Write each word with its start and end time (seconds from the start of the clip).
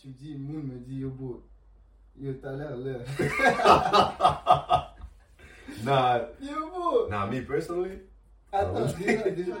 tu 0.00 0.08
me 0.08 0.12
dis, 0.14 0.36
Moon 0.36 0.62
me 0.62 0.78
dit, 0.78 0.98
yo, 1.00 1.10
beau, 1.10 1.44
yo, 2.16 2.32
t'as 2.34 2.52
l'air 2.52 2.76
là. 2.76 2.98
Nah, 5.84 6.18
Yo, 6.40 6.70
beau. 6.70 7.08
nah, 7.08 7.26
me 7.26 7.40
personally. 7.42 7.98
Attends, 8.50 8.86
ouais. 8.86 9.32
déjà, 9.32 9.52
déjà. 9.52 9.54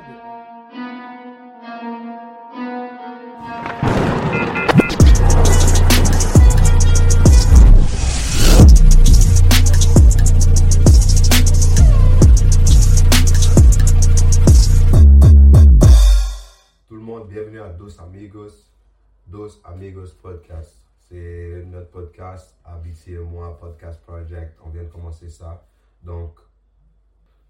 Tout 16.86 16.94
le 16.94 17.00
monde, 17.02 17.28
bienvenue 17.28 17.60
à 17.60 17.68
Dos 17.70 18.00
Amigos, 18.00 18.67
Dos 19.28 19.60
Amigos 19.64 20.14
Podcast. 20.22 20.76
C'est 21.08 21.64
notre 21.66 21.90
podcast, 21.90 22.54
Abiti 22.64 23.12
et 23.14 23.18
moi, 23.18 23.56
Podcast 23.58 24.00
Project. 24.02 24.58
On 24.64 24.70
vient 24.70 24.84
de 24.84 24.88
commencer 24.88 25.28
ça. 25.28 25.64
Donc, 26.02 26.38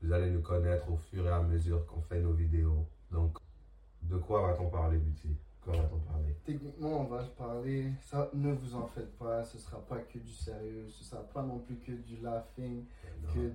vous 0.02 0.12
allez 0.12 0.30
nous 0.30 0.42
connaître 0.42 0.90
au 0.90 0.96
fur 0.96 1.24
et 1.26 1.30
à 1.30 1.42
mesure 1.42 1.84
qu'on 1.86 2.00
fait 2.00 2.20
nos 2.20 2.32
vidéos. 2.32 2.86
Donc, 3.10 3.36
de 4.02 4.16
quoi 4.16 4.42
va-t-on 4.48 4.68
parler, 4.70 4.98
Biti 4.98 5.36
Quoi 5.60 5.74
va-t-on 5.76 5.98
parler? 6.00 6.34
Techniquement, 6.44 7.00
on 7.00 7.04
va 7.04 7.22
parler. 7.36 7.92
Ça, 8.02 8.30
ne 8.34 8.52
vous 8.52 8.74
en 8.74 8.86
faites 8.86 9.16
pas. 9.18 9.44
Ce 9.44 9.58
sera 9.58 9.78
pas 9.80 9.98
que 9.98 10.18
du 10.18 10.32
sérieux. 10.32 10.86
Ce 10.88 11.04
sera 11.04 11.22
pas 11.22 11.42
non 11.42 11.58
plus 11.58 11.76
que 11.76 11.92
du 11.92 12.16
laughing, 12.18 12.84
Non. 13.22 13.28
que, 13.34 13.52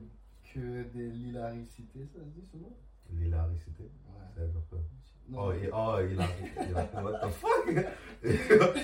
que 0.54 0.84
des 0.94 1.18
hilaricités. 1.18 2.06
Ça 2.14 2.20
se 2.20 2.30
dit 2.40 2.58
mot 2.58 2.74
L'hilaricité 3.12 3.84
Ouais. 3.84 4.26
C'est 4.36 4.54
Non. 5.30 5.40
Oh, 5.48 5.54
il, 5.54 5.70
oh, 5.74 5.96
il 6.12 6.20
a, 6.22 6.28
il 6.68 6.76
a, 6.76 7.02
what 7.02 7.20
the 7.20 7.32
fuck? 7.32 7.68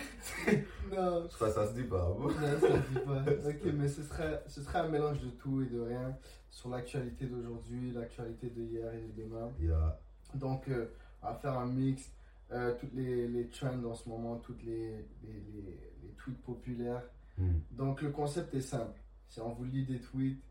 Non. 0.92 1.28
Je 1.30 1.36
crois 1.36 1.48
que 1.50 1.54
ça 1.54 1.68
se 1.68 1.74
dit 1.74 1.84
pas. 1.84 1.98
Non, 2.20 2.30
ça 2.30 2.60
se 2.60 2.90
dit 2.90 3.00
pas. 3.06 3.24
Ok, 3.50 3.74
mais 3.76 3.88
ce 3.88 4.04
serait, 4.04 4.44
ce 4.48 4.62
serait 4.64 4.80
un 4.80 4.88
mélange 4.88 5.20
de 5.22 5.30
tout 5.30 5.62
et 5.62 5.68
de 5.68 5.80
rien 5.82 6.18
sur 6.50 6.70
l'actualité 6.70 7.26
d'aujourd'hui, 7.28 7.92
l'actualité 7.92 8.50
de 8.50 8.62
hier 8.64 8.92
et 8.94 9.02
de 9.02 9.22
demain. 9.24 9.52
Il 9.60 9.68
y 9.68 9.72
a, 9.72 10.00
Donc, 10.34 10.68
euh, 10.70 10.88
on 11.22 11.28
va 11.28 11.36
faire 11.36 11.54
un 11.60 11.68
mix. 11.68 12.12
euh, 12.52 12.74
toutes 12.80 12.94
les, 12.96 13.28
les 13.28 13.48
trends 13.50 13.84
en 13.84 13.94
ce 13.94 14.10
moment, 14.10 14.38
toutes 14.38 14.64
les, 14.64 15.06
les, 15.24 15.34
les- 15.54 15.92
les 16.02 16.10
tweets 16.18 16.42
populaires. 16.42 17.04
hmm, 17.38 17.60
Donc, 17.72 18.02
le 18.02 18.10
concept 18.10 18.56
est 18.56 18.62
simple. 18.62 19.00
C'est 19.28 19.42
on 19.42 19.54
vous 19.54 19.66
lit 19.66 19.86
des 19.86 20.00
tweets 20.00 20.42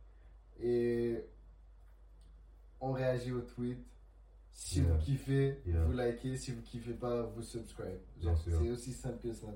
et 0.62 1.24
on 2.80 2.92
réagit 2.92 3.32
aux 3.32 3.40
tweets. 3.40 3.84
Si 4.60 4.80
Yeah. 4.80 4.88
vous 4.92 4.98
kiffez, 4.98 5.62
Yeah. 5.66 5.84
vous 5.84 5.92
likez. 5.92 6.36
Si 6.36 6.50
vous 6.52 6.62
kiffez 6.62 6.92
pas, 6.94 7.22
vous 7.22 7.42
subscribe. 7.42 8.00
C'est 8.20 8.70
aussi 8.70 8.92
simple 8.92 9.18
que 9.22 9.32
ça. 9.32 9.46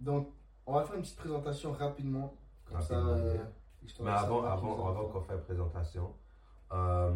Donc, 0.00 0.28
on 0.66 0.74
va 0.74 0.84
faire 0.84 0.96
une 0.96 1.02
petite 1.02 1.16
présentation 1.16 1.72
rapidement. 1.72 2.34
Comme 2.66 2.80
ça, 2.82 3.00
Rapidement, 3.00 3.26
euh, 3.26 3.36
je 3.86 3.94
te 3.94 4.02
Mais 4.02 4.10
avant, 4.10 4.44
avant, 4.44 4.86
avant 4.86 5.08
qu'on 5.08 5.20
fasse 5.22 5.36
la 5.36 5.42
présentation, 5.42 6.12
euh, 6.72 7.14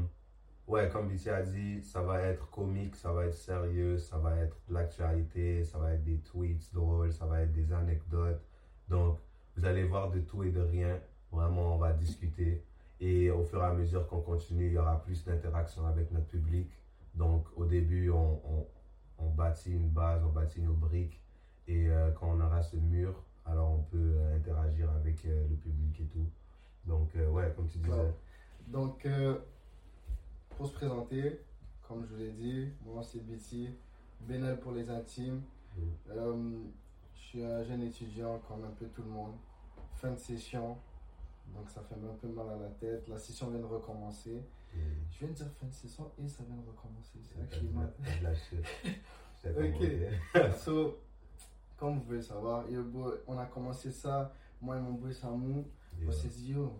ouais, 0.66 0.88
comme 0.88 1.08
BT 1.08 1.28
a 1.28 1.42
dit, 1.42 1.82
ça 1.82 2.00
va 2.02 2.22
être 2.22 2.48
comique, 2.50 2.96
ça 2.96 3.12
va 3.12 3.26
être 3.26 3.34
sérieux, 3.34 3.98
ça 3.98 4.16
va 4.16 4.34
être 4.38 4.56
de 4.66 4.72
l'actualité, 4.74 5.64
ça 5.64 5.78
va 5.78 5.92
être 5.92 6.02
des 6.02 6.18
tweets 6.20 6.72
drôles, 6.72 7.12
ça 7.12 7.26
va 7.26 7.42
être 7.42 7.52
des 7.52 7.72
anecdotes. 7.74 8.40
Donc, 8.88 9.18
vous 9.56 9.64
allez 9.66 9.84
voir 9.84 10.10
de 10.10 10.20
tout 10.20 10.42
et 10.42 10.50
de 10.50 10.60
rien. 10.62 10.98
Vraiment, 11.30 11.74
on 11.74 11.78
va 11.78 11.92
discuter. 11.92 12.64
Et 13.00 13.30
au 13.30 13.42
fur 13.44 13.60
et 13.60 13.66
à 13.66 13.72
mesure 13.72 14.06
qu'on 14.06 14.20
continue, 14.20 14.68
il 14.68 14.72
y 14.72 14.78
aura 14.78 15.02
plus 15.02 15.24
d'interaction 15.24 15.86
avec 15.86 16.10
notre 16.12 16.26
public. 16.26 16.70
Donc, 17.14 17.46
au 17.56 17.64
début, 17.64 18.10
on, 18.10 18.40
on, 18.44 18.66
on 19.18 19.30
bâtit 19.30 19.72
une 19.72 19.88
base, 19.88 20.22
on 20.24 20.30
bâtit 20.30 20.60
nos 20.62 20.74
briques. 20.74 21.20
Et 21.66 21.88
euh, 21.88 22.10
quand 22.12 22.28
on 22.30 22.40
aura 22.40 22.62
ce 22.62 22.76
mur, 22.76 23.22
alors 23.44 23.70
on 23.70 23.82
peut 23.82 23.96
euh, 24.16 24.36
interagir 24.36 24.90
avec 24.92 25.24
euh, 25.24 25.46
le 25.48 25.56
public 25.56 26.00
et 26.00 26.06
tout. 26.06 26.28
Donc, 26.86 27.14
ouais, 27.14 27.52
comme 27.56 27.68
tu 27.68 27.78
disais. 27.78 27.92
Ouais. 27.92 28.14
Donc, 28.66 29.08
pour 30.50 30.66
se 30.66 30.74
présenter, 30.74 31.40
comme 31.88 32.04
je 32.04 32.12
vous 32.12 32.20
l'ai 32.20 32.32
dit, 32.32 32.68
moi 32.84 33.02
c'est 33.02 33.24
Betty, 33.24 33.70
Benel 34.20 34.60
pour 34.60 34.72
les 34.72 34.90
intimes. 34.90 35.40
Mm. 35.76 36.64
Je 37.14 37.20
suis 37.20 37.42
un 37.42 37.64
jeune 37.64 37.82
étudiant 37.82 38.38
comme 38.46 38.64
un 38.64 38.70
peu 38.78 38.86
tout 38.86 39.02
le 39.02 39.08
monde. 39.08 39.32
Fin 39.94 40.10
de 40.10 40.18
session, 40.18 40.76
donc 41.52 41.68
ça 41.70 41.80
fait 41.82 41.94
un 41.94 42.14
peu 42.20 42.28
mal 42.28 42.48
à 42.48 42.56
la 42.56 42.68
tête. 42.70 43.06
La 43.08 43.18
session 43.18 43.50
vient 43.50 43.60
de 43.60 43.64
recommencer. 43.66 44.42
Je 45.10 45.18
viens 45.20 45.28
de 45.28 45.34
dire 45.34 45.46
fin 45.60 45.66
de 45.66 45.72
session 45.72 46.10
et 46.18 46.26
ça 46.28 46.42
vient 46.44 46.56
de 46.56 46.66
recommencer. 46.66 47.18
C'est 47.22 47.34
sais 49.42 49.54
Ok. 50.34 50.52
So, 50.58 50.98
comme 51.76 51.94
vous 51.96 52.00
pouvez 52.00 52.16
le 52.16 52.22
savoir, 52.22 52.64
on 53.26 53.38
a 53.38 53.46
commencé 53.46 53.90
ça, 53.90 54.32
moi 54.60 54.76
et 54.76 54.80
mon 54.80 54.92
boy 54.92 55.12
Samu. 55.14 55.64
Yeah. 55.98 56.08
On 56.08 56.12
s'est 56.12 56.28
dit, 56.28 56.52
yo, 56.52 56.72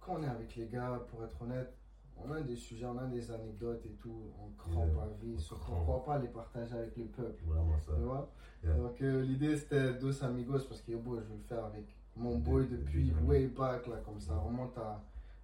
quand 0.00 0.16
on 0.18 0.22
est 0.22 0.28
avec 0.28 0.54
les 0.56 0.66
gars, 0.66 0.98
pour 1.10 1.22
être 1.24 1.42
honnête, 1.42 1.74
on 2.16 2.30
a 2.32 2.40
des 2.40 2.56
sujets, 2.56 2.86
on 2.86 2.96
a 2.96 3.06
des 3.06 3.30
anecdotes 3.30 3.84
et 3.84 3.92
tout, 3.94 4.30
on 4.40 4.48
crampe 4.56 4.88
Yeah, 4.94 5.02
à 5.02 5.08
vie, 5.20 5.36
on 5.36 5.54
crampe. 5.56 5.82
croit 5.82 6.04
pas 6.04 6.18
les 6.18 6.28
partager 6.28 6.74
avec 6.74 6.96
le 6.96 7.04
peuple. 7.06 7.42
Vraiment 7.44 7.78
ça. 7.80 7.92
Tu 7.94 8.00
vois? 8.00 8.30
Yeah. 8.62 8.74
Donc 8.76 9.02
euh, 9.02 9.22
l'idée 9.22 9.56
c'était 9.58 9.94
Dos 9.94 10.24
Amigos 10.24 10.60
parce 10.68 10.80
que 10.80 10.92
yo, 10.92 11.02
je 11.04 11.10
veux 11.10 11.36
le 11.36 11.42
faire 11.42 11.64
avec 11.66 11.94
mon 12.16 12.38
boy 12.38 12.66
de- 12.68 12.76
depuis 12.76 13.10
de- 13.10 13.20
way 13.24 13.46
back, 13.46 13.86
là, 13.86 13.96
comme 14.04 14.20
ça. 14.20 14.32
On 14.34 14.46
remonte 14.48 14.76
à. 14.78 15.00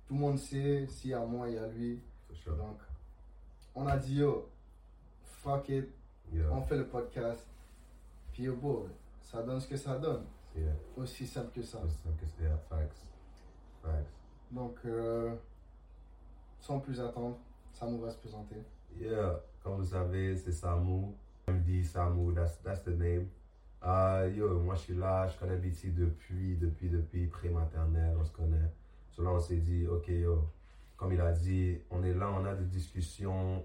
Tout 0.06 0.14
le 0.14 0.20
monde 0.20 0.38
sait, 0.38 0.86
s'il 0.88 1.10
y 1.10 1.14
a 1.14 1.25
moi, 1.25 1.48
il 1.48 1.54
y 1.54 1.58
a 1.58 1.66
lui. 1.69 2.00
Sure. 2.32 2.56
Donc, 2.56 2.78
on 3.75 3.86
a 3.86 3.97
dit, 3.97 4.16
yo, 4.16 4.48
fuck 5.25 5.69
it, 5.69 5.86
Yeah. 6.32 6.50
on 6.53 6.62
fait 6.62 6.76
le 6.76 6.86
podcast. 6.86 7.47
Puis 8.32 8.44
yo, 8.44 8.54
boy, 8.56 8.88
ça 9.20 9.42
donne 9.42 9.60
ce 9.60 9.66
que 9.69 9.76
ça 9.76 9.98
donne. 9.98 10.25
Yeah. 10.56 10.72
Aussi 10.97 11.26
simple 11.26 11.50
que 11.53 11.62
ça. 11.62 11.78
C'est 11.88 12.03
simple 12.09 12.20
que 12.20 12.26
c'est 12.26 12.42
yeah, 12.44 12.56
facts. 12.69 13.06
Facts. 13.82 14.06
Donc, 14.50 14.76
euh, 14.84 15.34
sans 16.60 16.80
plus 16.80 17.00
attendre, 17.00 17.38
ça 17.72 17.86
nous 17.86 17.98
va 18.00 18.10
se 18.10 18.19
présenter. 18.19 18.56
Yeah, 18.98 19.41
comme 19.62 19.76
vous 19.76 19.84
savez, 19.86 20.36
c'est 20.36 20.53
Samu. 20.53 21.06
MD 21.48 21.82
Samu, 21.84 22.34
that's, 22.34 22.60
that's 22.62 22.82
the 22.84 22.88
name. 22.97 23.28
Euh, 23.82 24.30
yo, 24.36 24.60
moi 24.60 24.74
je 24.74 24.80
suis 24.80 24.94
là, 24.94 25.26
je 25.26 25.38
connais 25.38 25.56
BT 25.56 25.94
depuis, 25.94 26.56
depuis, 26.56 26.91
depuis 26.91 27.26
pré-maternelle, 27.26 28.14
on 28.18 28.24
se 28.24 28.32
connaît. 28.32 28.70
So 29.10 29.22
là, 29.22 29.30
on 29.30 29.41
s'est 29.41 29.56
dit, 29.56 29.86
ok, 29.86 30.08
yo, 30.08 30.50
comme 30.96 31.12
il 31.12 31.20
a 31.20 31.32
dit, 31.32 31.78
on 31.91 32.02
est 32.02 32.12
là, 32.12 32.30
on 32.30 32.44
a 32.44 32.54
des 32.54 32.66
discussions, 32.66 33.64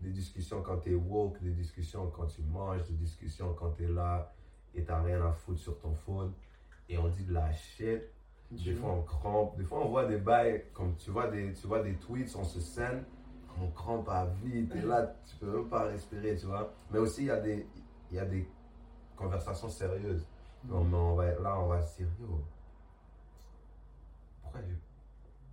des 0.00 0.10
discussions 0.10 0.62
quand 0.62 0.78
t'es 0.78 0.94
woke, 0.94 1.42
des 1.42 1.50
discussions 1.50 2.10
quand 2.10 2.26
tu 2.26 2.42
manges, 2.42 2.84
des 2.84 2.94
discussions 2.94 3.52
quand 3.54 3.72
t'es 3.72 3.88
là 3.88 4.32
et 4.74 4.82
t'as 4.82 5.02
rien 5.02 5.24
à 5.26 5.32
foutre 5.32 5.60
sur 5.60 5.78
ton 5.78 5.92
phone. 5.92 6.32
Et 6.88 6.96
on 6.96 7.08
dit 7.08 7.24
de 7.24 7.34
la 7.34 7.52
shit. 7.52 8.02
Des 8.50 8.74
fois 8.74 8.90
on 8.90 9.02
crampe, 9.02 9.56
des 9.58 9.62
fois 9.62 9.84
on 9.84 9.90
voit 9.90 10.06
des 10.06 10.16
bails, 10.16 10.64
comme 10.72 10.96
tu 10.96 11.10
vois 11.12 11.28
des, 11.28 11.52
tu 11.52 11.68
vois 11.68 11.82
des 11.82 11.94
tweets, 11.94 12.34
on 12.34 12.42
se 12.42 12.58
scène, 12.58 13.04
on 13.62 13.70
crampe 13.70 14.08
à 14.08 14.26
vie, 14.42 14.66
t'es 14.66 14.82
là, 14.82 15.14
tu 15.24 15.36
peux 15.36 15.46
même 15.46 15.68
pas 15.68 15.84
respirer, 15.84 16.34
tu 16.34 16.46
vois. 16.46 16.72
Mais 16.90 16.98
aussi 16.98 17.22
il 17.22 17.26
y 17.26 17.30
a 17.30 17.38
des, 17.40 17.64
il 18.10 18.16
y 18.16 18.18
a 18.18 18.24
des 18.24 18.48
conversations 19.24 19.68
sérieuses. 19.68 20.24
Comme 20.68 20.92
on 20.94 21.14
va, 21.14 21.26
là 21.40 21.58
on 21.58 21.66
va 21.68 21.82
se 21.82 21.98
dire, 21.98 22.08
yo, 22.20 22.40
pourquoi 24.42 24.60
je... 24.62 24.74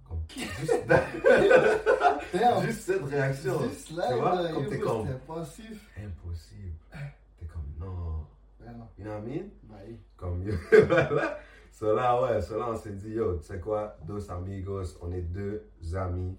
Comme, 0.07 0.19
juste, 0.59 0.73
juste 2.66 2.81
cette 2.81 3.03
réaction, 3.06 3.59
Juste 3.69 3.91
là, 3.91 4.07
tu 4.07 4.13
vois, 4.19 4.50
comme 4.53 4.67
t'es 4.67 4.79
comme- 4.79 5.07
passif. 5.27 5.89
impossible. 5.97 6.73
T'es 7.39 7.45
comme, 7.45 7.63
non, 7.79 8.25
Ben 8.59 8.73
non, 8.77 8.88
you 8.97 9.03
know 9.03 9.13
what 9.13 9.19
I 9.19 9.22
mean? 9.29 9.50
bah 9.63 9.75
oui. 9.85 10.00
comme 10.16 10.44
voilà. 10.88 11.38
Cela, 11.72 12.22
ouais, 12.22 12.41
cela, 12.41 12.69
on 12.72 12.75
s'est 12.75 12.94
dit, 12.94 13.11
yo, 13.11 13.38
tu 13.38 13.44
sais 13.44 13.59
quoi, 13.59 13.95
dos 14.06 14.31
amigos, 14.31 14.97
on 15.01 15.11
est 15.11 15.22
deux 15.22 15.69
amis. 15.94 16.35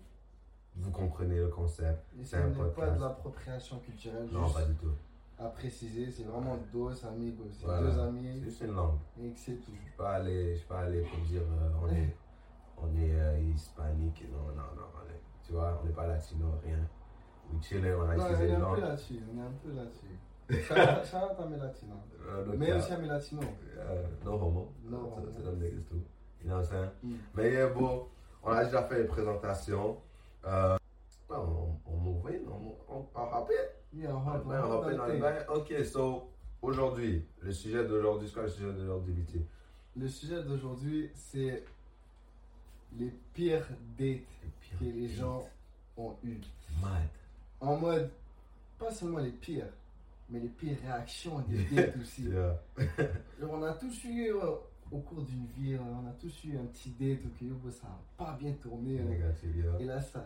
Vous 0.75 0.91
comprenez 0.91 1.37
le 1.37 1.49
concept. 1.49 2.05
C'est 2.19 2.25
ce 2.25 2.37
un 2.37 2.49
n'est 2.49 2.55
pas 2.56 2.65
podcast. 2.65 2.97
de 2.97 3.00
l'appropriation 3.03 3.78
culturelle, 3.81 4.28
Non, 4.33 4.49
pas 4.50 4.59
juste 4.61 4.71
du 4.71 4.75
tout. 4.77 4.93
À 5.41 5.47
préciser, 5.50 6.10
c'est 6.10 6.25
vraiment 6.25 6.56
dos 6.72 6.91
amigos. 7.06 7.44
C'est 7.50 7.65
Voilà. 7.66 7.82
deux 7.82 7.93
C'est 7.93 8.00
amis 8.00 8.40
juste 8.43 8.61
une 8.62 8.75
langue. 8.75 8.99
et 9.23 9.31
que 9.31 9.38
c'est 9.38 9.56
tout. 9.56 9.70
Je 9.73 9.76
je 9.76 10.56
suis 10.56 10.67
pas 10.67 10.81
allé 10.81 11.02
pour 11.02 11.19
dire, 11.26 11.43
euh, 11.43 11.70
on 11.82 11.88
est, 11.94 12.17
on 12.76 12.88
est 12.96 13.12
euh, 13.20 13.38
hispanique. 13.55 14.25
Non, 14.32 14.49
non, 14.49 14.62
non, 14.76 14.87
on 14.96 15.08
est, 15.11 15.20
tu 15.46 15.52
vois, 15.52 15.79
on 15.82 15.87
n'est 15.87 15.93
pas 15.93 16.06
latino, 16.06 16.46
rien. 16.64 16.79
On 17.50 17.56
a 17.56 18.17
Non, 18.17 18.25
on 18.25 18.26
utilisé 18.26 18.44
est 18.44 18.49
une 18.49 18.55
un 18.55 18.58
peu 18.58 18.62
langue. 18.62 18.81
là-dessus, 18.81 19.20
on 19.32 19.38
est 19.38 19.43
un 19.43 19.52
peu 19.62 19.73
là-dessus. 19.73 20.19
Shout 20.50 20.75
shout 21.05 21.17
out 21.17 21.41
à 21.41 21.46
mes 21.46 21.56
latinos. 21.58 21.99
No 22.46 22.52
Mais 22.56 22.73
aussi 22.73 22.93
à 22.93 22.99
mes 22.99 23.06
latinos. 23.08 23.44
Euh, 23.79 24.06
no 24.25 24.32
homo. 24.34 24.73
No 24.84 24.96
C'est- 24.99 25.20
homo. 25.20 25.29
C'est 25.37 25.43
them 25.44 25.58
niggas 25.58 25.82
too. 25.88 25.96
You 26.43 26.49
know 26.49 26.56
what 26.56 26.62
I'm 26.64 26.69
saying? 26.70 26.91
Mm. 27.02 27.17
Mais 27.34 27.52
yeah, 27.52 27.67
bon, 27.69 28.06
on 28.43 28.50
a 28.50 28.64
déjà 28.64 28.82
fait 28.84 28.99
les 29.02 29.08
présentations. 29.08 29.96
Euh, 30.46 30.76
ouais, 31.31 31.37
on, 31.37 31.79
on 31.87 31.93
on, 31.93 31.96
on, 31.96 32.26
on 32.26 32.94
on 32.94 33.06
on 33.14 33.20
on 33.20 33.44
dans 34.96 35.06
le 35.06 35.19
bails. 35.19 35.46
Ok, 35.49 35.75
so, 35.85 36.31
aujourd'hui, 36.62 37.25
le 37.40 37.52
sujet 37.52 37.87
d'aujourd'hui, 37.87 38.29
c'est 38.29 38.35
quoi 38.35 38.43
le 38.44 38.49
sujet 38.49 38.73
d'aujourd'hui, 38.73 39.12
BT? 39.12 39.40
Le 39.96 40.08
sujet 40.08 40.43
d'aujourd'hui, 40.43 41.11
c'est 41.14 41.64
les 42.99 43.12
pires 43.35 43.67
dates 43.99 44.20
que 44.79 44.85
les 44.85 45.08
gens 45.08 45.46
ont 45.96 46.14
eues. 46.25 46.40
Mad. 46.81 47.08
En 47.61 47.76
mode, 47.76 48.11
pas 48.79 48.90
seulement 48.90 49.19
les 49.19 49.31
pires, 49.31 49.67
mais 50.31 50.38
les 50.38 50.49
pires 50.49 50.76
réactions 50.82 51.41
des 51.41 51.64
dates 51.64 51.96
aussi. 52.00 52.29
Yeah. 52.29 52.61
Genre, 53.41 53.50
on 53.50 53.62
a 53.64 53.73
tous 53.73 54.05
eu, 54.05 54.31
euh, 54.31 54.50
au 54.93 54.99
cours 54.99 55.23
d'une 55.23 55.46
vie, 55.46 55.76
on 55.76 56.06
a 56.06 56.12
tous 56.12 56.44
eu 56.44 56.56
un 56.56 56.64
petit 56.67 56.91
date 56.91 57.23
bro, 57.41 57.70
ça 57.70 57.88
n'a 57.88 57.99
pas 58.17 58.37
bien 58.38 58.52
tourné. 58.52 59.00
Négatif, 59.00 59.49
yeah. 59.56 59.81
Et 59.81 59.84
là, 59.84 60.00
ça, 60.00 60.25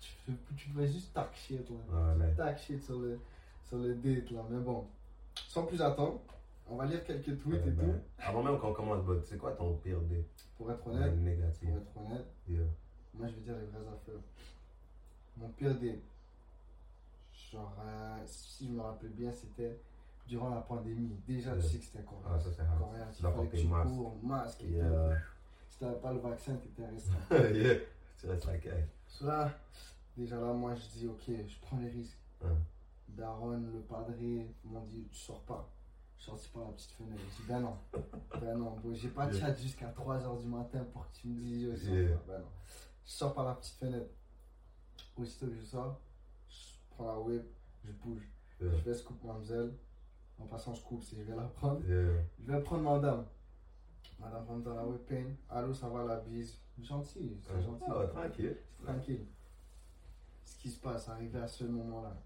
tu, 0.00 0.10
tu, 0.24 0.54
tu 0.56 0.68
pouvais 0.70 0.86
juste 0.88 1.12
talk 1.12 1.34
shit, 1.34 1.68
là. 1.70 1.76
Voilà. 1.88 2.26
Talk 2.34 2.58
shit 2.58 2.82
sur 2.82 2.98
le, 2.98 3.18
sur 3.66 3.78
le 3.78 3.94
date, 3.94 4.30
là. 4.30 4.42
Mais 4.50 4.58
bon, 4.60 4.86
sans 5.48 5.64
plus 5.64 5.80
attendre, 5.82 6.20
on 6.70 6.76
va 6.76 6.86
lire 6.86 7.02
quelques 7.04 7.38
tweets 7.40 7.62
Ouais, 7.62 7.68
et 7.68 7.70
ben, 7.70 7.86
tout. 7.94 8.00
Avant 8.22 8.42
même 8.42 8.58
qu'on 8.58 8.72
commence, 8.72 9.04
c'est 9.24 9.38
quoi 9.38 9.52
ton 9.52 9.74
pire 9.76 10.00
dé 10.02 10.24
Pour 10.56 10.70
être 10.70 10.86
honnête, 10.86 11.14
Négatif. 11.16 11.68
pour 11.70 11.76
être 11.78 11.96
honnête, 12.12 12.26
Yeah. 12.48 12.60
moi 13.14 13.26
je 13.28 13.34
vais 13.34 13.40
dire 13.40 13.54
les 13.56 13.66
vraies 13.66 13.88
affaires. 13.88 14.20
Mon 15.36 15.48
pire 15.50 15.74
date, 15.74 16.00
genre, 17.52 17.74
euh, 17.84 18.18
si 18.26 18.66
je 18.68 18.72
me 18.72 18.82
rappelle 18.82 19.10
bien, 19.10 19.32
c'était 19.32 19.78
durant 20.26 20.50
la 20.50 20.60
pandémie. 20.60 21.16
Déjà, 21.26 21.52
Ouais. 21.54 21.60
tu 21.60 21.66
sais 21.68 21.78
que 21.78 21.84
c'était 21.84 22.04
coréen. 22.04 22.22
Ah, 22.34 22.38
ça 22.38 22.50
c'est. 22.54 22.62
Coréen, 22.78 23.06
Tu 23.12 23.22
il 23.22 23.22
fallait 23.32 23.48
que 23.48 23.56
tu 23.56 23.66
masque. 23.66 23.88
cours, 23.88 24.16
masque 24.22 24.60
et 24.62 24.66
tout. 24.66 24.72
Yeah. 24.74 25.16
Si 25.70 25.78
t'avais 25.78 25.96
pas 25.96 26.12
le 26.12 26.18
vaccin, 26.18 26.54
t'étais 26.56 26.86
resté. 26.90 27.58
yeah. 27.58 27.74
Tu 28.20 28.26
restes 28.26 28.44
la 28.46 28.58
caille. 28.58 28.84
Là, 29.20 29.50
déjà 30.16 30.38
là, 30.40 30.52
moi 30.52 30.74
je 30.74 30.86
dis, 30.98 31.06
ok, 31.08 31.22
je 31.26 31.58
prends 31.60 31.78
les 31.78 31.88
risques. 31.90 32.18
Hein. 32.44 32.56
Daron, 33.08 33.58
le 33.58 33.80
padré 33.80 34.54
m'ont 34.64 34.84
dit, 34.84 35.08
tu 35.10 35.18
sors 35.18 35.42
pas. 35.42 35.68
Je 36.16 36.22
suis 36.22 36.30
sorti 36.30 36.48
par 36.50 36.62
la 36.64 36.68
petite 36.72 36.90
fenêtre. 36.92 37.20
J'ai 37.36 37.42
dit, 37.42 37.48
ben 37.48 37.60
non. 37.60 37.76
Ben 38.40 38.56
non, 38.58 38.70
bro, 38.76 38.92
j'ai 38.94 39.08
pas 39.08 39.26
de 39.26 39.34
Yeah. 39.34 39.46
chat 39.46 39.54
jusqu'à 39.54 39.88
3h 39.92 40.40
du 40.40 40.46
matin 40.46 40.84
pour 40.92 41.08
que 41.10 41.16
tu 41.16 41.28
me 41.28 41.38
dises, 41.38 41.62
yo, 41.62 41.76
sors 41.76 41.94
Yeah. 41.94 42.16
pas. 42.16 42.22
Ben 42.32 42.38
non. 42.40 42.48
Je 43.04 43.10
sors 43.10 43.34
par 43.34 43.44
la 43.44 43.54
petite 43.54 43.74
fenêtre. 43.78 44.10
Aussitôt 45.16 45.46
que 45.46 45.54
je 45.54 45.64
sors, 45.64 45.98
je 46.48 46.56
prends 46.90 47.06
la 47.06 47.18
whip, 47.18 47.44
je 47.84 47.92
bouge. 47.92 48.22
Yeah. 48.60 48.70
Je 48.76 48.82
vais 48.90 48.94
scoop 48.94 49.22
mademoiselle. 49.24 49.74
En 50.40 50.46
passant, 50.46 50.74
je 50.74 50.82
coupe 50.82 51.02
si 51.02 51.16
je 51.16 51.22
vais 51.22 51.34
la 51.34 51.42
prendre. 51.42 51.80
Je 51.86 52.20
vais 52.46 52.60
prendre 52.62 52.82
madame. 52.84 53.24
Madame 54.20 54.44
rentre 54.46 54.62
dans 54.64 54.74
la 54.74 54.84
whipping. 54.86 55.34
Allô, 55.50 55.74
ça 55.74 55.88
va 55.88 56.04
la 56.04 56.20
bise. 56.20 56.56
Gentil, 56.82 57.36
c'est 57.42 57.62
gentil. 57.62 57.84
Ah, 57.88 58.06
tranquille. 58.06 58.56
Tranquille. 58.84 59.26
Ce 60.44 60.56
qui 60.58 60.70
se 60.70 60.80
passe, 60.80 61.08
arrivé 61.08 61.38
à 61.40 61.46
ce 61.48 61.64
moment-là, 61.64 62.16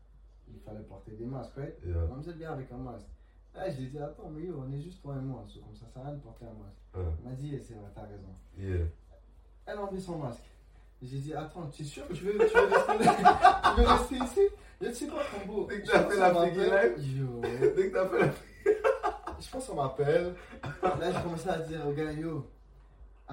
il 0.52 0.60
fallait 0.60 0.82
porter 0.82 1.12
des 1.12 1.24
masques, 1.24 1.54
right? 1.56 1.74
Yeah. 1.84 1.96
Mademoiselle 2.02 2.36
vient 2.36 2.52
avec 2.52 2.70
un 2.72 2.76
masque. 2.76 3.06
Là, 3.54 3.70
j'ai 3.70 3.86
dit, 3.86 3.98
attends, 3.98 4.30
mais 4.30 4.44
yo, 4.44 4.62
on 4.66 4.72
est 4.72 4.80
juste 4.80 5.02
toi 5.02 5.14
et 5.16 5.20
moi, 5.20 5.44
comme 5.54 5.74
ça, 5.74 5.86
ça 5.86 5.92
sert 5.92 6.02
à 6.02 6.06
rien 6.06 6.14
de 6.14 6.20
porter 6.20 6.44
un 6.46 6.62
masque. 6.62 6.78
Elle 6.94 7.30
m'a 7.30 7.36
dit, 7.36 7.54
eh, 7.54 7.60
c'est 7.60 7.74
vrai, 7.74 7.90
t'as 7.94 8.02
raison. 8.02 8.34
Yeah. 8.58 8.86
Elle 9.66 9.78
a 9.78 9.82
enlevé 9.82 10.00
son 10.00 10.18
masque. 10.18 10.44
J'ai 11.02 11.18
dit, 11.18 11.34
attends, 11.34 11.66
tu 11.68 11.82
es 11.82 11.84
sûr 11.84 12.06
que 12.06 12.12
tu 12.14 12.24
veux, 12.24 12.32
tu 12.32 12.38
veux, 12.38 12.46
rester, 12.46 12.98
tu 13.74 13.80
veux 13.80 13.88
rester 13.88 14.16
ici? 14.16 14.40
Je 14.80 14.92
sais 14.92 15.06
pas, 15.06 15.22
combo. 15.24 15.66
Dès 15.68 15.80
que 15.80 15.86
Je 15.86 15.92
t'as 15.92 16.02
pense 16.02 16.12
fait 16.12 16.18
la. 16.70 16.88
Dès 16.88 17.90
que 17.90 17.92
t'as 17.92 18.08
fait 18.08 18.18
la 18.20 18.32
Je 19.40 19.50
pense 19.50 19.66
qu'on 19.66 19.74
m'appelle. 19.76 20.34
Là, 20.82 21.12
j'ai 21.12 21.22
commencé 21.22 21.48
à 21.48 21.58
dire 21.58 21.86
au 21.86 21.92
gars, 21.92 22.12
yo, 22.12 22.46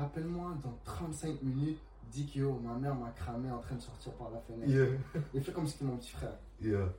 appelle-moi 0.04 0.56
dans 0.64 0.78
35 0.86 1.42
minutes. 1.42 1.80
Dis 2.12 2.26
que 2.26 2.40
yo, 2.40 2.60
ma 2.64 2.74
mère 2.74 2.96
m'a 2.96 3.12
cramé 3.12 3.52
en 3.52 3.60
train 3.60 3.76
de 3.76 3.82
sortir 3.82 4.12
par 4.14 4.32
la 4.32 4.40
fenêtre. 4.40 4.72
Yeah. 4.72 4.88
Il 5.34 5.44
fait 5.44 5.52
comme 5.52 5.68
si 5.68 5.74
c'était 5.74 5.86
mon 5.86 5.98
petit 5.98 6.10
frère. 6.12 6.34
Yeah. 6.60 6.90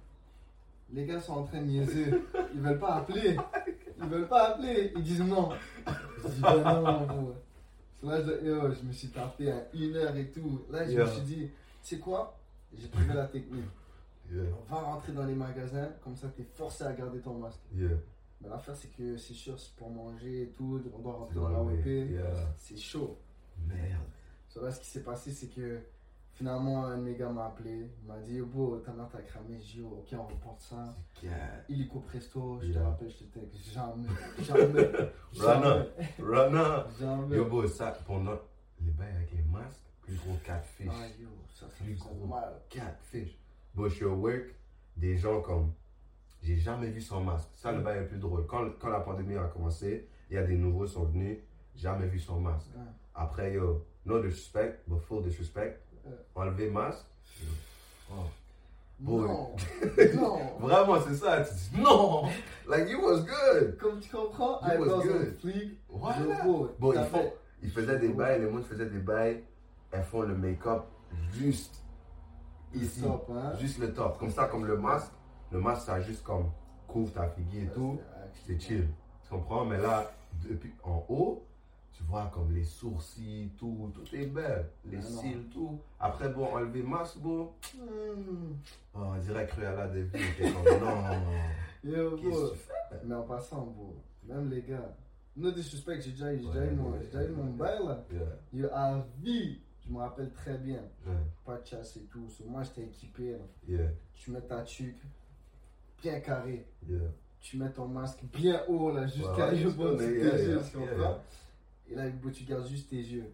Les 0.92 1.04
gars 1.04 1.20
sont 1.20 1.32
en 1.32 1.42
train 1.44 1.60
de 1.60 1.66
niaiser. 1.66 2.12
Ils 2.54 2.60
veulent 2.60 2.78
pas 2.78 2.96
appeler. 2.96 3.36
Ils 3.98 4.08
veulent 4.08 4.28
pas 4.28 4.50
appeler. 4.50 4.92
Ils 4.96 5.02
disent 5.02 5.22
non. 5.22 5.48
Je 6.22 6.28
dis 6.28 6.40
ben 6.40 6.62
non, 6.62 7.06
bro. 7.06 7.34
Là, 8.04 8.22
je, 8.22 8.86
me 8.86 8.92
suis 8.92 9.08
tapé 9.08 9.50
à 9.50 9.66
une 9.74 9.96
heure 9.96 10.14
et 10.16 10.28
tout. 10.30 10.62
Là, 10.70 10.86
je 10.86 10.92
Yeah. 10.92 11.04
me 11.06 11.10
suis 11.10 11.22
dit, 11.22 11.50
tu 11.82 11.96
sais 11.96 11.98
quoi? 11.98 12.38
J'ai 12.78 12.88
trouvé 12.88 13.12
la 13.14 13.26
technique. 13.26 13.64
On 14.32 14.72
va 14.74 14.80
rentrer 14.80 15.12
dans 15.12 15.24
les 15.24 15.34
magasins, 15.34 15.88
comme 16.04 16.14
ça, 16.14 16.28
t'es 16.36 16.44
forcé 16.54 16.84
à 16.84 16.92
garder 16.92 17.18
ton 17.18 17.34
masque. 17.34 17.58
Mais 18.40 18.48
l'affaire, 18.48 18.74
c'est 18.76 18.88
que 18.96 19.16
c'est 19.16 19.34
sûr, 19.34 19.58
c'est 19.58 19.74
pour 19.76 19.90
manger 19.90 20.42
et 20.42 20.48
tout. 20.50 20.80
On 20.94 20.98
doit 20.98 21.12
rentrer 21.12 21.34
dans 21.36 21.48
la. 21.50 21.62
WP. 21.62 21.86
Yeah. 22.10 22.54
C'est 22.56 22.76
chaud. 22.78 23.18
Merde. 23.66 24.00
So 24.48 24.62
là, 24.64 24.70
ce 24.72 24.80
qui 24.80 24.86
s'est 24.86 25.02
passé, 25.02 25.30
c'est 25.30 25.48
que 25.48 25.80
finalement, 26.32 26.86
un 26.86 26.96
de 26.96 27.02
mes 27.02 27.14
gars 27.14 27.28
m'a 27.28 27.46
appelé. 27.46 27.90
Il 28.02 28.08
m'a 28.08 28.18
dit, 28.18 28.40
beau, 28.40 28.78
ta 28.78 28.92
mère 28.92 29.08
t'a 29.10 29.20
cramé. 29.20 29.58
J'ai 29.60 29.80
dit, 29.80 29.82
ok, 29.82 30.06
on 30.14 30.26
reporte 30.26 30.60
ça. 30.60 30.96
Illico 31.68 32.00
Presto, 32.00 32.58
je 32.62 32.72
te 32.72 32.78
rappelle, 32.78 33.10
je 33.10 33.18
te 33.24 33.38
texte. 33.38 33.56
Jamais, 33.74 34.08
jamais, 34.42 34.90
Rana. 35.38 35.86
Rana. 36.18 36.86
jamais. 36.98 37.36
Yo, 37.36 37.44
bro, 37.44 37.66
ça, 37.68 37.96
pendant 38.06 38.38
les 38.80 38.90
bails 38.92 39.14
avec 39.16 39.32
les 39.32 39.42
masques, 39.42 39.82
plus 40.00 40.16
gros 40.16 40.36
catfish. 40.42 40.88
Ah, 40.90 41.06
yo, 41.20 41.28
ça, 41.52 41.66
ça 41.68 41.84
Plus 41.84 41.94
gros 41.98 42.26
mal. 42.26 42.54
catfish. 42.70 43.36
Bro, 43.74 43.88
je 43.88 43.94
suis 43.96 44.04
au 44.06 44.14
work, 44.14 44.54
des 44.96 45.16
gens 45.18 45.42
comme. 45.42 45.72
J'ai 46.42 46.56
jamais 46.56 46.88
vu 46.88 47.00
sans 47.00 47.20
masque. 47.20 47.48
Ça, 47.54 47.70
le 47.72 47.80
bail 47.80 47.98
est 47.98 48.06
plus 48.06 48.18
drôle. 48.18 48.46
Quand, 48.46 48.66
quand 48.78 48.88
la 48.88 49.00
pandémie 49.00 49.36
a 49.36 49.44
commencé, 49.44 50.08
il 50.30 50.34
y 50.36 50.38
a 50.38 50.42
des 50.42 50.56
nouveaux 50.56 50.84
qui 50.86 50.92
sont 50.92 51.04
venus, 51.04 51.38
jamais 51.76 52.06
vu 52.06 52.18
sans 52.18 52.40
masque. 52.40 52.68
Ouais. 52.74 52.82
Après, 53.14 53.52
yo, 53.52 53.84
no 54.06 54.22
disrespect, 54.22 54.80
but 54.86 55.00
full 55.00 55.22
disrespect. 55.22 55.78
Ouais. 56.06 56.12
Enlever 56.34 56.70
masque. 56.70 57.04
Oh. 58.10 58.14
Boy. 58.98 59.26
Non, 59.28 59.54
non. 60.14 60.38
Vraiment, 60.60 61.00
c'est 61.06 61.14
ça. 61.14 61.42
Tu 61.42 61.54
dis 61.76 61.80
non. 61.82 62.24
Like, 62.68 62.88
it 62.88 62.96
was 62.96 63.20
good. 63.24 63.76
Comme 63.78 64.00
tu 64.00 64.10
comprends, 64.10 64.60
It 64.62 64.72
I 64.74 64.78
was 64.78 64.88
was 64.88 65.02
good. 65.04 65.76
Voilà. 65.88 66.42
Beau, 66.44 66.70
Bon, 66.78 66.92
ils 66.92 67.04
font, 67.04 67.18
fait- 67.18 67.36
ils 67.62 67.70
faisaient 67.70 67.98
des 67.98 68.08
bails, 68.08 68.40
les 68.40 68.46
monde 68.50 68.64
faisaient 68.64 68.88
des 68.88 68.98
bails, 68.98 69.42
elles 69.92 70.04
font 70.04 70.22
le 70.22 70.34
make-up 70.34 70.84
juste 71.32 71.82
ici, 72.74 73.02
top, 73.02 73.30
hein. 73.34 73.52
juste 73.58 73.78
le 73.78 73.92
top. 73.92 74.18
Comme 74.18 74.30
ça, 74.30 74.46
comme 74.46 74.66
le 74.66 74.76
masque, 74.76 75.12
le 75.52 75.60
masque, 75.60 75.86
ça 75.86 76.00
juste 76.00 76.22
comme 76.22 76.50
couvre 76.86 77.12
ta 77.12 77.28
figure 77.28 77.62
et 77.62 77.72
tout, 77.74 77.98
c'est 78.46 78.60
chill. 78.60 78.88
Tu 79.24 79.30
comprends? 79.30 79.64
Mais 79.64 79.78
là, 79.78 80.10
depuis 80.48 80.72
en 80.82 81.04
haut, 81.08 81.44
tu 81.92 82.02
vois 82.04 82.30
comme 82.32 82.52
les 82.54 82.64
sourcils, 82.64 83.50
tout, 83.58 83.92
tout 83.94 84.14
est 84.16 84.26
belle. 84.26 84.68
Les 84.86 84.98
Ah 84.98 85.02
cils, 85.02 85.44
tout. 85.52 85.78
Après, 85.98 86.28
bon, 86.30 86.46
enlever 86.54 86.82
masque, 86.82 87.18
bon, 87.18 87.50
Hmm. 87.76 88.54
oh, 88.94 88.98
on 88.98 89.18
dirait 89.18 89.46
Cruella 89.46 89.86
de 89.88 90.00
vie. 90.00 90.10
Comme, 90.38 90.80
non, 90.80 91.02
Yo, 91.84 92.16
qu'est-ce 92.16 92.28
beau. 92.30 92.46
que 92.48 92.52
tu 92.52 92.58
fais? 92.58 93.00
Mais 93.04 93.14
en 93.14 93.22
passant, 93.22 93.62
beau, 93.66 93.96
même 94.24 94.50
les 94.50 94.62
gars, 94.62 94.94
no 95.36 95.50
disrespect, 95.50 96.00
j'ai 96.02 96.10
déjà, 96.12 96.32
eu- 96.32 96.40
j'ai 96.42 96.48
déjà 96.48 96.60
Ouais, 96.60 97.26
eu 97.26 97.30
mon, 97.32 97.50
bail 97.52 97.78
là. 97.86 98.04
Yo, 98.52 98.68
à 98.72 99.04
vie, 99.18 99.60
je 99.86 99.92
me 99.92 99.98
rappelle 99.98 100.30
très 100.32 100.58
bien. 100.58 100.82
ouais, 101.06 101.12
Pas 101.44 101.58
de 101.58 101.66
chasse 101.66 101.96
et 101.96 102.04
tout. 102.04 102.28
So, 102.28 102.44
moi, 102.46 102.62
j'étais 102.62 102.82
équipé. 102.82 103.32
là. 103.32 103.38
yeah, 103.68 103.90
Tu 104.14 104.30
mets 104.30 104.40
ta 104.42 104.62
tuque 104.62 105.00
bien 106.02 106.20
carré. 106.20 106.66
yeah. 106.88 106.98
Tu 107.40 107.56
mets 107.56 107.70
ton 107.70 107.86
masque 107.88 108.20
bien 108.34 108.62
haut 108.68 108.90
là, 108.92 109.06
jusqu'à 109.06 109.50
les- 109.50 109.58
tes 109.64 109.64
yeux. 109.64 110.60
Et 111.88 111.94
là, 111.94 112.08
beau, 112.10 112.30
tu 112.30 112.44
gardes 112.44 112.66
juste 112.68 112.90
tes 112.90 112.96
yeux. 112.96 113.32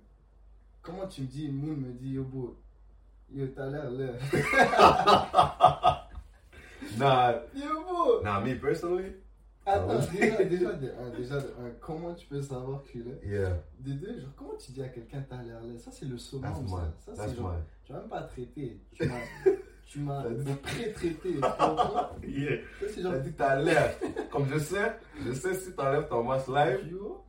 Comment 0.80 1.06
tu 1.08 1.22
me 1.22 1.26
dis, 1.26 1.48
Moon 1.50 1.76
me 1.76 1.92
dit, 1.92 2.10
yo, 2.12 2.22
beau, 2.24 2.56
yo, 3.34 3.46
t'as 3.48 3.66
l'air 3.66 3.90
là. 3.90 4.12
Nah, 6.98 7.32
Yo, 7.54 7.82
beau! 7.84 8.22
nah, 8.22 8.40
me 8.40 8.54
personally, 8.58 9.12
Attends, 9.66 9.98
déjà, 10.12 10.44
déjà, 10.44 10.72
de 10.74 10.92
un, 10.92 11.10
déjà 11.10 11.40
de 11.40 11.48
un, 11.60 11.70
comment 11.80 12.14
tu 12.14 12.26
peux 12.26 12.40
savoir 12.40 12.82
que 12.84 12.88
tu 12.90 13.02
l'es? 13.02 13.18
yeah, 13.28 13.60
De 13.80 13.92
deux, 13.92 14.20
genre, 14.20 14.30
comment 14.36 14.54
tu 14.54 14.70
dis 14.72 14.82
à 14.82 14.88
quelqu'un 14.88 15.22
t'as 15.28 15.42
l'air 15.42 15.60
laid 15.62 15.78
Ça, 15.78 15.90
c'est 15.90 16.06
le 16.06 16.16
summum, 16.16 16.48
ça. 16.68 16.92
Ça, 17.14 17.28
c'est 17.28 17.34
genre, 17.36 17.54
tu 17.84 17.92
m'as 17.92 17.98
même 17.98 18.08
pas 18.08 18.22
traité. 18.22 18.78
Tu 18.94 19.04
tu 19.86 20.00
m'as 20.00 20.22
pré-traité. 20.62 21.34
Tu 21.34 21.40
comprends 21.40 22.10
Yeah. 22.26 22.56
C'est 22.80 23.02
genre, 23.02 23.12
T'as 23.12 23.18
dit 23.18 23.32
t'as 23.32 23.56
l'air. 23.56 23.94
Comme 24.30 24.46
je 24.52 24.58
sais, 24.58 24.98
je 25.24 25.32
sais 25.32 25.54
si 25.54 25.72
t'enlèves 25.74 26.08
ton 26.08 26.24
masque 26.24 26.48
live, 26.48 26.88
yo. 26.90 27.24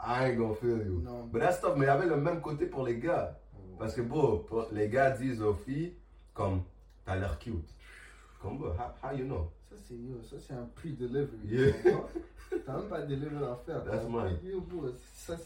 I 0.00 0.26
ain't 0.30 0.38
gonna 0.38 0.54
feel 0.54 0.78
you. 0.86 1.00
Non. 1.02 1.24
But 1.30 1.40
that's 1.40 1.60
tough, 1.60 1.76
mais 1.76 1.86
il 1.86 1.88
y 1.88 1.90
avait 1.90 2.06
le 2.06 2.16
même 2.16 2.40
côté 2.40 2.66
pour 2.66 2.86
les 2.86 2.98
gars. 2.98 3.38
Parce 3.78 3.94
que 3.94 4.00
bon, 4.00 4.44
les 4.72 4.88
gars 4.88 5.10
disent 5.10 5.42
aux 5.42 5.54
filles, 5.54 5.94
comme, 6.34 6.62
t'as 7.04 7.16
l'air 7.16 7.38
cute. 7.38 7.68
Comme, 8.40 8.62
how, 8.62 8.94
how 9.02 9.14
you 9.14 9.24
know? 9.24 9.50
C'est 9.86 9.94
yo, 9.94 10.20
ça, 10.22 10.36
c'est 10.38 10.54
un 10.54 10.68
pre-delivery. 10.74 11.28
Yeah. 11.44 11.72
T'as 12.64 12.78
même 12.78 12.88
pas 12.88 13.02
de 13.02 13.14
delivery 13.14 13.44
à 13.44 13.56
faire. 13.64 13.84
That's 13.84 14.04
mine. 14.08 14.38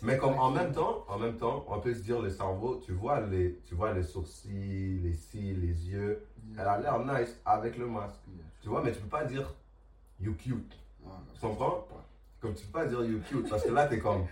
Mais 0.03 0.19
comme 0.19 0.35
en 0.35 0.51
même 0.51 0.73
temps, 0.73 1.05
en 1.09 1.19
même 1.19 1.37
temps, 1.37 1.65
on 1.69 1.81
peut 1.81 1.95
se 1.95 2.01
dire 2.03 2.21
le 2.21 2.31
cerveau, 2.31 2.81
tu 2.85 2.93
vois 2.93 3.21
les, 3.21 3.59
tu 3.67 3.75
vois 3.75 3.93
les 3.93 4.03
sourcils, 4.03 5.01
les 5.03 5.15
cils, 5.15 5.61
les 5.61 5.91
yeux. 5.91 6.25
Elle 6.55 6.67
a 6.67 6.79
l'air 6.79 6.99
nice 7.01 7.37
avec 7.45 7.77
le 7.77 7.87
masque. 7.87 8.21
Yeah. 8.29 8.45
Tu 8.63 8.69
vois, 8.69 8.83
mais 8.83 8.93
tu 8.93 9.01
peux 9.01 9.09
pas 9.09 9.25
dire 9.25 9.53
you 10.21 10.35
cute. 10.35 10.77
Non, 11.05 11.11
Tu 11.35 11.41
comprends? 11.41 11.87
Comme 12.41 12.55
tu 12.55 12.67
peux 12.67 12.73
pas 12.73 12.87
dire 12.87 13.05
you 13.05 13.21
cute 13.29 13.49
parce 13.49 13.65
que 13.65 13.71
là 13.71 13.87
t'es 13.87 13.99
comme, 13.99 14.27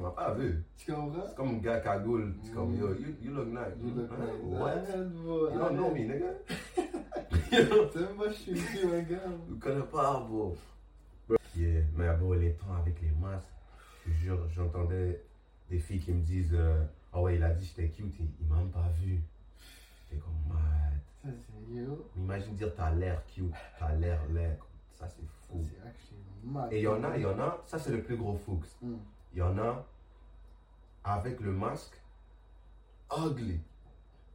tu 0.00 0.04
m'as 0.04 0.10
pas 0.12 0.32
vu? 0.32 0.64
Tu 0.78 0.92
comprends? 0.92 1.26
C'est 1.28 1.34
comme 1.34 1.48
un 1.48 1.58
gars 1.58 1.80
cagoule. 1.80 2.34
C'est 2.42 2.54
comme, 2.54 2.74
yo, 2.74 2.94
you, 2.94 3.14
you 3.20 3.32
look 3.32 3.48
nice. 3.48 3.76
You 3.82 3.90
look 3.94 4.10
nice. 4.10 4.40
What? 4.42 5.12
Bro, 5.22 5.52
You 5.52 5.58
don't 5.58 5.76
know 5.76 5.90
me, 5.90 6.06
nigga. 6.06 6.32
C'est 7.50 8.00
même 8.00 8.16
pas 8.16 8.30
je 8.30 8.32
suis 8.32 8.86
ouais, 8.86 9.06
gars. 9.08 9.18
Tu 9.46 9.54
connais 9.58 9.82
pas, 9.82 10.20
bro. 10.20 10.56
Yeah, 11.54 11.82
mais 11.96 12.16
bon, 12.16 12.32
les 12.32 12.52
temps 12.54 12.74
avec 12.80 13.02
les 13.02 13.10
masques, 13.10 13.46
je 14.06 14.10
te 14.10 14.16
jure, 14.16 14.48
j'entendais 14.54 15.22
des 15.68 15.78
filles 15.78 16.00
qui 16.00 16.12
me 16.12 16.22
disent, 16.22 16.54
euh, 16.54 16.84
oh 17.12 17.22
ouais, 17.22 17.36
il 17.36 17.42
a 17.42 17.50
dit 17.50 17.66
j'étais 17.66 17.88
cute, 17.88 18.14
il, 18.20 18.26
il 18.40 18.46
m'a 18.46 18.56
même 18.56 18.70
pas 18.70 18.88
vu. 19.02 19.20
T'es 20.08 20.16
comme, 20.16 20.32
mad. 20.48 20.94
Ça, 21.22 21.28
c'est 21.28 21.74
yo. 21.74 22.08
Imagine 22.16 22.54
dire 22.54 22.74
t'as 22.74 22.90
l'air 22.92 23.22
cute, 23.26 23.52
t'as 23.78 23.92
l'air 23.96 24.20
laid. 24.32 24.58
Ça, 24.92 25.08
c'est 25.08 25.26
fou. 25.26 25.60
c'est 25.62 25.86
actually 25.86 26.22
mad. 26.44 26.72
Et 26.72 26.78
il 26.78 26.84
y 26.84 26.88
en 26.88 27.02
a, 27.02 27.16
il 27.16 27.22
y 27.22 27.26
en 27.26 27.38
a, 27.38 27.62
ça 27.66 27.78
c'est 27.78 27.92
le 27.92 28.02
plus 28.02 28.16
gros 28.16 28.36
fuchs. 28.36 28.70
Hmm. 28.80 28.96
Il 29.32 29.38
y 29.38 29.42
en 29.42 29.56
a 29.58 29.84
avec 31.04 31.40
le 31.40 31.52
masque, 31.52 32.00
ugly. 33.16 33.60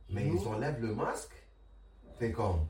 Mais 0.09 0.27
ils 0.27 0.47
enlèvent 0.47 0.81
le 0.81 0.93
masque, 0.95 1.33
t'es 2.19 2.31
comme, 2.31 2.65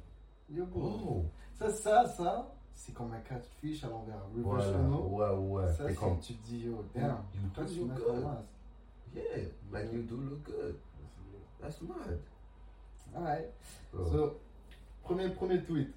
oh, 0.75 1.25
Ça, 1.53 1.69
ça, 1.69 2.05
ça, 2.07 2.51
c'est 2.73 2.93
comme 2.93 3.13
un 3.13 3.19
catfish 3.19 3.83
à 3.83 3.89
l'envers. 3.89 4.21
Voilà, 4.33 4.81
ouais, 4.93 5.29
ouais. 5.65 5.73
Ça, 5.73 5.87
c'est 5.87 5.95
comme, 5.95 6.19
tu 6.19 6.33
te 6.35 6.45
dis, 6.47 6.59
yo, 6.65 6.83
damn. 6.93 7.23
You 7.33 7.41
Pourquoi 7.53 7.65
do 7.65 7.85
mets 7.85 7.95
good. 7.95 8.23
masque? 8.23 8.45
yeah, 9.15 9.43
man, 9.71 9.89
you 9.93 10.01
do 10.03 10.15
look 10.17 10.43
good. 10.43 10.75
That's 11.61 11.81
mad. 11.81 12.19
Alright. 13.15 13.47
Bro. 13.93 14.11
So, 14.11 14.39
premier, 15.03 15.29
premier 15.29 15.63
tweet. 15.63 15.93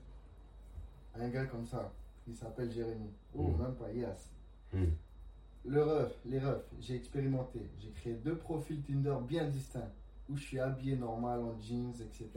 Un 1.18 1.28
gars 1.30 1.46
comme 1.46 1.66
ça. 1.66 1.90
Il 2.28 2.36
s'appelle 2.36 2.70
Jérémy. 2.70 3.10
Oh, 3.34 3.48
Mm. 3.48 3.62
même 3.62 3.74
pas, 3.74 3.90
yes. 3.92 4.30
Hmm. 4.72 4.84
Le 5.64 5.82
ref, 5.82 6.12
les 6.24 6.38
refs, 6.38 6.64
j'ai 6.80 6.94
expérimenté. 6.96 7.60
J'ai 7.78 7.90
créé 7.90 8.14
deux 8.14 8.36
profils 8.36 8.82
Tinder 8.82 9.16
bien 9.26 9.44
distincts. 9.44 9.92
Où 10.28 10.36
je 10.36 10.42
suis 10.42 10.60
habillé 10.60 10.96
normal 10.96 11.40
en 11.40 11.58
jeans, 11.58 11.94
etc. 12.00 12.28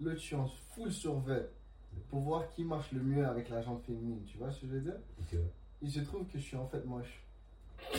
L'autre, 0.00 0.18
je 0.18 0.22
suis 0.22 0.36
en 0.36 0.46
full 0.46 0.92
survêt. 0.92 1.48
Pour 2.08 2.20
voir 2.20 2.48
qui 2.48 2.64
marche 2.64 2.92
le 2.92 3.02
mieux 3.02 3.26
avec 3.26 3.48
la 3.48 3.62
jambe 3.62 3.80
féminine. 3.82 4.24
Tu 4.26 4.38
vois 4.38 4.50
ce 4.50 4.60
que 4.60 4.66
je 4.66 4.72
veux 4.72 4.80
dire? 4.80 4.98
Il 5.82 5.90
se 5.90 6.00
trouve 6.00 6.26
que 6.26 6.38
je 6.38 6.44
suis 6.44 6.56
en 6.56 6.66
fait 6.66 6.84
moche. 6.84 7.22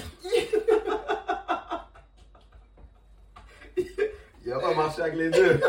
Il 4.44 4.50
va 4.50 4.60
pas 4.60 4.76
marcher 4.76 5.02
avec 5.04 5.16
les 5.16 5.30
deux. 5.30 5.60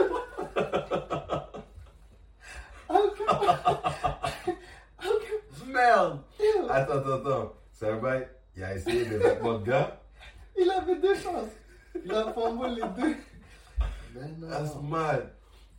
Merde. 5.66 6.20
Attends, 6.68 6.98
attends, 6.98 7.12
attends. 7.14 7.52
C'est 7.72 7.88
un 7.88 7.96
bail. 7.96 8.28
Il 8.56 8.62
a 8.64 8.74
essayé 8.74 9.04
des 9.06 9.18
vêtements 9.18 9.58
de 9.58 9.66
gars. 9.66 10.00
Il 10.58 10.70
avait 10.70 10.98
deux 11.00 11.14
chances. 11.14 11.50
Il 12.04 12.12
a 12.12 12.32
fumble 12.32 12.66
les 12.74 13.02
deux. 13.02 13.16
Ben 14.14 14.36
non. 14.38 14.48
That's 14.48 14.74
mad. 14.82 15.30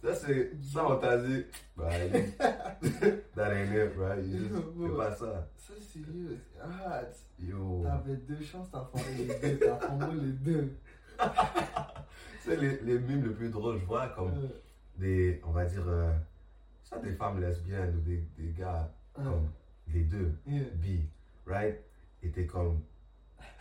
Ça, 0.03 0.15
c'est. 0.15 0.51
Ça, 0.61 0.85
on 0.89 0.97
t'a 0.97 1.17
dit. 1.17 1.45
Bah, 1.77 1.89
that 3.35 3.53
ain't 3.53 3.71
it, 3.71 3.93
just- 4.31 4.53
C'est 4.81 4.97
pas 4.97 5.11
ça. 5.15 5.47
Ça, 5.57 5.73
c'est 5.77 5.99
sérieux. 5.99 6.37
hard. 6.61 7.07
Yo. 7.39 7.83
T'avais 7.83 8.15
deux 8.17 8.41
chances, 8.43 8.69
t'as 8.71 8.83
fumble 8.85 9.17
les 9.17 9.25
deux. 9.39 9.59
T'as 9.59 9.77
fumble 9.79 10.21
les 10.21 10.31
deux. 10.33 10.77
C'est 12.41 12.57
les, 12.57 12.77
les 12.81 12.99
mimes 12.99 13.23
le 13.23 13.33
plus 13.33 13.49
drôle. 13.49 13.79
Je 13.79 13.85
vois 13.85 14.07
comme 14.09 14.29
Euh, 14.35 14.47
des. 14.97 15.41
On 15.45 15.51
va 15.51 15.63
dire. 15.65 15.83
euh, 15.87 16.11
soit 16.83 16.99
des 16.99 17.13
femmes 17.13 17.39
lesbiennes 17.39 17.95
ou 17.95 18.01
des, 18.01 18.17
des 18.37 18.51
gars 18.51 18.91
euh, 19.19 19.23
comme 19.23 19.49
les 19.93 20.01
deux. 20.01 20.33
yeah. 20.45 20.63
B, 20.75 21.05
right? 21.47 21.79
Et 22.23 22.29
t'es 22.31 22.45
comme. 22.45 22.79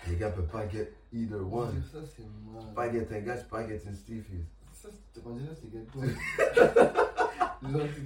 Les 0.08 0.16
gars 0.16 0.30
peuvent 0.30 0.48
pas 0.48 0.68
get 0.68 0.92
either 1.12 1.40
one. 1.40 1.82
Ça, 1.92 1.98
c'est 2.06 2.24
mal. 2.24 2.74
Pas 2.74 2.90
get 2.92 3.06
un 3.14 3.20
gars, 3.20 3.36
c'est 3.36 3.48
pas 3.48 3.66
get 3.66 3.82
un 3.88 3.94
Stevie. 3.94 4.44
Ça, 4.72 4.88
c'est- 4.90 5.20
dirait 5.20 5.48
que 5.48 5.54
c'est 5.54 5.70
gâteau. 5.72 6.00
Genre, 7.62 7.82
c'est 7.94 8.04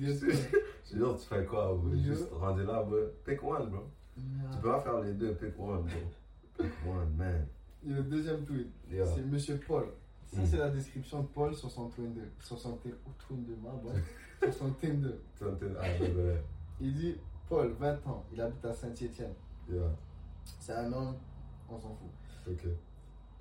dire, 0.97 1.17
tu 1.17 1.27
fais 1.27 1.45
quoi, 1.47 1.75
bro? 1.75 1.95
Juste 1.95 2.29
rendu 2.33 2.65
là, 2.65 2.83
bro. 2.83 2.97
Pick 3.25 3.43
one, 3.43 3.71
bro. 3.71 3.85
Tu 4.17 4.59
peux 4.63 4.69
pas 4.71 4.81
faire 4.81 5.01
les 5.01 5.13
deux, 5.15 5.35
pick 5.35 5.59
one, 5.59 5.83
bro. 5.83 6.01
Pick 6.59 6.73
one, 6.87 7.15
man. 7.17 7.47
Et 7.85 7.91
le 7.91 8.03
deuxième 8.03 8.45
tweet, 8.45 8.69
Yeah. 8.91 9.07
c'est 9.07 9.23
Monsieur 9.23 9.59
Paul. 9.67 9.87
Ça, 10.27 10.41
Mm. 10.43 10.47
c'est 10.47 10.57
la 10.57 10.71
description 10.71 11.23
de 11.23 11.27
Paul 11.29 11.55
sur 11.55 11.71
son 11.71 11.89
Tinder. 11.89 12.29
Sur 12.41 12.59
son 12.59 12.77
Tinder. 12.77 12.97
Oh, 13.07 13.11
Tinder, 13.29 13.55
ma 13.63 13.71
boy. 13.71 13.93
Sur 14.43 14.53
son 14.53 14.71
Tinder. 14.73 15.15
Something, 15.39 15.69
ah, 15.79 15.83
ouais, 16.03 16.11
ouais. 16.11 16.43
Il 16.81 16.95
dit 16.95 17.17
Paul, 17.49 17.69
20 17.79 18.07
ans, 18.07 18.25
il 18.33 18.41
habite 18.41 18.65
à 18.65 18.73
Saint-Étienne. 18.75 19.33
Yeah, 19.71 19.83
C'est 20.61 20.73
un 20.73 20.93
homme, 20.93 21.15
on 21.69 21.79
s'en 21.79 21.89
fout. 21.95 22.11
ok. 22.51 22.67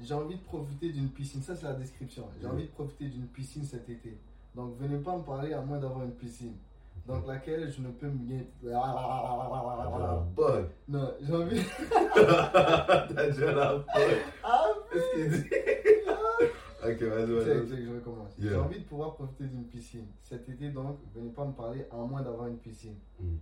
J'ai 0.02 0.14
envie 0.14 0.36
de 0.36 0.44
profiter 0.44 0.92
d'une 0.92 1.10
piscine. 1.10 1.42
Ça, 1.42 1.56
c'est 1.56 1.66
la 1.66 1.74
description. 1.74 2.28
J'ai 2.42 2.48
Mm. 2.48 2.52
envie 2.52 2.64
de 2.66 2.72
profiter 2.72 3.08
d'une 3.08 3.28
piscine 3.28 3.64
cet 3.64 3.88
été. 3.90 4.18
Donc, 4.54 4.76
venez 4.78 4.98
pas 4.98 5.16
me 5.18 5.24
parler 5.24 5.54
à 5.54 5.62
moins 5.62 5.78
d'avoir 5.80 6.04
une 6.04 6.12
piscine. 6.12 6.54
Dans 7.08 7.20
laquelle 7.26 7.72
je 7.72 7.82
ne 7.82 7.90
peux 7.92 8.08
me. 8.10 8.44
La 8.64 10.26
bug. 10.36 10.66
Non, 10.88 11.14
j'ai 11.22 11.34
envie. 11.34 11.62
T'as 12.16 13.28
déjà 13.28 13.52
la. 13.54 13.86
Ah, 14.44 14.64
Qu'est-ce 14.92 15.38
dit? 15.42 15.50
Ok, 16.88 17.02
vas-y, 17.02 17.26
vas-y. 17.34 17.68
check, 17.68 17.84
je 17.84 17.96
recommence. 17.96 18.38
Yeah. 18.38 18.50
J'ai 18.52 18.56
envie 18.58 18.80
de 18.80 18.84
pouvoir 18.86 19.16
profiter 19.16 19.46
d'une 19.46 19.64
piscine. 19.66 20.06
Cet 20.22 20.48
été, 20.50 20.70
donc, 20.70 21.00
venez 21.16 21.32
pas 21.32 21.44
me 21.44 21.54
parler 21.54 21.84
à 21.92 21.96
moins 21.96 22.22
d'avoir 22.22 22.46
une 22.48 22.58
piscine. 22.58 22.94
Mm. 23.20 23.38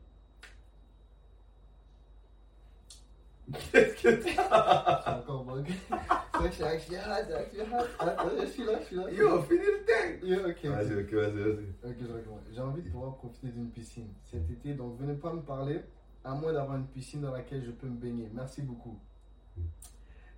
Qu'est-ce 3.72 4.04
que 4.04 4.36
t'as? 4.36 5.02
C'est 5.04 5.10
encore 5.10 5.44
bug. 5.44 5.68
C'est 6.52 6.62
vrai 6.64 6.78
que 6.78 6.84
je 6.84 6.88
suis 6.88 6.96
hot, 6.98 7.24
c'est 7.28 7.34
actually 7.34 7.62
hot. 7.72 7.86
Attends, 8.00 8.30
je 8.42 8.46
suis 8.48 8.64
là, 8.66 8.74
je 8.80 8.86
suis 8.86 8.96
là. 8.98 9.12
Yo, 9.12 9.42
finis 9.44 9.60
le 9.60 9.86
thing! 9.86 10.30
Yo, 10.30 10.40
ok. 10.50 10.66
Vas-y, 10.66 11.02
ok, 11.02 11.14
vas-y, 11.14 11.32
vas-y. 11.32 11.90
Ok, 11.90 11.96
je 12.02 12.14
recommence. 12.14 12.42
J'ai 12.54 12.62
envie 12.62 12.82
de 12.82 12.90
pouvoir 12.90 13.16
profiter 13.16 13.48
d'une 13.48 13.70
piscine 13.70 14.08
cet 14.30 14.50
été, 14.52 14.74
donc 14.74 15.00
venez 15.00 15.14
pas 15.14 15.32
me 15.34 15.42
parler 15.42 15.82
à 16.24 16.34
moins 16.36 16.52
d'avoir 16.52 16.78
une 16.78 16.88
piscine 16.88 17.22
dans 17.22 17.32
laquelle 17.32 17.64
je 17.64 17.72
peux 17.72 17.88
me 17.88 17.96
baigner. 17.96 18.30
Merci 18.34 18.62
beaucoup. 18.62 19.00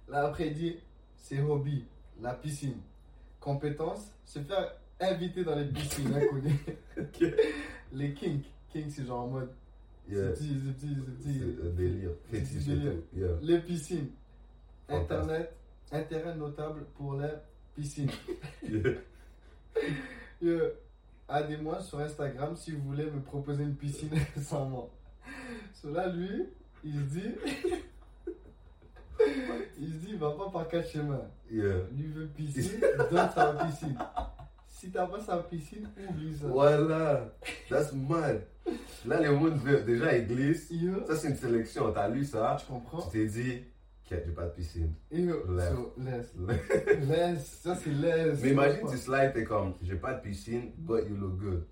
Là, 0.08 0.26
après, 0.28 0.48
il 0.48 0.54
dit 0.54 0.78
c'est 1.18 1.42
hobby, 1.42 1.86
la 2.22 2.34
piscine. 2.34 2.78
Compétence, 3.40 4.12
se 4.26 4.40
faire 4.40 4.76
inviter 5.00 5.44
dans 5.44 5.56
les 5.56 5.66
piscines 5.66 6.14
inconnues. 6.14 6.66
Ok. 6.98 7.26
Les 7.92 8.14
kinks. 8.14 8.46
Kinks, 8.70 8.92
c'est 8.92 9.06
genre 9.06 9.24
en 9.24 9.28
mode 9.28 9.52
Yeah. 10.08 10.36
c'est 10.36 10.44
petit, 10.44 10.62
c'est 10.64 10.74
petit, 10.74 10.96
c'est 10.96 11.12
petit. 11.12 11.40
C'est 11.40 11.68
un 11.68 11.72
délire. 11.72 12.12
Fétiche. 12.30 12.68
Yeah. 13.16 13.30
Les 13.42 13.60
piscines. 13.60 14.10
Fantastique. 14.88 15.12
Internet, 15.12 15.56
intérêt 15.92 16.36
notable 16.36 16.86
pour 16.96 17.16
les 17.16 17.30
piscines. 17.76 18.12
Yeah. 20.42 20.52
Euh, 20.52 20.70
Aidez-moi 21.30 21.82
sur 21.82 22.00
Instagram 22.00 22.56
si 22.56 22.72
vous 22.72 22.82
voulez 22.84 23.06
me 23.06 23.20
proposer 23.20 23.64
une 23.64 23.76
piscine 23.76 24.12
récemment. 24.36 24.90
Cela, 25.74 26.08
lui, 26.08 26.46
il 26.84 26.94
se 26.94 27.00
dit. 27.00 27.36
il 29.80 29.88
se 29.88 29.98
dit, 29.98 30.08
il 30.10 30.18
va 30.18 30.32
pas 30.32 30.50
par 30.50 30.68
quatre 30.68 30.90
chemins. 30.90 31.28
Yeah. 31.52 31.78
Lui 31.92 32.08
veut 32.08 32.28
piscine, 32.28 32.80
donne 33.12 33.30
sa 33.34 33.54
piscine. 33.54 33.98
Si 34.76 34.92
t'as 34.92 35.08
pas 35.08 35.22
sa 35.22 35.38
piscine, 35.38 35.90
oublie 36.10 36.36
ça. 36.36 36.48
Voilà. 36.48 37.34
That's 37.70 37.94
mad. 37.94 38.46
Là, 39.06 39.22
les 39.22 39.30
mondes, 39.30 39.64
déjà, 39.86 40.18
ils 40.18 40.28
glissent. 40.28 40.70
Ça, 41.08 41.16
c'est 41.16 41.30
une 41.30 41.38
sélection. 41.38 41.94
T'as 41.94 42.10
lu 42.10 42.26
ça? 42.26 42.58
tu 42.60 42.66
comprends? 42.66 43.02
Tu 43.04 43.12
t'es 43.12 43.26
dit, 43.26 43.64
Quête, 44.04 44.26
j'ai 44.26 44.34
pas 44.34 44.48
de 44.48 44.50
piscine. 44.50 44.94
So, 45.10 45.94
laisse. 45.98 46.34
Laisse, 47.08 47.46
ça 47.64 47.76
c'est 47.78 47.90
laisse. 47.90 48.42
Mais 48.44 48.50
imagine, 48.50 48.86
tu 48.92 48.98
slides, 48.98 49.32
t'es 49.34 49.46
comme, 49.46 49.76
j'ai 49.82 49.96
pas 49.96 50.14
de 50.16 50.22
piscine, 50.22 50.74
but 50.78 51.08
you 51.08 51.16
look 51.16 51.38
good. 51.38 51.66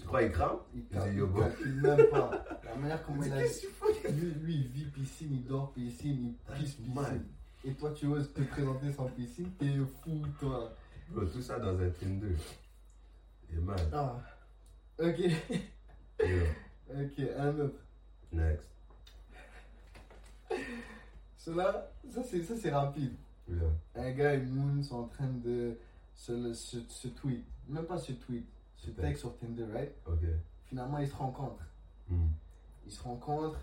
Tu 0.00 0.04
crois 0.04 0.24
qu'il 0.24 0.32
crame 0.32 0.58
Il 0.74 0.82
dit, 0.82 1.16
yo, 1.16 1.28
calcule 1.28 1.80
même 1.80 2.06
pas. 2.10 2.44
La 2.64 2.74
manière 2.74 3.06
comment 3.06 3.22
il 3.22 3.32
a 3.32 3.42
Lui, 4.10 4.34
lui, 4.42 4.54
il 4.56 4.68
vit 4.72 4.86
piscine, 4.86 5.34
il 5.34 5.44
dort 5.44 5.72
piscine, 5.72 6.34
il 6.34 6.54
pisse 6.56 6.74
piscine. 6.74 7.26
Et 7.64 7.74
toi, 7.74 7.92
tu 7.92 8.06
oses 8.06 8.32
te 8.32 8.42
présenter 8.42 8.92
sans 8.92 9.06
piscine, 9.06 9.50
t'es 9.56 9.76
fou, 10.02 10.20
toi. 10.40 10.74
Bro, 11.08 11.24
tout 11.26 11.42
ça 11.42 11.58
dans 11.58 11.78
un 11.80 11.90
Tinder. 11.90 12.36
Et 13.52 13.56
man, 13.56 13.78
Ah. 13.92 14.16
Ok, 14.98 15.20
ok, 16.20 17.20
un 17.38 17.58
autre. 17.60 17.78
next. 18.32 18.68
Cela, 21.36 21.90
ça 22.10 22.22
c'est, 22.22 22.42
ça 22.42 22.54
c'est 22.56 22.70
rapide. 22.70 23.14
Yeah. 23.48 23.70
Un 23.94 24.10
gars 24.12 24.34
et 24.34 24.38
Moon 24.42 24.82
sont 24.82 24.96
en 24.96 25.06
train 25.08 25.28
de 25.28 25.78
se, 26.14 26.52
se, 26.52 26.80
se 26.88 27.08
tweet. 27.08 27.44
Même 27.68 27.84
pas 27.86 27.96
se 27.98 28.12
tweet, 28.12 28.46
se 28.76 28.90
Ok. 28.90 28.96
texte 28.96 29.20
sur 29.20 29.36
Tinder, 29.38 29.64
right? 29.72 29.92
Ok. 30.06 30.18
Finalement, 30.66 30.98
ils 30.98 31.08
se 31.08 31.14
rencontrent. 31.14 31.64
Hmm. 32.08 32.26
Ils 32.84 32.92
se 32.92 33.02
rencontrent. 33.02 33.60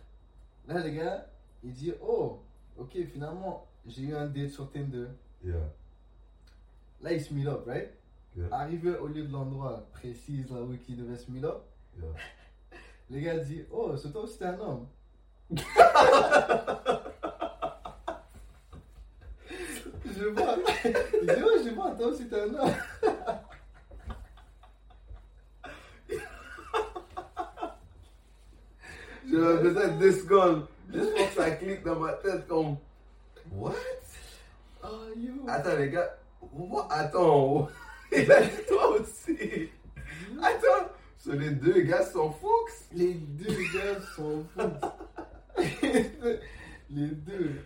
Là, 0.68 0.84
le 0.84 0.90
gars, 0.90 1.28
il 1.64 1.74
dit 1.74 1.94
Oh, 2.02 2.42
ok, 2.78 2.98
finalement, 3.12 3.68
j'ai 3.86 4.04
eu 4.04 4.16
un 4.16 4.26
date 4.28 4.50
sur 4.52 4.72
Tinder. 4.72 5.08
Yeah. 5.44 5.58
Là, 7.02 7.14
ils 7.14 7.22
se 7.22 7.34
meet 7.34 7.48
up, 7.48 7.66
right? 7.68 7.90
Yeah. 8.36 8.48
Arrivé 8.52 8.98
au 8.98 9.08
lieu 9.08 9.24
de 9.24 9.32
l'endroit 9.32 9.88
précis 9.94 10.46
là 10.50 10.62
où 10.62 10.76
ils 10.88 10.98
devaient 10.98 11.18
se 11.18 11.32
meet 11.32 11.44
up, 11.44 11.64
Yeah. 11.98 12.10
le 13.10 13.20
gars 13.20 13.38
dit 13.38 13.64
Oh, 13.72 13.96
c'est 13.96 14.12
toi 14.12 14.24
aussi, 14.24 14.38
t'es 14.38 14.46
un 14.46 14.60
homme. 14.60 14.88
je 20.06 20.26
vois. 20.26 20.58
Il 20.84 21.28
dit 21.28 21.66
je 21.66 21.74
vois, 21.74 21.92
toi 21.92 22.08
aussi, 22.08 22.28
t'es 22.28 22.42
un 22.42 22.54
homme. 22.56 22.74
J'aurais 29.32 29.58
besoin 29.58 29.88
de 29.88 30.10
10 30.12 30.22
secondes. 30.22 30.68
Juste 30.94 31.16
pour 31.16 31.28
que 31.30 31.34
ça 31.34 31.52
clique 31.52 31.84
dans 31.84 32.00
ma 32.00 32.14
tête 32.14 32.48
comme. 32.48 32.78
What? 33.52 33.74
Oh, 34.84 35.08
yo. 35.16 35.34
Attends, 35.48 35.78
les 35.78 35.90
gars. 35.90 36.18
Attends. 36.90 37.68
Il 38.12 38.32
a 38.32 38.42
dit 38.42 38.50
toi 38.68 39.00
aussi. 39.00 39.70
Attends. 40.42 40.90
So, 41.18 41.32
les 41.34 41.52
deux 41.52 41.82
gars 41.82 42.04
s'en 42.06 42.32
foutent. 42.32 42.50
Les 42.94 43.14
deux 43.16 43.58
gars 43.74 44.00
s'en 44.16 44.44
foutent. 44.54 45.58
les 46.90 47.08
deux. 47.08 47.62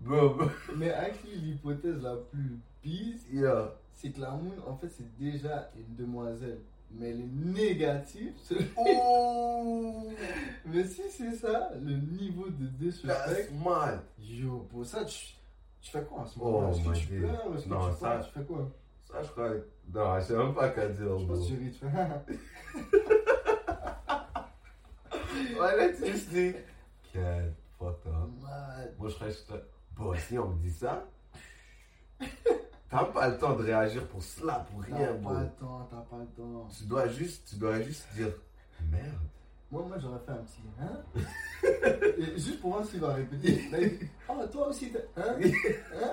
Bro, 0.00 0.30
bro. 0.30 0.46
Mais 0.76 0.90
actually, 0.92 1.36
l'hypothèse 1.36 2.02
la 2.02 2.16
plus 2.16 2.58
pisse, 2.82 3.24
Yeah. 3.32 3.72
c'est 3.92 4.10
que 4.10 4.20
la 4.20 4.30
moon, 4.32 4.52
en 4.66 4.76
fait, 4.76 4.88
c'est 4.88 5.16
déjà 5.16 5.70
une 5.76 5.94
demoiselle. 5.94 6.58
Mais 6.90 7.10
elle 7.10 7.20
est 7.20 7.30
négative. 7.62 8.32
Oh, 8.76 10.10
Mais 10.66 10.84
si 10.84 11.02
c'est 11.08 11.32
ça, 11.36 11.70
le 11.80 11.94
niveau 11.96 12.48
de 12.50 12.66
that's 12.66 12.78
disrespect. 13.00 13.50
mad. 13.64 14.00
Yo, 14.18 14.66
pour 14.70 14.84
ça, 14.84 15.04
tu, 15.04 15.34
tu 15.82 15.90
fais 15.90 16.02
quoi 16.04 16.20
en 16.20 16.26
ce 16.26 16.38
moment? 16.38 16.68
Oh 16.68 16.70
Est-ce 16.72 16.88
que 16.88 16.94
tu 16.96 17.06
pleures 17.18 17.54
Est-ce 17.54 17.64
que 17.64 17.68
Non, 17.68 17.90
tu 17.90 17.96
ça- 18.00 18.20
Tu 18.24 18.30
fais 18.38 18.44
quoi? 18.44 18.68
Ça, 19.04 19.22
je 19.22 19.28
crois. 19.28 19.50
Non, 19.92 20.18
je 20.20 20.24
sais 20.24 20.36
même 20.36 20.54
pas 20.54 20.68
qu'à 20.70 20.88
dire, 20.88 21.18
Je 21.18 21.26
pense 21.26 21.40
que 21.40 21.46
tu 21.54 21.58
ris, 21.58 21.72
tu 21.72 21.78
fais. 21.78 21.88
Ouais, 25.58 25.76
là, 25.76 25.88
tu 25.96 26.06
juste 26.10 26.28
dis. 26.30 26.54
Quel 27.12 27.54
fucked 27.78 28.06
up. 28.06 28.28
Mad. 28.42 28.94
Moi, 28.98 29.08
je 29.08 29.14
serais 29.14 29.30
juste. 29.30 29.52
Bon, 29.96 30.14
si 30.16 30.38
on 30.38 30.48
me 30.48 30.54
dit 30.62 30.70
ça, 30.70 31.04
t'as 32.88 33.04
pas 33.04 33.28
le 33.28 33.38
temps 33.38 33.54
de 33.54 33.62
réagir 33.62 34.06
pour 34.08 34.22
cela, 34.22 34.66
pour 34.70 34.84
T'as 34.84 34.96
rien, 34.96 35.12
bro. 35.14 35.34
pas 35.34 35.40
le 35.42 35.48
temps, 35.50 35.88
t'as 35.90 35.96
pas 35.98 36.16
le 36.18 36.26
temps. 36.26 36.68
Tu 36.76 36.84
dois 36.84 37.06
juste, 37.08 37.48
tu 37.50 37.56
dois 37.56 37.80
juste 37.82 38.06
dire 38.14 38.32
merde. 38.90 39.12
Moi, 39.72 39.82
moi 39.88 39.98
j'aurais 39.98 40.20
fait 40.20 40.32
un 40.32 40.44
petit 40.44 40.62
hein? 40.78 41.02
Et 42.18 42.38
Juste 42.38 42.60
pour 42.60 42.72
voir 42.74 42.84
s'il 42.84 43.00
va 43.00 43.14
répéter. 43.14 43.52
Dit, 43.54 44.08
Oh, 44.28 44.34
toi 44.52 44.68
aussi, 44.68 44.92
hein? 45.16 45.22
Hein? 45.94 46.12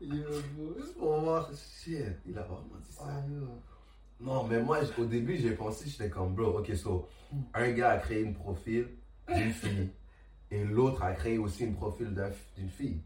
Juste 0.00 0.96
pour 0.98 1.20
voir, 1.20 1.50
shit, 1.82 1.96
il 2.26 2.38
a 2.38 2.42
vraiment 2.42 2.76
dit 2.84 2.92
ça. 2.92 3.04
Ah. 3.08 3.22
Non, 4.20 4.44
mais 4.44 4.62
moi, 4.62 4.78
au 4.98 5.04
début, 5.06 5.36
j'ai 5.38 5.52
pensé, 5.52 5.88
j'étais 5.88 6.10
comme 6.10 6.34
bro. 6.34 6.58
Ok, 6.58 6.74
so, 6.74 7.08
Mm. 7.32 7.42
un 7.54 7.72
gars 7.72 7.90
a 7.90 7.98
créé 7.98 8.22
une 8.22 8.34
profil 8.34 8.86
d'une 9.34 9.50
fille 9.52 9.90
et 10.52 10.62
l'autre 10.64 11.02
a 11.02 11.12
créé 11.12 11.38
aussi 11.38 11.64
une 11.64 11.74
profil 11.74 12.14
d'une 12.56 12.70
fille. 12.70 13.00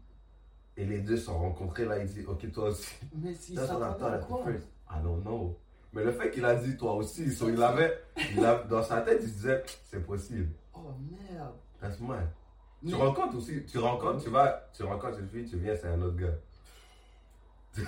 Et 0.77 0.85
les 0.85 0.99
deux 0.99 1.17
se 1.17 1.25
sont 1.25 1.39
rencontrés 1.39 1.85
là, 1.85 1.97
il 1.97 2.05
dit, 2.07 2.23
ok, 2.25 2.51
toi 2.51 2.69
aussi. 2.69 2.87
Mais 3.15 3.33
si 3.33 3.55
ça 3.55 3.63
à 3.63 4.13
at 4.13 4.19
quoi 4.19 4.43
first. 4.43 4.67
I 4.91 5.01
don't 5.03 5.21
know. 5.23 5.57
Mais 5.93 6.03
le 6.03 6.11
fait 6.11 6.31
qu'il 6.31 6.45
a 6.45 6.55
dit 6.55 6.77
toi 6.77 6.93
aussi, 6.93 7.31
so, 7.33 7.49
il 7.49 7.61
avait, 7.61 8.01
il 8.33 8.45
a, 8.45 8.63
dans 8.63 8.81
sa 8.83 9.01
tête, 9.01 9.19
il 9.21 9.27
se 9.27 9.33
disait, 9.33 9.63
c'est 9.83 10.05
possible. 10.05 10.49
Oh 10.73 10.93
merde. 11.11 11.53
That's 11.81 11.99
mad. 11.99 12.27
Tu 12.87 12.95
rencontres 12.95 13.35
aussi, 13.37 13.65
tu 13.65 13.77
rencontres, 13.77 14.23
tu 14.23 14.29
vas, 14.29 14.69
tu 14.73 14.83
rencontres 14.83 15.19
une 15.19 15.27
fille, 15.27 15.45
tu 15.49 15.57
viens, 15.57 15.75
c'est 15.75 15.87
un 15.87 16.01
autre 16.01 16.15
gars. 16.17 16.33
Ça, 17.73 17.81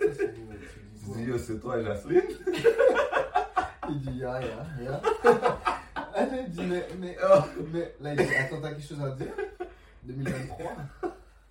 tu 0.00 1.18
dis 1.18 1.24
yo, 1.24 1.38
c'est 1.38 1.60
toi, 1.60 1.82
Jacqueline. 1.82 2.22
Il 3.90 4.00
dit 4.00 4.18
ya 4.18 4.40
ya 4.40 4.66
ya. 4.82 5.02
Elle 6.16 6.48
dit 6.50 6.62
mais 6.62 6.86
mais 6.98 7.16
Oh. 7.22 7.40
mais 7.70 7.94
là 8.00 8.14
il 8.14 8.16
dit 8.26 8.34
attends 8.34 8.60
t'as 8.62 8.70
quelque 8.70 8.86
chose 8.86 9.02
à 9.02 9.10
dire? 9.10 9.32
2023. 10.04 10.72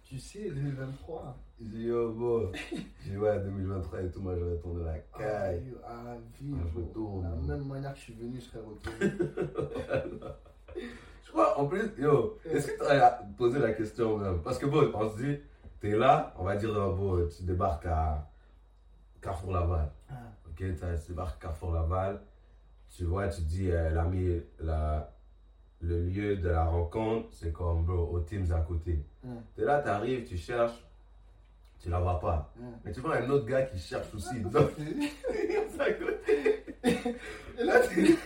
Tu 0.04 0.18
sais 0.20 0.50
2023. 0.50 1.38
Il 1.64 1.70
dit, 1.70 1.84
yo, 1.86 2.12
bon. 2.12 2.52
J'ai 3.04 3.12
dit, 3.12 3.18
ouais, 3.18 3.40
2023 3.40 4.02
et 4.02 4.12
tout, 4.12 4.20
moi, 4.22 4.34
tourné 4.62 4.84
la 4.84 4.92
Ah, 5.14 5.18
caille. 5.20 5.64
yo, 5.70 5.78
à 5.86 6.16
vie, 6.40 6.54
Ah, 6.54 6.64
je 6.68 6.72
bro. 6.74 6.82
retourne, 6.88 7.24
La 7.24 7.30
bro. 7.30 7.48
même 7.48 7.68
manière 7.68 7.94
que 7.94 7.98
je 8.00 8.04
suis 8.04 8.14
venu, 8.14 8.36
je 8.36 8.42
serais 8.42 8.60
retourné. 8.60 9.00
Je 11.26 11.32
crois, 11.32 11.58
en 11.60 11.66
plus, 11.68 11.90
yo, 11.98 12.38
est-ce 12.46 12.68
que 12.68 12.78
tu 12.78 12.92
as 12.92 13.10
posé 13.38 13.58
la 13.60 13.74
question 13.74 14.18
même? 14.18 14.42
Parce 14.44 14.58
que 14.60 14.66
bon, 14.68 14.92
on 14.94 15.10
se 15.10 15.18
dit, 15.24 15.38
t'es 15.80 15.96
là, 15.96 16.34
on 16.38 16.44
va 16.44 16.56
dire, 16.56 16.72
bon, 16.74 17.28
tu 17.28 17.44
débarques 17.44 17.86
à 17.88 18.30
Carrefour 19.22 19.54
Laval. 19.54 19.90
Ah, 20.10 20.14
Ok, 20.50 20.58
tu 20.58 21.08
débarques 21.10 21.38
à 21.38 21.48
Carrefour 21.48 21.72
Laval. 21.74 22.22
Tu 22.90 23.06
vois, 23.06 23.28
tu 23.30 23.42
dis, 23.42 23.72
euh, 23.72 23.90
l'ami, 23.90 24.42
la, 24.60 25.12
le 25.82 26.02
lieu 26.04 26.38
de 26.38 26.50
la 26.50 26.66
rencontre, 26.66 27.30
c'est 27.32 27.52
comme, 27.52 27.84
bro, 27.86 28.10
au 28.12 28.20
Teams 28.20 28.52
à 28.52 28.62
côté. 28.62 29.04
T'es 29.56 29.64
là, 29.64 29.80
t'arrives, 29.82 30.28
tu 30.28 30.38
cherches, 30.38 30.84
tu 31.84 31.90
la 31.90 32.00
vois 32.00 32.20
pas. 32.20 32.54
hum. 32.60 32.72
Mais 32.86 32.92
tu 32.94 33.02
vois 33.02 33.18
un 33.18 33.30
autre 33.30 33.46
gars 33.46 33.64
qui 33.64 33.78
cherche 33.78 34.08
aussi. 34.16 34.40
Donc, 34.54 34.70
c'est- 34.78 35.12
c'est 35.70 35.82
à 35.82 35.94
côté. 35.94 36.66
Et 37.60 37.64
là, 37.64 37.80
tu- 37.88 38.18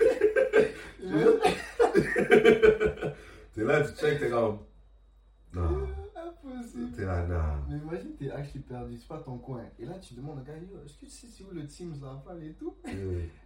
T'es 3.54 3.64
là, 3.64 3.82
tu 3.82 3.96
check, 4.00 4.20
t'es 4.20 4.30
comme. 4.30 4.60
Non, 5.54 5.88
Impossible. 6.16 6.92
t'es 6.96 7.06
là, 7.06 7.26
non. 7.26 7.64
Mais 7.70 7.78
imagine, 7.78 8.12
t'es 8.20 8.30
actually 8.30 8.60
perdu, 8.64 8.98
c'est 9.00 9.08
pas 9.08 9.18
ton 9.20 9.38
coin. 9.40 9.64
Et 9.80 9.86
là, 9.86 9.96
tu 10.00 10.14
demandes 10.14 10.40
au 10.40 10.44
gars, 10.44 10.54
est-ce 10.86 10.94
que 10.94 11.06
tu 11.06 11.12
sais 11.12 11.28
c'est 11.28 11.44
où 11.44 11.52
le 11.52 11.66
Teams 11.66 11.96
Laval 12.02 12.44
et 12.44 12.54
tout? 12.54 12.76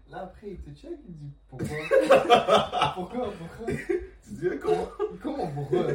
Là, 0.09 0.23
après, 0.23 0.49
il 0.51 0.57
te 0.57 0.71
check, 0.77 0.91
il 1.07 1.15
dit, 1.15 1.31
pourquoi? 1.47 1.67
Pourquoi 2.95 3.31
Pourquoi? 3.31 3.67
Tu 3.67 4.33
dis 4.33 4.49
comment 4.61 4.89
Comment 5.21 5.47
Pourquoi 5.53 5.85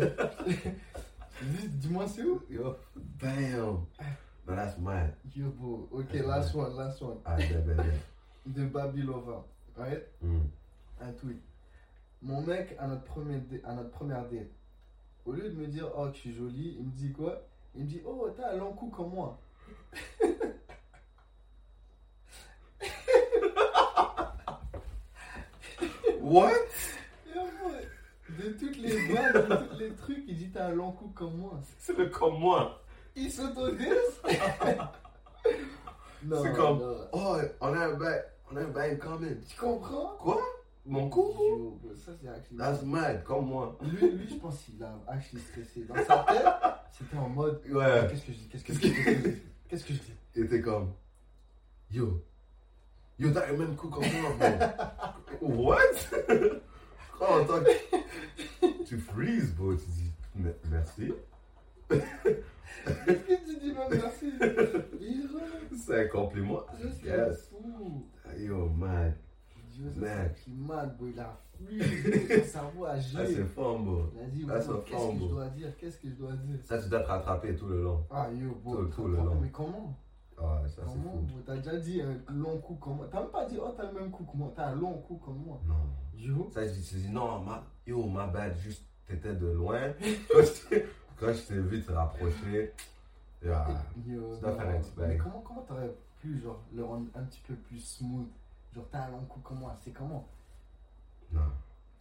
Il 1.43 1.49
dit, 1.53 1.69
dis-moi 1.69 2.07
c'est 2.09 2.23
où 2.23 2.41
Yo, 2.49 2.77
bam. 3.21 3.85
No, 4.49 4.55
that's 4.55 4.79
mad. 5.37 5.45
Yo, 5.45 5.51
bro. 5.51 5.89
Ok, 5.93 6.13
last 6.27 6.55
one, 6.55 6.75
last 6.77 7.03
one. 7.03 7.19
Ah. 7.25 7.37
De 8.47 8.65
Babylova. 8.73 9.45
Right? 9.77 10.03
Mm. 10.23 10.41
Un 11.01 11.13
tweet. 11.13 11.43
Mon 12.23 12.41
mec, 12.43 12.75
à 12.79 12.87
notre, 12.87 13.05
premier 13.05 13.39
dé- 13.41 13.61
à 13.65 13.75
notre 13.75 13.91
première 13.91 14.25
date, 14.29 14.49
au 15.27 15.33
lieu 15.33 15.51
de 15.51 15.55
me 15.55 15.67
dire, 15.67 15.91
oh, 15.97 16.09
je 16.13 16.19
suis 16.19 16.35
jolie, 16.35 16.77
il 16.79 16.87
me 16.87 16.91
dit 16.93 17.13
quoi? 17.13 17.43
Il 17.75 17.83
me 17.85 17.89
dit, 17.89 18.01
oh, 18.07 18.29
t'as 18.37 18.53
un 18.53 18.57
long 18.57 18.73
cou 18.73 18.89
comme 18.89 19.11
moi. 19.11 19.39
What? 26.21 26.53
De 28.39 28.51
toutes 28.53 28.77
les 28.77 29.07
vannes, 29.13 29.33
de 29.49 29.57
tous 29.69 29.79
les 29.79 29.91
trucs, 29.95 30.25
il 30.29 30.37
dit, 30.37 30.51
t'as 30.51 30.67
un 30.67 30.71
long 30.75 30.93
cou 30.93 31.09
comme 31.15 31.37
moi. 31.39 31.61
C'est 31.79 31.97
le 31.97 32.07
comme 32.09 32.39
moi. 32.39 32.83
Il 33.15 33.31
s'autodise 33.31 34.21
C'est 36.43 36.53
comme- 36.55 36.79
non. 36.79 36.97
Oh, 37.13 37.37
on 37.61 37.73
a 37.75 37.79
un 37.87 37.95
bail, 37.95 38.23
on 38.51 38.57
a 38.57 38.61
un 38.63 38.69
bail 38.69 38.99
commun. 38.99 39.35
Tu 39.49 39.57
comprends? 39.57 40.17
Quoi? 40.21 40.41
Mon 40.89 41.09
cou 41.11 41.35
Yo, 41.39 41.79
bro, 41.83 41.95
ça 41.97 42.13
c'est 42.21 42.29
actually. 42.29 42.59
That's 42.59 42.83
mad, 42.83 43.25
comme 43.25 43.47
moi. 43.47 43.77
Lui, 43.83 44.11
lui, 44.13 44.29
je 44.29 44.35
pense 44.37 44.59
qu'il 44.63 44.83
a 44.85 44.95
actually 45.09 45.43
stressé. 45.43 45.85
Dans 45.85 45.97
sa 45.97 46.25
tête, 46.29 46.47
c'était 46.93 47.17
en 47.17 47.29
mode 47.29 47.61
Ouais. 47.69 48.07
Qu'est-ce 48.09 48.23
que 48.27 48.33
je 48.33 48.39
dis 48.39 48.49
Qu'est-ce 48.49 48.65
que 48.65 48.73
je 48.73 48.79
dis 48.79 49.43
Qu'est-ce 49.69 49.85
que 49.85 49.95
je 49.95 49.99
dis 49.99 50.13
Et 50.37 50.47
t'es 50.47 50.61
comme. 50.61 50.93
Yo. 51.91 52.23
Yo, 53.19 53.31
t'as 53.33 53.47
le 53.51 53.57
même 53.57 53.75
coup 53.77 53.89
comme 53.89 54.05
moi, 54.05 54.31
bro. 55.41 55.71
What? 55.71 55.79
Tant 57.19 57.45
que. 57.47 58.85
Tu 58.85 58.99
freeze, 58.99 59.55
bro. 59.55 59.75
Tu 59.75 59.87
dis 59.87 60.11
me- 60.37 60.55
merci. 60.71 61.13
Qu'est-ce 63.07 63.19
que 63.21 63.51
tu 63.51 63.61
dis 63.61 63.73
même 63.73 63.91
merci? 63.91 64.33
C'est 65.77 66.05
un 66.05 66.09
compliment. 66.09 66.61
c'est 67.01 67.07
Yes. 67.09 67.49
fou. 67.51 68.07
Yo, 68.39 68.69
man. 68.69 69.15
Yo, 69.79 69.85
ça 69.93 70.01
Man. 70.01 70.31
c'est 70.35 70.51
mal, 70.55 70.97
bro. 70.99 71.07
Il 71.09 71.21
a 71.21 71.39
fui. 71.59 71.79
Son 71.81 72.45
cerveau 72.45 72.85
a 72.87 73.01
Ça, 73.01 73.27
c'est 73.27 73.35
gelé. 73.35 73.45
fort, 73.45 73.79
bro. 73.79 74.03
Il 74.15 74.21
a 74.21 74.27
dit 74.27 74.47
Ah, 74.49 74.59
bro, 74.59 74.83
c'est 74.85 74.91
Qu'est-ce 74.91 75.09
que 75.13 75.19
je 75.21 75.29
dois 75.29 75.49
dire? 75.49 75.77
Qu'est-ce 75.79 75.99
que 75.99 76.09
je 76.09 76.15
dois 76.15 76.33
dire? 76.33 76.59
Ça, 76.65 76.83
tu 76.83 76.89
dois 76.89 77.01
te 77.01 77.09
rattraper 77.09 77.55
tout 77.57 77.67
le 77.69 77.83
long. 77.83 78.05
Ah 78.11 78.29
yo, 78.33 78.55
bro. 78.63 78.77
Tout- 78.85 78.89
tout 79.03 79.09
le 79.09 79.17
long. 79.17 79.35
Mais 79.41 79.51
comment? 79.51 79.95
Ah, 80.39 80.63
ça, 80.67 80.83
c'est 80.87 80.93
fou. 81.01 81.27
T'as 81.47 81.57
déjà 81.57 81.77
dit 81.79 82.01
un 82.03 82.33
long 82.35 82.59
coup 82.59 82.75
comme 82.77 82.97
moi. 82.97 83.09
T'as 83.11 83.21
même 83.21 83.31
pas 83.31 83.45
dit, 83.47 83.59
oh, 83.61 83.73
t'as 83.77 83.91
le 83.93 83.99
même 84.01 84.11
coup 84.11 84.25
que 84.25 84.37
moi. 84.37 84.53
T'as 84.57 84.69
un 84.69 84.75
long 84.77 84.95
coup 85.03 85.17
comme 85.17 85.43
moi. 85.45 85.61
Non. 85.67 85.75
Yo. 86.15 86.49
Ça, 86.53 86.67
je 86.67 86.73
dis, 86.73 87.09
non, 87.11 87.41
ma, 87.41 87.65
yo, 87.87 88.07
ma 88.07 88.27
bad, 88.27 88.57
juste, 88.59 88.85
t'étais 89.07 89.35
de 89.35 89.47
loin. 89.47 89.93
Quand 91.19 91.33
je 91.33 91.33
t'ai- 91.33 91.33
quand 91.33 91.33
je 91.35 91.47
t'ai 91.47 91.61
vu 91.61 91.83
te 91.83 91.93
rapprocher, 91.93 92.73
yeah. 93.45 93.67
Yo, 94.07 94.37
Tu 94.39 94.47
un 94.47 94.53
petit 94.81 94.93
mais 94.99 95.17
comment 95.17 95.41
comment 95.45 95.63
t'aurais 95.63 95.95
pu 96.21 96.41
genre 96.41 96.61
le 96.75 96.85
rendre 96.85 97.07
un 97.15 97.23
petit 97.25 97.41
peu 97.47 97.55
plus 97.55 97.79
smooth? 97.79 98.27
Genre 98.75 98.87
t'as 98.91 99.05
un 99.05 99.11
long 99.11 99.25
coup 99.29 99.41
comme 99.41 99.59
moi, 99.61 99.75
c'est 99.83 99.91
comment? 99.93 100.27
Non, 101.33 101.41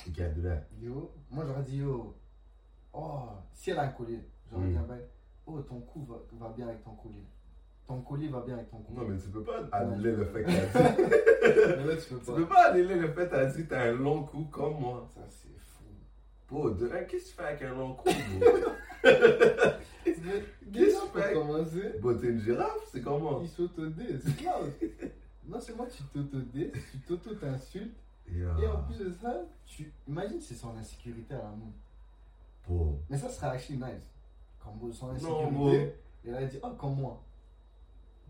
you 0.05 0.13
can't 0.13 0.33
do 0.35 0.41
that. 0.43 0.63
Yo, 0.81 1.11
moi 1.31 1.45
j'aurais 1.47 1.63
dit 1.63 1.77
yo, 1.77 2.13
oh, 2.93 3.29
si 3.53 3.71
elle 3.71 3.79
a 3.79 3.83
un 3.83 3.87
collier, 3.89 4.19
j'aurais 4.51 4.65
Mm. 4.65 4.71
dit 4.71 4.77
ah 4.79 4.85
ben, 4.87 4.99
oh 5.47 5.61
ton 5.61 5.79
cou 5.81 6.05
va, 6.05 6.15
va 6.47 6.53
bien 6.53 6.67
avec 6.67 6.83
ton 6.83 6.91
collier. 6.95 7.23
Ton 7.87 8.01
collier 8.01 8.27
va 8.29 8.41
bien 8.41 8.55
avec 8.55 8.69
ton 8.71 8.77
cou. 8.77 8.93
Non, 8.95 9.07
mais 9.07 9.17
tu 9.17 9.29
peux 9.29 9.43
pas 9.43 9.61
annuler 9.71 10.11
le 10.11 10.25
fait 10.25 10.43
que 10.43 10.73
t'as 10.73 10.91
dit. 11.83 11.87
Là 11.87 11.95
tu 11.97 12.13
peux 12.13 12.19
Tu 12.19 12.25
pas. 12.25 12.33
peux 12.35 12.47
pas 12.47 12.71
annuler 12.71 12.95
le 12.95 13.07
fait 13.13 13.25
que 13.25 13.29
t'as 13.31 13.45
dit 13.45 13.65
t'as 13.67 13.81
un 13.89 13.91
long 13.93 14.23
cou 14.23 14.43
comme 14.45 14.79
moi. 14.79 15.07
Ça 15.13 15.21
c'est. 15.29 15.47
Bro, 16.49 16.71
de 16.71 16.87
là, 16.87 17.03
qu'est-ce 17.03 17.25
que 17.25 17.29
tu 17.29 17.35
fais 17.35 17.43
avec 17.43 17.61
un 17.63 17.73
long 17.75 17.93
cou, 17.95 18.09
Qu'est-ce 20.03 20.21
que 20.21 21.13
tu 21.15 21.21
fais 21.21 21.33
commencer, 21.33 21.93
Bro, 21.99 22.13
t'es 22.15 22.27
une 22.27 22.39
girafe, 22.41 22.87
c'est 22.91 23.01
comment? 23.01 23.41
il 23.41 23.49
s'autodise, 23.49 24.21
c'est 24.25 24.35
clair. 24.37 24.59
Non 25.47 25.59
seulement 25.59 25.85
tu 25.85 26.03
t'autodises, 26.03 26.71
tu 26.91 26.97
t'auto-t'insultes, 26.99 27.95
Yeah. 28.27 28.55
et 28.59 28.65
en 28.65 28.81
plus 28.81 28.97
de 28.97 29.13
ça, 29.21 29.43
tu 29.67 29.93
imagines 30.07 30.41
c'est 30.41 30.55
son 30.55 30.75
insécurité 30.75 31.35
à 31.35 31.43
l'amour. 31.43 31.71
Bro. 32.67 32.97
Mais 33.07 33.17
ça 33.19 33.29
serait 33.29 33.49
actually 33.49 33.77
nice. 33.77 34.09
Comme 34.63 34.79
vous, 34.79 34.91
son 34.91 35.09
Non, 35.13 35.13
insécurité. 35.13 35.93
Et 36.25 36.31
là, 36.31 36.41
il 36.41 36.47
dit, 36.49 36.57
oh, 36.63 36.71
comme 36.71 36.95
moi. 36.95 37.21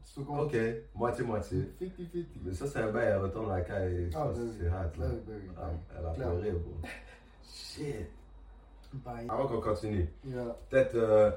So, 0.04 0.22
Ok, 0.28 0.54
moitié-moitié. 0.94 1.70
50-50. 1.82 2.26
Mais 2.44 2.54
ça, 2.54 2.68
c'est 2.68 2.80
un 2.80 2.92
bail, 2.92 3.08
elle 3.08 3.20
retourne 3.20 3.50
à 3.50 3.60
la 3.60 3.62
caille. 3.62 4.10
Ah, 4.14 4.30
c'est 4.34 4.42
ben 4.42 4.50
oui. 4.50 4.56
c'est 4.60 4.68
hot, 4.68 4.72
là. 5.02 5.08
Ouais, 5.08 5.22
ben 5.26 5.42
oui, 5.42 5.50
Ah, 5.58 5.70
elle 5.98 6.06
a 6.06 6.10
pleuré, 6.10 6.52
bro. 6.52 6.74
Shit. 7.54 8.10
Bye. 8.94 9.28
Avant 9.30 9.48
qu'on 9.48 9.60
continue, 9.62 10.08
Yeah. 10.24 10.56
peut-être, 10.70 10.96
euh, 10.96 11.32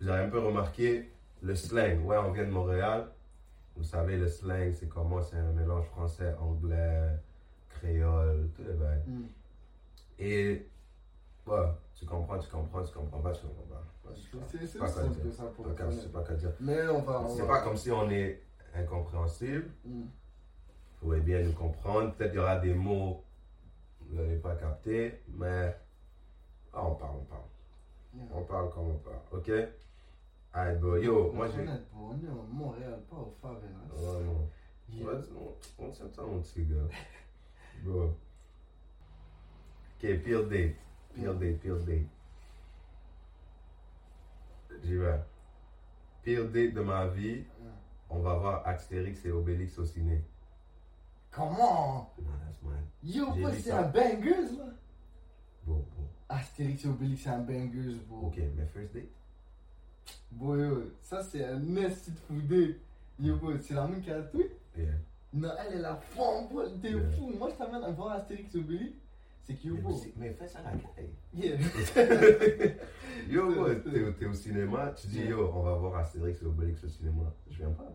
vous 0.00 0.08
avez 0.08 0.24
un 0.24 0.28
peu 0.30 0.38
remarqué 0.38 1.10
le 1.42 1.54
slang. 1.54 2.04
Ouais, 2.04 2.16
on 2.16 2.30
vient 2.32 2.44
de 2.44 2.50
Montréal. 2.50 3.08
Vous 3.76 3.82
savez, 3.84 4.16
le 4.16 4.28
slang, 4.28 4.72
c'est 4.72 4.88
comment 4.88 5.20
C'est 5.22 5.36
un 5.36 5.52
mélange 5.52 5.86
français, 5.86 6.34
anglais, 6.40 7.10
créole, 7.68 8.50
tout 8.54 8.62
les 8.62 8.74
bails. 8.74 9.02
Mm. 9.06 9.22
Et, 10.20 10.66
ouais, 11.46 11.66
tu 11.94 12.06
comprends, 12.06 12.38
tu 12.38 12.48
comprends, 12.48 12.82
tu 12.82 12.92
comprends 12.92 13.20
pas, 13.20 13.32
tu 13.32 13.42
comprends 13.46 13.62
pas. 13.64 13.84
Ouais. 14.08 14.14
C'est 14.66 14.78
pas 14.78 16.20
Pas 16.22 16.34
dire. 16.34 16.52
Mais 16.60 16.86
on 16.88 17.02
va. 17.02 17.26
C'est 17.28 17.46
pas 17.46 17.60
comme 17.62 17.76
si 17.76 17.90
on 17.90 18.08
est 18.10 18.42
incompréhensible. 18.74 19.70
Mm. 19.84 20.02
Vous 20.02 20.08
pouvez 21.00 21.20
bien 21.20 21.42
nous 21.42 21.52
comprendre. 21.52 22.12
Peut-être 22.14 22.32
il 22.32 22.36
y 22.36 22.40
aura 22.40 22.58
des 22.58 22.74
mots 22.74 23.24
vous 24.08 24.16
n'allez 24.16 24.36
pas 24.36 24.54
capter, 24.54 25.20
mais 25.28 25.76
ah, 26.72 26.86
on 26.86 26.94
parle, 26.94 27.16
on 27.20 27.24
parle. 27.24 27.42
Yeah. 28.14 28.24
On 28.32 28.42
parle 28.42 28.70
comme 28.70 28.88
on 28.88 28.94
parle, 28.96 29.20
ok? 29.32 29.50
Alright, 30.54 30.80
bro. 30.80 30.96
Yo, 30.96 31.32
moi 31.32 31.46
bro, 31.48 32.10
on 32.10 32.24
est 32.24 32.30
en 32.30 32.42
Montréal, 32.44 33.00
pas 33.08 33.16
au 33.16 33.34
Favelas. 33.40 33.68
Ouais, 33.92 34.24
non. 34.24 34.48
On, 35.78 35.84
on 35.84 35.92
s'entend, 35.92 36.26
mon 36.26 36.40
petit 36.40 36.62
gars. 36.62 36.76
Bro. 37.84 38.14
Ok, 39.96 40.22
pire 40.24 40.48
date. 40.48 40.74
Pire 41.14 41.34
date, 41.34 41.58
pire 41.60 41.76
date. 41.76 42.06
J'y 44.82 44.96
vais. 44.96 45.20
Pire 46.22 46.46
date 46.46 46.72
de 46.72 46.80
ma 46.80 47.06
vie, 47.06 47.44
on 48.08 48.20
va 48.20 48.34
voir 48.34 48.66
Astérix 48.66 49.24
et 49.26 49.30
Obélix 49.30 49.78
au 49.78 49.84
ciné. 49.84 50.22
Comment. 51.30 52.14
Yo, 53.02 53.26
bro, 53.30 53.48
c'est 53.58 53.70
un 53.70 53.82
bangers 53.82 54.56
là? 54.58 54.64
Bro, 55.64 55.74
bro. 55.94 56.04
Astérix 56.28 56.84
et 56.84 56.88
Obélix, 56.88 57.22
c'est 57.22 57.30
un 57.30 57.38
bangers, 57.38 57.96
bro. 58.08 58.26
Ok, 58.26 58.38
mais 58.56 58.66
first 58.66 58.92
date? 58.94 59.08
Bro, 60.32 60.56
yo, 60.56 60.82
ça 61.02 61.22
c'est 61.22 61.44
un 61.44 61.58
nasty 61.60 62.10
de 62.10 62.16
foodé. 62.18 62.80
Yo, 63.20 63.36
bro, 63.36 63.52
c'est 63.60 63.74
la 63.74 63.86
même 63.86 64.00
qui 64.02 64.10
a 64.10 64.20
tweet. 64.22 64.50
Yeah. 64.76 64.86
Non, 65.32 65.50
elle 65.66 65.78
est 65.78 65.82
la 65.82 65.96
femme, 65.96 66.48
bro, 66.50 66.66
t'es 66.82 66.90
Yeah. 66.90 67.10
fou. 67.16 67.32
Moi, 67.38 67.50
je 67.50 67.54
t'amène 67.56 67.84
à 67.84 67.90
voir 67.90 68.12
Astérix 68.12 68.54
et 68.54 68.58
Obélix. 68.58 68.96
C'est 69.44 69.54
que 69.54 69.68
yo, 69.68 69.76
bro. 69.76 69.98
mais 70.16 70.32
fais 70.34 70.48
ça 70.48 70.58
la 70.62 70.72
caille. 70.72 71.10
Yeah. 71.34 71.58
yo, 73.30 73.52
bro, 73.54 73.74
t'es, 74.18 74.26
au 74.26 74.32
cinéma, 74.34 74.92
tu 74.96 75.06
dis 75.06 75.24
yo, 75.24 75.50
on 75.54 75.62
va 75.62 75.74
voir 75.74 75.96
Astérix 75.98 76.42
et 76.42 76.46
Obélix 76.46 76.82
au 76.84 76.88
cinéma. 76.88 77.32
Je 77.50 77.58
viens 77.58 77.70
pas. 77.70 77.92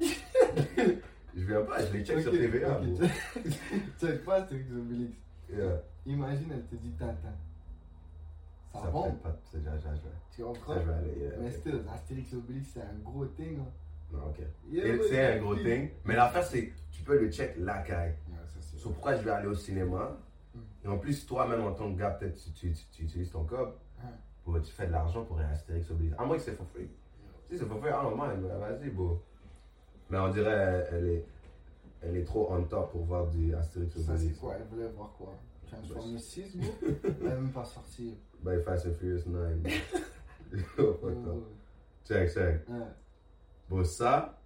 je 1.36 1.44
viens 1.44 1.62
pas, 1.62 1.84
je 1.84 1.92
les 1.92 2.04
check 2.04 2.20
sur 2.20 2.30
TVA, 2.32 2.78
ok, 2.80 2.86
bro. 2.86 3.06
Check 4.00 4.24
pas 4.24 4.34
Astérix 4.36 4.70
et 4.70 4.74
Obélix. 4.76 5.16
Yeah. 5.50 5.82
Imagine, 6.06 6.52
elle 6.52 6.64
te 6.66 6.76
dit 6.76 6.92
Tintin. 6.92 7.34
Ça 8.72 8.80
Ça 8.82 8.90
va, 8.90 9.02
fait 9.04 9.12
pas. 9.22 9.36
C'est 9.44 9.58
déjà, 9.58 9.76
déjà, 9.76 9.90
déjà. 9.90 10.08
tu 10.34 10.42
comprends 10.42 10.74
Ça, 10.74 10.80
je 10.80 10.86
vais 10.86 10.94
aller. 10.94 11.18
yeah, 11.20 11.30
Mais 11.40 11.46
ok. 11.48 11.52
still, 11.54 11.82
Astérix 11.92 12.32
Obélix, 12.34 12.68
c'est 12.74 12.80
un 12.82 12.98
gros 13.04 13.26
thing. 13.26 13.58
Hein. 13.60 13.66
Non, 14.12 14.26
ok. 14.28 14.38
Yeah, 14.70 14.96
c'est 15.08 15.26
un 15.34 15.38
gros 15.40 15.56
thing. 15.56 15.90
Mais 16.04 16.16
l'affaire, 16.16 16.44
c'est 16.44 16.72
tu 16.90 17.02
peux 17.02 17.20
le 17.20 17.30
check 17.30 17.54
la 17.58 17.78
caille. 17.82 18.14
Yeah, 18.28 18.38
ça, 18.46 18.58
c'est 18.60 18.78
So, 18.78 18.90
pourquoi 18.90 19.16
je 19.16 19.22
vais 19.22 19.30
aller 19.30 19.46
au 19.48 19.54
cinéma? 19.54 20.16
Mm. 20.54 20.58
Et 20.84 20.88
en 20.88 20.98
plus, 20.98 21.26
toi-même, 21.26 21.62
en 21.62 21.72
tant 21.72 21.92
que 21.92 21.98
gars, 21.98 22.10
peut-être 22.10 22.36
tu, 22.36 22.50
tu, 22.52 22.72
tu, 22.72 22.84
tu 22.92 23.02
utilises 23.04 23.30
ton 23.30 23.44
code. 23.44 23.68
Ouais. 23.98 24.10
Bro, 24.46 24.60
tu 24.60 24.72
fais 24.72 24.86
de 24.86 24.92
l'argent 24.92 25.24
pour 25.24 25.38
un 25.40 25.48
Astérix 25.48 25.90
Obélix. 25.90 26.14
À 26.18 26.24
moins 26.24 26.36
que 26.36 26.42
c'est 26.42 26.52
for 26.56 26.66
free. 26.68 26.88
Si 27.50 27.58
c'est 27.58 27.66
for 27.66 27.78
free, 27.80 27.90
ah 27.92 28.02
non, 28.02 28.16
man, 28.16 28.40
vas-y, 28.40 28.90
bro. 28.90 29.22
Mais 30.14 30.20
on 30.20 30.28
dirait 30.28 30.52
elle, 30.52 30.88
elle 30.92 31.06
est, 31.08 31.24
elle 32.02 32.16
est 32.18 32.22
trop 32.24 32.46
on 32.52 32.62
top 32.62 32.92
pour 32.92 33.02
voir 33.04 33.26
du 33.26 33.52
Astérix 33.52 33.98
Ça, 34.00 34.16
c'est 34.16 34.30
quoi? 34.38 34.54
Elle 34.56 34.64
voulait 34.68 34.86
voir 34.90 35.12
quoi? 35.18 35.34
Transformers 35.66 36.20
6, 36.20 36.56
bro 36.56 36.70
Elle 37.02 37.12
n'est 37.14 37.34
même 37.34 37.50
pas 37.50 37.64
sortie. 37.64 38.14
By 38.40 38.62
Fast 38.64 38.86
and 38.86 38.94
Furious 39.00 39.26
9. 39.26 39.58
Yo, 40.78 40.94
fuck 41.00 41.10
Euh, 41.10 41.30
up. 41.32 41.44
Check, 42.06 42.28
check. 42.32 42.68
ouais. 42.68 42.86
Bon, 43.68 43.82
ça, 43.82 44.38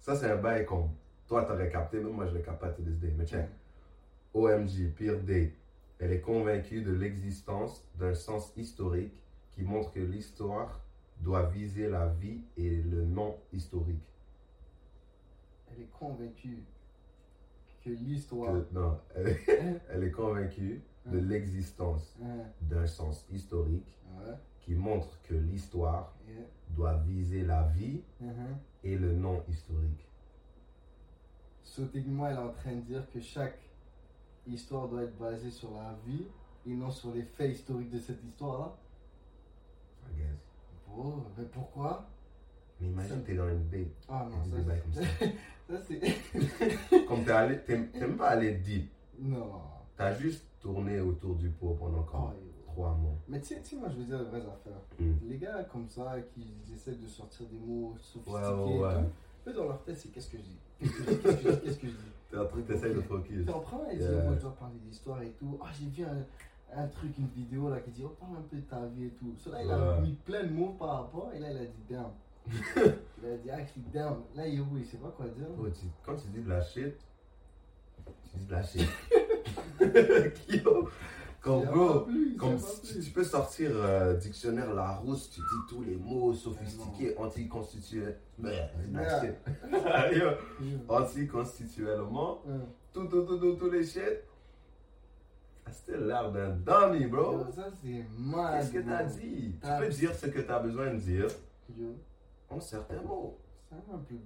ça 0.00 0.16
c'est 0.16 0.28
un 0.32 0.36
bail 0.36 0.66
comme 0.66 0.88
toi 1.28 1.44
t'aurais 1.44 1.68
capté, 1.70 2.00
mais 2.00 2.10
moi 2.10 2.26
je 2.26 2.34
l'ai 2.34 2.42
capté 2.42 2.66
à 2.66 2.70
this 2.70 2.98
day. 2.98 3.14
Mais 3.16 3.24
check. 3.24 3.46
OMG, 4.32 4.94
pire 4.96 5.20
date. 5.20 5.52
Elle 6.00 6.10
est 6.10 6.20
convaincue 6.20 6.82
de 6.82 6.92
l'existence 6.92 7.84
d'un 7.94 8.14
sens 8.14 8.52
historique 8.56 9.22
qui 9.52 9.62
montre 9.62 9.92
que 9.92 10.00
l'histoire 10.00 10.80
doit 11.20 11.44
viser 11.50 11.88
la 11.88 12.06
vie 12.08 12.40
et 12.56 12.82
le 12.82 13.04
non 13.04 13.36
historique. 13.52 14.02
Elle 15.76 15.82
est 15.82 15.90
convaincue 15.98 16.64
que 17.82 17.90
l'histoire. 17.90 18.54
Non, 18.72 18.98
elle, 19.14 19.28
est- 19.28 19.60
Hein? 19.60 19.76
elle 19.90 20.04
est 20.04 20.10
convaincue 20.10 20.82
de 21.06 21.18
l'existence 21.18 22.16
Hein? 22.22 22.44
d'un 22.62 22.86
sens 22.86 23.26
historique 23.30 23.98
qui 24.60 24.74
montre 24.74 25.20
que 25.22 25.34
l'histoire 25.34 26.14
doit 26.70 26.96
viser 26.98 27.42
la 27.44 27.64
vie 27.64 28.02
Mhm. 28.20 28.56
et 28.84 28.96
le 28.96 29.12
non 29.12 29.42
historique. 29.48 30.08
So, 31.62 31.84
techniquement, 31.86 32.28
elle 32.28 32.36
est 32.36 32.38
en 32.38 32.52
train 32.52 32.74
de 32.76 32.80
dire 32.82 33.10
que 33.10 33.20
chaque 33.20 33.58
histoire 34.46 34.88
doit 34.88 35.02
être 35.02 35.18
basée 35.18 35.50
sur 35.50 35.72
la 35.74 35.94
vie 36.06 36.26
et 36.66 36.70
non 36.74 36.90
sur 36.90 37.12
les 37.12 37.22
faits 37.24 37.52
historiques 37.52 37.90
de 37.90 37.98
cette 37.98 38.22
histoire-là. 38.24 38.74
I 40.10 40.16
guess. 40.18 40.38
Bro, 40.86 41.24
mais 41.36 41.44
pourquoi? 41.44 42.06
Mais 42.80 42.88
imagine, 42.88 43.22
t'es 43.24 43.34
dans 43.34 43.48
une 43.48 43.68
date. 43.68 43.88
Ah 44.08 44.26
non, 44.30 44.42
ça, 44.44 44.76
comme 44.78 44.92
ça. 44.92 45.02
ça 45.68 45.74
c'est. 45.86 46.00
Comme 47.06 47.24
t'es 47.24 47.30
allé, 47.30 47.58
t'es 47.60 47.78
t'es 47.86 48.00
même 48.00 48.16
pas 48.16 48.28
allé 48.30 48.52
deep. 48.54 48.90
non. 49.18 49.52
T'as 49.96 50.12
juste 50.14 50.44
tourné 50.60 50.98
autour 51.00 51.36
du 51.36 51.48
pot 51.50 51.76
pendant 51.78 52.00
Oh, 52.00 52.10
comme 52.10 52.20
yo. 52.34 52.50
trois 52.66 52.94
mois. 52.94 53.14
Mais 53.28 53.40
tu 53.40 53.54
sais, 53.62 53.76
moi 53.76 53.88
je 53.88 53.96
veux 53.98 54.04
dire 54.04 54.18
les 54.18 54.24
vraies 54.24 54.40
affaires. 54.40 54.80
Mm. 54.98 55.12
Les 55.28 55.36
gars 55.38 55.62
comme 55.70 55.88
ça 55.88 56.16
qui 56.34 56.52
essaient 56.74 56.96
de 56.96 57.06
sortir 57.06 57.46
des 57.46 57.58
mots 57.58 57.94
sophistiqués 58.00 58.32
Ouais, 58.36 58.48
ouais, 58.48 58.78
ouais. 58.96 59.04
eux 59.46 59.52
dans 59.52 59.64
leur 59.66 59.82
tête 59.84 59.96
c'est 59.96 60.08
qu'est-ce 60.12 60.30
que 60.30 60.38
je 60.38 60.42
dis? 60.42 60.58
Qu'est-ce 60.80 61.78
que 61.78 61.86
je 61.86 61.92
dis? 61.92 62.12
T'es 62.30 62.36
en 62.38 62.46
train 62.46 62.60
de 62.60 63.00
focus. 63.02 63.44
Puis 63.44 63.54
en 63.54 63.62
ils 63.92 63.98
Yeah. 64.00 64.08
disent, 64.10 64.24
moi 64.24 64.34
je 64.36 64.40
dois 64.42 64.56
parler 64.56 64.78
d'histoire 64.84 65.22
et 65.22 65.30
tout. 65.38 65.58
Ah, 65.62 65.68
j'ai 65.78 65.86
vu 65.86 66.02
un, 66.04 66.80
un 66.82 66.88
truc, 66.88 67.16
une 67.16 67.28
vidéo 67.28 67.70
là 67.70 67.78
qui 67.78 67.92
dit, 67.92 68.02
oh, 68.04 68.16
parle 68.18 68.38
un 68.38 68.42
peu 68.50 68.56
de 68.56 68.62
ta 68.62 68.84
vie 68.86 69.04
et 69.04 69.10
tout. 69.10 69.32
Cela, 69.38 69.62
il 69.62 69.70
a 69.70 69.78
Ouais. 69.94 70.00
mis 70.00 70.14
plein 70.24 70.42
de 70.42 70.50
mots 70.52 70.74
par 70.76 71.02
rapport 71.02 71.30
et 71.32 71.38
là, 71.38 71.52
il 71.52 71.56
a 71.58 71.64
dit, 71.66 71.84
damn. 71.88 72.10
Il 72.46 73.50
a 73.50 73.60
dit, 73.62 73.82
damn. 73.92 74.22
Là, 74.34 74.46
il, 74.46 74.62
il 74.76 74.84
sait 74.86 74.98
pas 74.98 75.12
quoi 75.16 75.26
dire. 75.26 75.46
Tu- 75.72 75.86
quand 76.04 76.16
tu 76.16 76.28
dis 76.28 76.40
de 76.42 76.48
la 76.48 76.60
shit, 76.62 76.94
tu 78.30 78.36
dis 78.38 78.46
de 78.46 78.52
la 78.52 78.62
shit. 78.62 78.88
Comme 81.44 81.60
Il 81.60 81.66
bro, 81.68 82.00
plus, 82.00 82.30
il 82.32 82.36
comme 82.38 82.56
tu 83.04 83.10
peux 83.10 83.22
sortir 83.22 83.70
euh, 83.74 84.14
dictionnaire 84.14 84.72
Larousse, 84.72 85.28
tu 85.28 85.40
dis 85.40 85.46
tous 85.68 85.82
les 85.82 85.94
mots 85.96 86.32
sophistiqués, 86.32 87.14
tout, 92.94 93.06
tout, 93.08 93.24
tout, 93.24 93.36
tout, 93.36 93.56
tous 93.56 93.70
les 93.70 93.84
shit. 93.84 94.22
T'as 95.66 95.72
still 95.72 96.06
l'air 96.06 96.32
d'un 96.32 96.50
dummy, 96.50 97.04
bro. 97.06 97.32
Yo, 97.32 97.52
Ça, 97.52 97.68
c'est 97.82 98.04
mal. 98.16 98.60
Qu'est-ce 98.60 98.72
que 98.72 98.78
t'as 98.78 99.04
dit? 99.04 99.58
Tu 99.62 99.68
peux 99.80 99.88
dire 99.88 100.14
ce 100.14 100.26
que 100.28 100.40
t'as 100.40 100.60
besoin 100.60 100.94
de 100.94 100.98
dire 100.98 101.26
Yo, 101.76 101.94
en 102.54 102.60
certains 102.60 103.02
mots. 103.02 103.38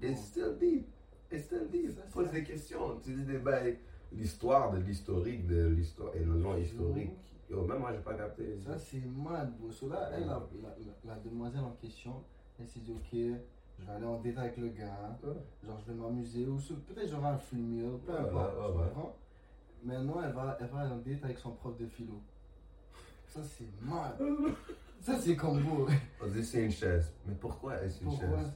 It's 0.03 0.21
still 0.27 0.57
deep. 0.59 0.87
It's 1.31 1.45
still 1.47 1.69
deep. 1.71 1.99
Pose 2.13 2.31
des 2.31 2.45
questions. 2.45 3.01
Tu 3.03 3.15
dis 3.15 3.25
des 3.25 3.39
bails. 3.39 3.79
L'histoire 4.13 4.71
de 4.73 4.79
l'historique 4.79 5.47
de 5.47 5.67
l'histoire 5.67 6.15
et 6.17 6.21
le 6.21 6.35
non 6.35 6.57
historique. 6.57 7.11
Yo, 7.51 7.63
même 7.65 7.79
moi, 7.79 7.93
j'ai 7.93 7.99
pas 8.01 8.15
capté. 8.15 8.59
Ça, 8.65 8.79
c'est 8.79 9.05
mal, 9.05 9.53
bro. 9.59 9.71
So 9.71 9.89
là, 9.89 10.11
elle, 10.15 10.27
la, 10.27 10.43
la, 10.63 11.15
la- 11.15 11.21
demoiselle 11.21 11.63
en 11.65 11.73
question, 11.73 12.23
elle 12.59 12.67
s'est 12.67 12.81
dit, 12.81 12.93
ok, 12.93 13.09
je 13.13 13.85
vais 13.87 13.93
aller 13.93 14.05
en 14.07 14.19
date 14.21 14.39
avec 14.39 14.57
le 14.59 14.69
gars. 14.69 15.19
Ouais. 15.25 15.33
Genre, 15.67 15.79
je 15.87 15.93
vais 15.93 15.99
m'amuser. 15.99 16.47
Ou 16.47 16.57
peut-être 16.87 17.09
j'aurai 17.11 17.29
un 17.29 17.39
free 17.39 17.57
meal, 17.63 17.99
peu 18.05 18.13
importe. 18.13 18.55
Maintenant, 19.85 20.23
elle 20.23 20.33
va, 20.33 20.57
elle 20.61 20.67
va 20.69 20.81
aller 20.81 20.93
en 20.93 20.99
date 20.99 21.25
avec 21.25 21.39
son 21.39 21.53
prof 21.53 21.77
de 21.79 21.87
philo. 21.87 22.21
Ça, 23.27 23.41
c'est 23.43 23.69
mal. 23.83 24.15
Ça, 25.01 25.19
c'est 25.19 25.37
comme 25.37 25.63
beau. 25.63 25.87
On 26.23 26.27
dit 26.27 26.45
c'est 26.45 26.65
une 26.65 26.71
chaise. 26.71 27.13
Mais 27.27 27.35
pourquoi 27.35 27.81
est-ce 27.83 28.01
une 28.03 28.09
Pourquoi? 28.09 28.39
chaise? 28.39 28.53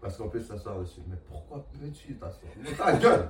Parce 0.00 0.16
qu'on 0.16 0.28
peut 0.28 0.40
s'asseoir 0.40 0.80
dessus. 0.80 1.00
Mais 1.08 1.16
pourquoi 1.28 1.64
peux-tu 1.72 2.14
t'asseoir? 2.16 2.52
Mais 2.62 2.72
ta 2.72 2.92
gueule 2.98 3.28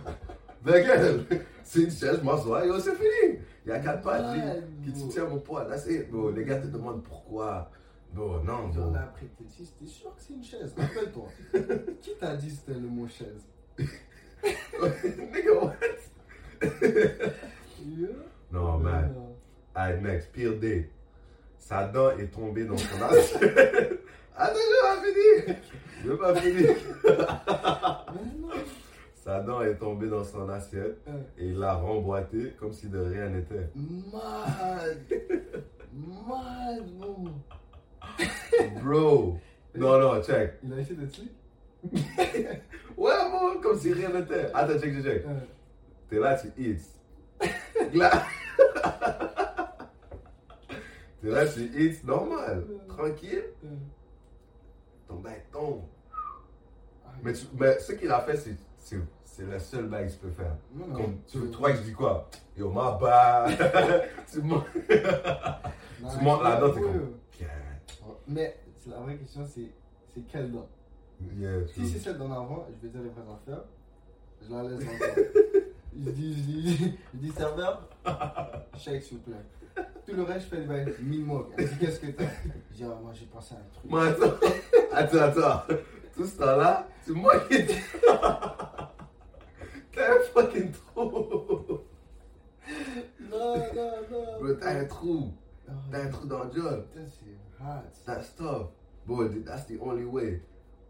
Ta 0.64 0.80
gueule 0.80 1.24
C'est 1.62 1.82
une 1.82 1.90
chaise, 1.90 2.22
m'assois, 2.22 2.66
yo, 2.66 2.78
c'est 2.80 2.94
fini 2.94 3.38
Il 3.64 3.68
y 3.68 3.72
a 3.72 3.78
quatre 3.80 4.02
pattes 4.02 4.36
qui 4.82 4.92
te 4.92 5.08
tiennent 5.12 5.28
mon 5.28 5.38
poids. 5.38 5.64
Là, 5.68 5.78
c'est. 5.78 6.04
Bon, 6.10 6.28
les 6.30 6.44
gars 6.44 6.58
te 6.60 6.66
demandent 6.66 7.02
pourquoi. 7.04 7.70
Bon, 8.12 8.42
non, 8.42 8.68
bon. 8.68 8.90
là, 8.92 9.02
après, 9.02 9.26
t'es 9.36 9.44
dit, 9.44 9.70
t'es 9.78 9.86
sûr 9.86 10.14
que 10.16 10.20
c'est 10.22 10.32
une 10.32 10.42
chaise 10.42 10.74
Rappelle-toi. 10.76 11.26
Qui 12.00 12.16
t'a 12.18 12.36
dit 12.36 12.48
que 12.48 12.52
c'était 12.54 12.72
le 12.80 12.88
mot 12.88 13.06
chaise? 13.06 13.46
Nigga, 13.78 15.52
what? 15.60 15.74
Yeah. 17.86 18.08
Non, 18.50 18.78
man. 18.78 19.14
Alright, 19.74 20.00
mec, 20.02 20.32
pire 20.32 20.58
day. 20.58 20.90
Sa 21.68 21.84
dent 21.84 22.12
est 22.12 22.28
tombée 22.28 22.64
dans 22.64 22.78
son 22.78 23.02
assiette. 23.02 24.00
Attends, 24.34 24.54
je 24.56 25.02
vais 25.04 25.44
finir. 25.44 25.56
J'ai 26.02 26.16
pas 26.16 26.34
fini. 26.34 26.66
Mais 27.04 28.38
non. 28.40 28.48
Sa 29.14 29.40
dent 29.40 29.60
est 29.60 29.74
tombée 29.74 30.08
dans 30.08 30.24
son 30.24 30.48
assiette 30.48 31.06
et 31.36 31.48
il 31.48 31.58
l'a 31.58 31.74
remboîté 31.74 32.54
comme 32.58 32.72
si 32.72 32.88
de 32.88 32.98
rien 32.98 33.28
n'était. 33.28 33.68
Mad. 33.76 35.04
Mad, 35.92 36.86
bro. 36.96 37.28
Bro! 38.82 39.38
Non, 39.74 39.98
non, 39.98 40.22
check. 40.22 40.54
Il 40.64 40.72
a 40.72 40.76
acheté 40.76 40.94
des 40.94 41.08
trucs 41.08 41.28
Ouais, 42.96 43.12
bon, 43.30 43.60
comme 43.60 43.78
si 43.78 43.92
rien 43.92 44.08
n'était. 44.08 44.46
Attends, 44.54 44.78
check, 44.80 44.94
check, 44.94 45.04
check. 45.04 45.24
T'es 46.08 46.18
là, 46.18 46.34
tu 46.34 46.48
eats. 46.58 47.92
Là. 47.92 48.22
T'es 51.28 51.34
là, 51.34 51.46
tu 51.46 51.60
eats 51.60 52.04
normal, 52.04 52.64
tranquille. 52.88 53.44
Ton 55.06 55.16
bec 55.16 55.50
tombe. 55.52 55.82
Ah, 57.04 57.10
Mais, 57.22 57.32
tu- 57.34 57.46
mais 57.58 57.78
ce 57.80 57.92
qu'il 57.92 58.10
a 58.10 58.20
fait, 58.20 58.36
c'est, 58.36 58.56
c'est, 59.24 59.44
le 59.44 59.58
seul 59.58 59.86
bail 59.88 60.06
que 60.06 60.12
tu 60.12 60.18
peux 60.18 60.30
faire. 60.30 60.56
non, 60.74 60.86
non, 60.88 60.94
Comme, 60.94 61.18
tu, 61.26 61.38
que 61.38 61.74
je 61.74 61.82
dis 61.82 61.92
quoi? 61.92 62.28
Yo, 62.56 62.70
ma 62.70 62.92
bad. 62.92 63.56
tu 64.32 64.40
montes, 64.42 64.64
là-dedans, 64.88 66.70
t'es 66.72 66.80
comme. 66.80 67.14
Yeah, 67.38 67.48
Mais 68.26 68.58
la 68.86 69.00
vraie 69.00 69.16
question, 69.16 69.46
c'est 69.46 69.70
c'est 70.14 70.22
quelle 70.26 70.50
dent? 70.50 70.68
Yeah, 71.36 71.66
Si 71.66 71.86
c'est 71.88 71.98
celle 71.98 72.18
d'en 72.18 72.32
avant, 72.32 72.66
je 72.70 72.86
vais 72.86 72.92
dire 72.92 73.02
les 73.02 73.10
vraies 73.10 73.32
affaires. 73.32 73.64
Je 74.42 74.50
la 74.50 74.62
laisse 74.62 74.88
encore. 74.94 75.24
je 75.94 76.10
dis, 76.10 76.34
je 76.34 76.40
dis, 76.42 76.98
je 77.14 77.18
dis 77.18 77.30
serveur, 77.32 77.88
chèque 78.76 79.02
s'il 79.02 79.18
vous 79.18 79.24
plaît. 79.24 79.36
Tout 80.08 80.16
le 80.16 80.22
reste, 80.22 80.48
je 80.50 80.56
fais 80.56 80.62
bails, 80.62 80.94
mille 81.02 81.26
mots. 81.26 81.50
Qu'est-ce 81.58 82.00
que 82.00 82.06
t'as 82.12 82.24
ah, 82.24 82.98
moi 83.02 83.12
j'ai 83.12 83.26
pensé 83.26 83.54
à 83.54 83.58
un 83.58 83.68
truc. 83.70 83.92
Mais 83.92 84.08
attends, 84.08 85.20
attends, 85.20 85.42
attends. 85.42 85.74
Tout 86.16 86.24
ce 86.24 86.38
temps-là, 86.38 86.88
c'est 87.02 87.12
moi 87.12 87.38
qui. 87.40 87.66
T'as 89.92 90.14
un 90.14 90.20
fucking 90.32 90.72
trou. 90.72 91.10
Non, 93.30 93.56
non, 93.74 93.92
non. 94.10 94.56
T'as 94.58 94.80
un 94.80 94.84
trou. 94.86 95.34
T'as 95.90 96.02
un 96.04 96.08
trou 96.08 96.26
dans 96.26 96.44
le 96.44 96.52
job. 96.52 96.86
c'est 96.94 97.62
hot. 97.62 97.82
That's 98.06 98.34
tough. 98.34 98.68
Bro, 99.06 99.28
that's 99.44 99.66
the 99.66 99.78
only 99.78 100.04
way. 100.06 100.42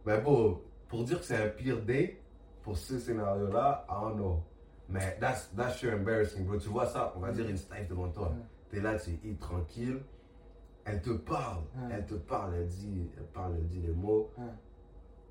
Mais 0.07 0.21
bon, 0.21 0.61
pour 0.89 1.03
dire 1.03 1.19
que 1.19 1.25
c'est 1.25 1.43
un 1.43 1.49
pire 1.49 1.83
date, 1.83 2.19
pour 2.63 2.77
ce 2.77 3.01
scénario-là, 3.01 3.85
I 3.89 3.95
don't 4.01 4.15
know. 4.17 4.45
Mais 4.89 5.17
that's, 5.19 5.51
that's 5.57 5.77
sure 5.77 5.93
embarrassing, 5.93 6.47
bro. 6.47 6.57
Tu 6.57 6.69
vois 6.69 6.87
ça, 6.87 7.13
on 7.17 7.21
va 7.21 7.33
dire 7.33 7.49
une 7.49 7.57
snipe 7.57 7.89
devant 7.89 8.11
toi. 8.11 8.33
T'es 8.71 8.81
là, 8.81 8.99
tu 8.99 9.11
es 9.11 9.35
tranquille. 9.35 10.01
Elle 10.85 11.03
te 11.03 11.11
parle. 11.11 11.65
Elle 11.91 12.07
te 12.07 12.15
parle, 12.15 12.55
elle 12.55 12.69
dit, 12.69 13.11
elle 13.17 13.27
parle, 13.27 13.55
elle 13.57 13.67
dit 13.67 13.81
les 13.81 13.93
mots. 13.93 14.31
Ouais. 14.39 14.45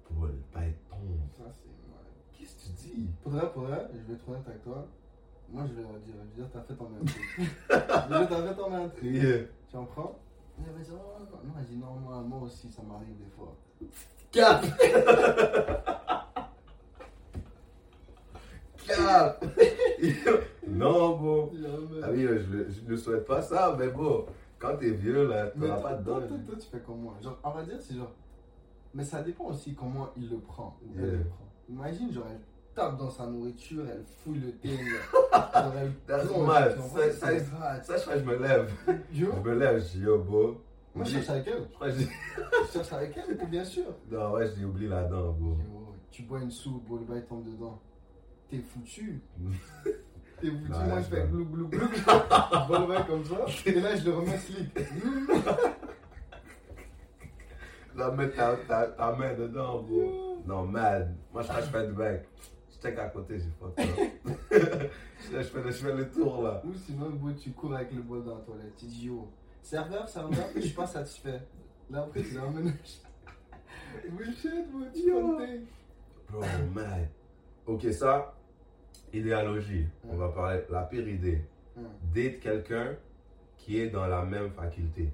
Bro, 0.09 0.27
le 0.27 0.41
bail 0.53 0.73
tombe. 0.89 1.19
Ça, 1.37 1.43
c'est 1.51 1.91
mal. 1.91 2.03
Qu'est-ce 2.31 2.55
que 2.55 2.61
tu 2.61 2.69
dis? 2.69 3.09
Pour 3.21 3.31
vrai, 3.31 3.51
pour 3.51 3.63
vrai, 3.63 3.87
je 3.93 3.99
vais 4.01 4.13
être 4.13 4.29
honnête 4.29 4.47
avec 4.47 4.63
toi. 4.63 4.87
Moi, 5.49 5.65
je 5.67 5.73
vais 5.73 5.81
leur 5.81 5.99
dire, 5.99 6.13
je 6.13 6.41
vais 6.41 6.43
dire, 6.43 6.49
t'as 6.51 6.61
fait 6.61 6.75
ton 6.75 6.89
même 6.89 7.05
truc. 7.05 7.23
je 7.39 7.43
vais 7.75 8.19
dire, 8.19 8.29
t'as 8.29 8.47
fait 8.47 8.55
ton. 8.55 8.91
Yeah. 9.01 9.47
Tu 9.69 9.75
en 9.77 9.85
prends? 9.85 10.19
Elle 10.59 10.73
va 10.73 10.79
dire, 10.79 10.93
oh, 10.95 11.19
non, 11.19 11.49
non, 11.49 11.53
elle 11.59 11.65
dit, 11.65 11.77
non, 11.77 11.93
moi, 11.95 12.21
moi 12.21 12.41
aussi, 12.41 12.69
ça 12.69 12.81
m'arrive 12.83 13.17
des 13.17 13.29
fois. 13.35 13.55
Cap! 14.31 14.65
Non, 20.67 21.17
bon. 21.17 21.51
Ah 22.03 22.07
oui, 22.11 22.23
je, 22.27 22.71
je 22.85 22.91
ne 22.91 22.97
souhaite 22.97 23.25
pas 23.25 23.41
ça, 23.41 23.75
mais 23.79 23.87
bon, 23.87 24.25
quand 24.59 24.75
t'es 24.77 24.91
vieux, 24.91 25.27
là, 25.27 25.47
t'auras 25.47 25.77
pas 25.81 25.93
de 25.95 26.03
dents. 26.03 26.19
toi, 26.19 26.37
toi, 26.45 26.55
tu 26.59 26.67
fais 26.69 26.79
comme 26.79 27.01
moi. 27.01 27.13
Genre, 27.21 27.37
on 27.43 27.51
va 27.51 27.63
dire, 27.63 27.77
c'est 27.79 27.95
genre. 27.95 28.11
Mais 28.93 29.03
ça 29.03 29.21
dépend 29.21 29.45
aussi 29.45 29.73
comment 29.75 30.09
il 30.17 30.29
le 30.29 30.37
prend. 30.39 30.77
le. 30.95 31.19
Imagine, 31.69 32.11
genre, 32.11 32.25
elle 32.29 32.39
tape 32.75 32.97
dans 32.97 33.09
sa 33.09 33.27
nourriture, 33.27 33.83
elle 33.89 34.03
fouille 34.23 34.39
le 34.39 34.51
thé. 34.53 34.69
genre, 34.69 35.73
elle 35.77 35.93
That's 36.05 36.27
plonge? 36.27 36.47
Ça- 36.93 37.11
ça-. 37.39 37.83
Ça, 37.83 37.97
je 37.97 38.01
crois 38.01 38.13
que 38.15 38.19
je 38.19 38.25
me 38.25 38.37
lève. 38.37 38.71
Yo, 39.13 39.27
Je 39.35 39.49
me 39.49 39.55
lève, 39.57 39.79
je 39.79 39.85
dis, 39.97 39.99
yo, 40.01 40.19
beau. 40.19 40.57
moi, 40.95 41.05
je 41.05 41.11
cherche 41.13 41.29
avec 41.29 41.47
elle. 41.47 41.63
Je 41.69 41.73
crois 41.75 41.87
que 41.89 41.93
j'ai. 41.99 42.07
Je 42.67 42.71
cherche 42.73 42.93
avec 42.93 43.17
elle, 43.17 43.49
bien 43.49 43.63
sûr. 43.63 43.85
Non, 44.11 44.31
ouais, 44.33 44.47
j'ai 44.55 44.65
oublié 44.65 44.89
la 44.89 45.03
dent, 45.05 45.31
beau. 45.31 45.51
Yo, 45.57 45.93
tu 46.11 46.23
bois 46.23 46.39
une 46.41 46.51
soupe, 46.51 46.83
bon, 46.87 46.97
le 46.97 47.05
bail 47.05 47.23
tombe 47.27 47.43
dedans. 47.45 47.79
T'es 48.49 48.59
foutu. 48.59 49.21
T'es 50.41 50.47
foutu. 50.51 50.71
Ouais, 50.71 50.87
moi, 50.87 51.01
je 51.01 51.05
fais 51.05 51.21
vois. 51.21 51.27
glou 51.27 51.45
glou 51.45 51.67
glou. 51.67 52.87
bail 52.87 53.05
comme 53.07 53.25
ça. 53.25 53.45
Et 53.65 53.79
là, 53.79 53.95
je 53.95 54.05
le 54.05 54.15
remets 54.15 54.37
slip. 54.37 54.79
Là, 57.95 58.11
mets 58.17 58.29
ta, 58.29 58.55
ta, 58.67 58.87
ta 58.87 59.11
main 59.13 59.33
dedans, 59.33 59.81
beau. 59.81 60.41
Non, 60.45 60.65
mad. 60.65 61.13
Moi, 61.33 61.41
je 61.43 61.51
fais 61.69 61.87
du 61.87 61.93
bec. 61.93 62.25
Je 62.69 62.81
check 62.81 62.97
à 62.99 63.09
côté, 63.09 63.39
j'ai 63.39 63.49
up. 63.65 63.77
je, 65.31 65.41
fais, 65.41 65.63
je 65.65 65.71
fais 65.71 65.93
le 65.93 66.09
tour, 66.09 66.43
là. 66.43 66.61
Ou 66.63 66.73
sinon, 66.73 67.09
bon, 67.09 67.33
tu 67.33 67.51
cours 67.51 67.73
avec 67.73 67.91
le 67.91 68.01
bol 68.01 68.23
dans 68.23 68.35
la 68.35 68.41
toilette. 68.41 68.75
Tu 68.77 68.85
dis 68.85 69.07
yo, 69.07 69.29
serveur, 69.61 70.07
serveur, 70.07 70.45
je 70.55 70.61
suis 70.61 70.75
pas 70.75 70.87
satisfait. 70.87 71.41
Là 71.89 72.03
après, 72.03 72.21
tu 72.21 72.35
l'emmènes. 72.35 72.77
Bullshit, 74.09 74.71
bro, 74.71 74.85
tu. 74.93 75.11
Bro, 76.29 76.41
mad. 76.73 77.09
Ok, 77.65 77.83
ça, 77.91 78.36
idéologie. 79.13 79.87
On 80.09 80.15
va 80.15 80.29
parler 80.29 80.61
la 80.69 80.83
pire 80.83 81.07
idée. 81.07 81.41
Hum. 81.77 81.83
Date 82.13 82.39
quelqu'un 82.39 82.95
qui 83.57 83.79
est 83.79 83.89
dans 83.89 84.07
la 84.07 84.23
même 84.23 84.51
faculté. 84.51 85.11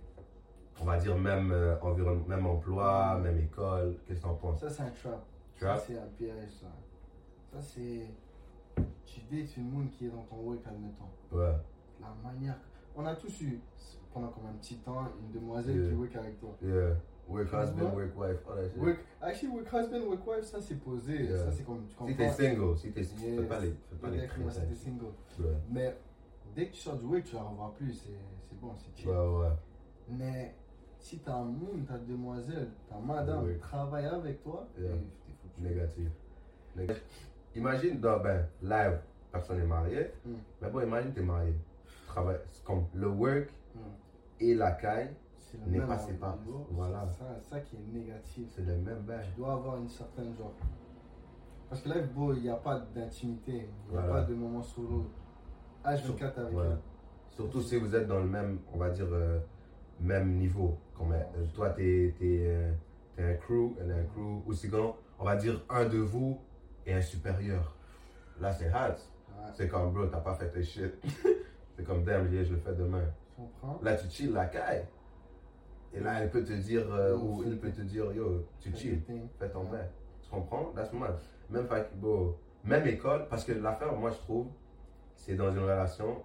On 0.81 0.85
va 0.85 0.97
dire 0.97 1.17
même 1.17 1.51
euh, 1.51 1.75
environnement, 1.81 2.25
même 2.27 2.45
emploi, 2.45 3.19
même 3.19 3.37
école. 3.39 3.95
Qu'est-ce 4.07 4.19
que 4.19 4.23
t'en 4.23 4.33
penses? 4.35 4.59
Ça, 4.61 4.69
c'est 4.69 4.83
un 4.83 4.89
trap. 4.89 5.23
Trap? 5.59 5.77
Ça, 5.79 5.83
c'est 5.87 5.97
un 5.97 6.07
piège, 6.17 6.49
ça. 6.61 6.67
Ça, 7.53 7.61
c'est. 7.61 8.07
Tu 9.05 9.21
dates 9.31 9.55
une 9.57 9.69
moon 9.71 9.87
qui 9.87 10.07
est 10.07 10.09
dans 10.09 10.23
ton 10.23 10.37
work, 10.37 10.59
admettons. 10.65 11.09
Ouais. 11.31 11.53
La 12.01 12.07
manière. 12.23 12.55
On 12.95 13.05
a 13.05 13.15
tous 13.15 13.41
eu, 13.41 13.59
pendant 14.13 14.29
comme 14.29 14.45
un 14.47 14.53
petit 14.53 14.77
temps, 14.77 15.07
une 15.21 15.31
demoiselle 15.39 15.75
Yeah. 15.77 15.89
qui 15.89 15.95
work 15.95 16.15
avec 16.15 16.39
toi. 16.39 16.49
Yeah. 16.61 16.95
Work 17.27 17.51
husband, 17.53 17.93
work 17.95 18.17
wife, 18.17 18.37
all 18.49 18.55
that 18.57 18.69
shit. 18.69 18.77
Work, 18.77 18.99
actually, 19.21 19.49
work 19.53 19.67
husband, 19.71 20.07
work 20.07 20.27
wife, 20.27 20.43
ça 20.43 20.59
c'est 20.61 20.75
posé. 20.75 21.23
Yeah. 21.23 21.37
Ça 21.37 21.51
c'est 21.51 21.63
comme. 21.63 21.85
Tu 21.87 22.11
Si 22.11 22.15
t'es 22.17 22.29
single, 22.31 22.77
si 22.77 22.91
t'es. 22.91 22.99
Yes. 23.01 23.13
Fais 23.39 23.43
pas 23.47 23.59
les. 23.59 23.69
Fais 23.89 23.95
pas 24.01 24.09
les 24.09 24.27
critères. 24.27 24.51
c'était 24.51 24.75
single. 24.75 25.05
Ouais. 25.39 25.45
Mais 25.71 25.97
dès 26.55 26.67
que 26.67 26.73
tu 26.73 26.81
sors 26.81 26.97
du 26.97 27.05
work, 27.05 27.23
tu 27.23 27.35
la 27.35 27.43
revois 27.43 27.73
plus. 27.77 27.93
C'est 27.93 28.59
bon, 28.59 28.73
c'est 28.77 28.95
chill. 29.01 29.09
Ouais, 29.09 29.15
ouais. 29.15 29.47
Mais 30.09 30.53
si 30.99 31.19
ta 31.19 31.37
moon, 31.37 31.83
ta 31.87 31.97
demoiselle, 31.97 32.69
ta 32.89 32.97
madame 32.97 33.45
Oui. 33.45 33.57
travaille 33.59 34.05
avec 34.05 34.43
toi, 34.43 34.67
Yeah. 34.77 34.89
t'es 34.89 34.97
t'es 34.97 35.33
foutu. 35.41 35.61
Négatif. 35.61 36.09
Négatif. 36.75 37.03
Imagine, 37.55 37.99
dans, 37.99 38.19
ben, 38.19 38.45
live, 38.61 38.99
personne 39.31 39.59
n'est 39.59 39.65
marié. 39.65 40.11
Mm. 40.25 40.31
Mais 40.61 40.69
bon, 40.69 40.81
imagine, 40.81 41.13
t'es 41.13 41.21
marié. 41.21 41.53
C'est 42.51 42.63
comme 42.63 42.85
le 42.93 43.07
work 43.07 43.49
Mm. 43.75 43.79
et 44.41 44.53
la 44.55 44.71
caille, 44.73 45.09
N'est 45.67 45.77
même 45.79 45.87
pas 45.87 46.37
Voilà. 46.71 47.07
C'est 47.11 47.19
ça, 47.19 47.39
ça 47.41 47.59
qui 47.61 47.75
est 47.75 47.79
négatif. 47.93 48.47
c'est 48.55 48.65
le 48.65 48.75
même 48.77 48.99
bain. 49.01 49.19
Tu 49.23 49.39
dois 49.39 49.53
avoir 49.53 49.77
une 49.77 49.87
certaine 49.87 50.35
genre. 50.35 50.53
Parce 51.69 51.81
que 51.81 51.89
là, 51.89 51.95
il 52.35 52.41
n'y 52.41 52.49
a 52.49 52.55
pas 52.55 52.79
d'intimité, 52.95 53.51
il 53.51 53.91
n'y 53.91 53.97
a 53.97 54.01
Voilà. 54.01 54.13
pas 54.13 54.21
de 54.23 54.33
moment 54.35 54.61
solo. 54.61 55.05
H24 55.85 56.37
avec 56.39 56.57
Ouais. 56.57 56.63
elle. 56.65 56.77
Surtout 57.31 57.61
si 57.61 57.77
vous 57.79 57.95
êtes 57.95 58.07
dans 58.07 58.19
le 58.19 58.27
même, 58.27 58.59
on 58.73 58.77
va 58.77 58.89
dire, 58.91 59.07
euh, 59.11 59.39
même 59.99 60.35
niveau. 60.37 60.77
Comme, 60.95 61.13
euh, 61.13 61.23
toi, 61.53 61.71
t'es 61.71 62.13
es, 62.21 62.71
un 63.17 63.33
crew, 63.35 63.75
elle 63.79 63.89
est 63.91 63.99
un 64.01 64.05
crew. 64.05 64.43
Ou 64.45 64.53
sinon, 64.53 64.95
on 65.19 65.25
va 65.25 65.35
dire 65.35 65.63
un 65.69 65.85
de 65.85 65.97
vous 65.97 66.39
et 66.85 66.93
un 66.93 67.01
supérieur. 67.01 67.75
Là, 68.39 68.51
c'est 68.51 68.69
hard. 68.69 68.95
Ouais, 69.29 69.49
C'est 69.53 69.67
comme, 69.67 69.91
bro, 69.93 70.05
t'as 70.07 70.19
pas 70.19 70.35
fait 70.35 70.49
tes 70.49 70.63
shit. 70.63 70.93
c'est 71.75 71.83
comme, 71.83 72.03
damn, 72.03 72.27
je 72.27 72.53
le 72.53 72.57
fais 72.59 72.73
demain. 72.75 73.03
Là, 73.81 73.95
tu 73.95 74.07
chill 74.09 74.31
la 74.33 74.45
caille. 74.45 74.85
Et 75.95 75.99
là, 75.99 76.21
elle 76.21 76.29
peut 76.29 76.43
te 76.43 76.53
dire, 76.53 76.91
euh, 76.91 77.15
ou 77.15 77.43
il 77.45 77.57
peut 77.59 77.71
te 77.71 77.81
dire, 77.81 78.11
yo, 78.13 78.45
tu 78.59 78.73
chill, 78.75 79.01
fais 79.37 79.49
ton 79.49 79.65
bain. 79.65 79.85
Tu 80.23 80.29
comprends? 80.29 80.71
That's 80.75 80.91
mad. 80.91 81.15
Même, 81.49 81.67
bro, 81.95 82.37
même 82.63 82.87
école, 82.87 83.27
parce 83.29 83.43
que 83.45 83.51
l'affaire, 83.51 83.93
moi, 83.93 84.09
je 84.09 84.17
trouve, 84.17 84.47
c'est 85.15 85.35
dans 85.35 85.51
une 85.51 85.59
relation, 85.59 86.23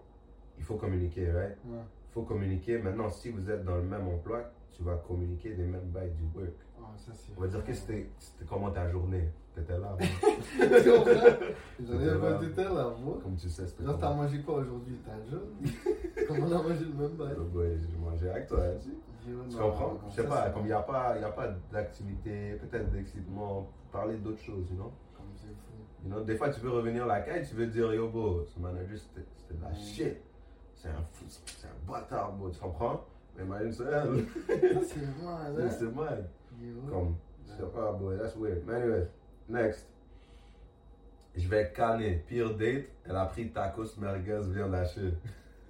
il 0.56 0.64
faut 0.64 0.76
communiquer, 0.76 1.30
right? 1.30 1.56
Ouais. 1.66 1.78
Il 2.10 2.12
faut 2.12 2.22
communiquer. 2.22 2.78
Maintenant, 2.78 3.10
si 3.10 3.28
vous 3.28 3.50
êtes 3.50 3.64
dans 3.64 3.76
le 3.76 3.82
même 3.82 4.08
emploi, 4.08 4.50
tu 4.72 4.82
vas 4.82 4.96
communiquer 4.96 5.50
des 5.54 5.64
mêmes 5.64 5.90
bails 5.92 6.12
du 6.12 6.24
work. 6.34 6.54
Ça, 6.96 7.12
On 7.36 7.40
va 7.42 7.48
dire, 7.48 7.62
que 7.62 7.72
c'était, 7.72 8.08
comment 8.48 8.70
ta 8.70 8.88
journée? 8.88 9.28
T'étais 9.54 9.74
là, 9.78 9.94
bro. 9.94 9.98
Tu 10.82 10.90
comprends? 10.90 11.46
J'en 11.80 12.20
pas 12.20 12.62
là. 12.64 12.94
moi. 12.98 13.18
comme 13.22 13.36
tu 13.36 13.48
sais, 13.48 13.66
c'était 13.66 13.84
Genre, 13.84 13.98
t'as 13.98 14.14
mangé 14.14 14.40
quoi 14.42 14.56
aujourd'hui? 14.56 14.96
T'as 15.04 15.12
un 15.12 15.30
jeune? 15.30 16.26
Comment 16.28 16.46
on 16.46 16.52
a 16.52 16.62
mangé 16.62 16.84
le 16.84 16.94
même 16.94 17.16
bail? 17.16 17.36
Boy, 17.52 17.78
j'ai 17.78 17.98
mangé 17.98 18.30
avec 18.30 18.46
toi, 18.46 18.60
hein, 18.64 18.78
tu 18.82 18.90
Tu 19.24 19.56
comprends? 19.56 19.98
Je 20.08 20.14
sais 20.14 20.28
pas, 20.28 20.50
comme 20.50 20.62
il 20.62 20.68
n'y 20.68 20.72
a 20.72 20.80
pas, 20.82 21.14
il 21.16 21.22
y 21.22 21.24
a 21.24 21.30
pas 21.30 21.48
d'activité, 21.72 22.54
peut-être 22.54 22.90
d'excitement, 22.90 23.70
parler 23.92 24.16
d'autres 24.16 24.42
choses, 24.42 24.70
you 24.70 24.76
know? 24.76 24.92
Comme 25.16 25.26
c'est 25.34 25.48
fou. 25.48 26.04
You 26.04 26.10
know? 26.10 26.24
Des 26.24 26.36
fois, 26.36 26.50
tu 26.50 26.60
peux 26.60 26.70
revenir 26.70 27.04
à 27.04 27.06
la 27.06 27.20
caille, 27.20 27.46
tu 27.46 27.54
veux 27.54 27.66
dire, 27.66 27.92
yo, 27.92 28.08
bro, 28.08 28.44
ce 28.44 28.58
manager, 28.58 28.98
c'était 28.98 29.54
de 29.54 29.62
la 29.62 29.74
shit. 29.74 30.16
C'est 30.74 30.88
un 30.88 31.02
fou, 31.12 31.24
c'est 31.28 31.66
un 31.66 31.90
bâtard, 31.92 32.32
bro, 32.32 32.50
tu 32.50 32.58
comprends? 32.60 33.04
Mais 33.36 33.44
imagine 33.44 33.72
ça, 33.72 33.84
c'est 34.48 35.22
mal, 35.22 35.56
hein? 35.58 35.68
c'est. 35.70 35.84
Yo. 36.60 36.80
Comme, 36.90 37.14
Je 37.46 37.52
sais 37.52 37.70
pas, 37.70 37.92
boy, 37.92 38.16
that's 38.18 38.36
weird. 38.36 38.62
Mais 38.66 38.74
anyways, 38.74 39.08
next. 39.48 39.86
Je 41.36 41.48
vais 41.48 41.72
canner. 41.72 42.24
Pire 42.26 42.56
date, 42.56 42.86
elle 43.04 43.16
a 43.16 43.26
pris 43.26 43.50
tacos 43.50 43.96
merguez 43.98 44.40
viande 44.48 44.74
hachée. 44.74 45.14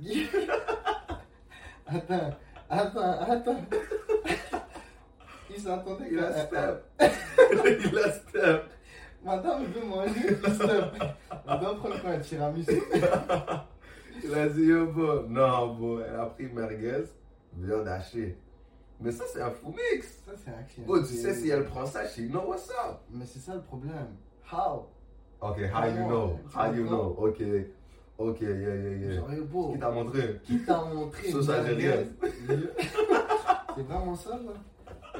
Attends, 1.87 2.35
attends, 2.71 3.21
attends. 3.21 3.61
Il 5.51 5.61
s'attendait 5.61 6.09
Il 6.11 6.19
a 6.19 6.47
step. 6.47 6.85
Il 7.01 7.99
a 7.99 8.13
step. 8.13 8.65
Madame 9.25 9.65
veut 9.65 9.85
manger, 9.85 10.13
il 10.31 10.53
step. 10.55 10.95
Doit 11.47 11.75
prendre 11.75 12.01
quoi? 12.01 12.11
Un 12.11 12.19
tiramisu 12.21 12.71
Il 14.25 14.35
a 14.35 14.49
dit, 14.49 14.63
yo, 14.63 14.87
bro. 14.87 15.23
Non, 15.29 15.75
bro, 15.75 16.01
elle 16.01 16.21
a 16.21 16.27
pris 16.27 16.47
merguez 16.47 17.05
viande 17.57 17.89
hachée. 17.89 18.37
Mais 19.01 19.13
ça, 19.13 19.25
c'est 19.33 19.41
un 19.41 19.51
fou 19.51 19.69
mix. 19.69 20.23
Ça, 20.25 20.33
c'est 20.45 20.51
action. 20.51 20.83
Bro, 20.85 21.01
tu 21.01 21.15
sais, 21.15 21.35
si 21.35 21.49
elle 21.49 21.65
prend 21.65 21.87
ça, 21.87 22.07
she 22.07 22.29
know 22.29 22.43
what's 22.47 22.69
up. 22.71 23.01
Mais 23.11 23.27
c'est 23.27 23.39
ça 23.39 23.55
le 23.55 23.63
problème. 23.63 24.17
How? 24.53 24.89
Ok, 25.41 25.59
how 25.73 25.87
you 25.87 26.07
know? 26.07 26.41
How 26.55 26.73
you 26.73 26.85
know? 26.85 27.17
Ok, 27.19 27.41
ok, 28.19 28.41
yeah, 28.41 28.51
yeah, 28.51 28.97
yeah. 28.97 29.15
Genre, 29.15 29.47
beau. 29.51 29.73
Qui 29.73 29.79
t'a 29.79 29.91
montré? 29.91 30.41
Qui 30.45 30.59
t'a 30.65 30.85
montré 30.85 31.31
Sauce 31.31 31.49
algérienne. 31.49 32.13
C'est 33.77 33.83
vraiment 33.83 34.15
ça, 34.15 34.31
là 34.31 34.53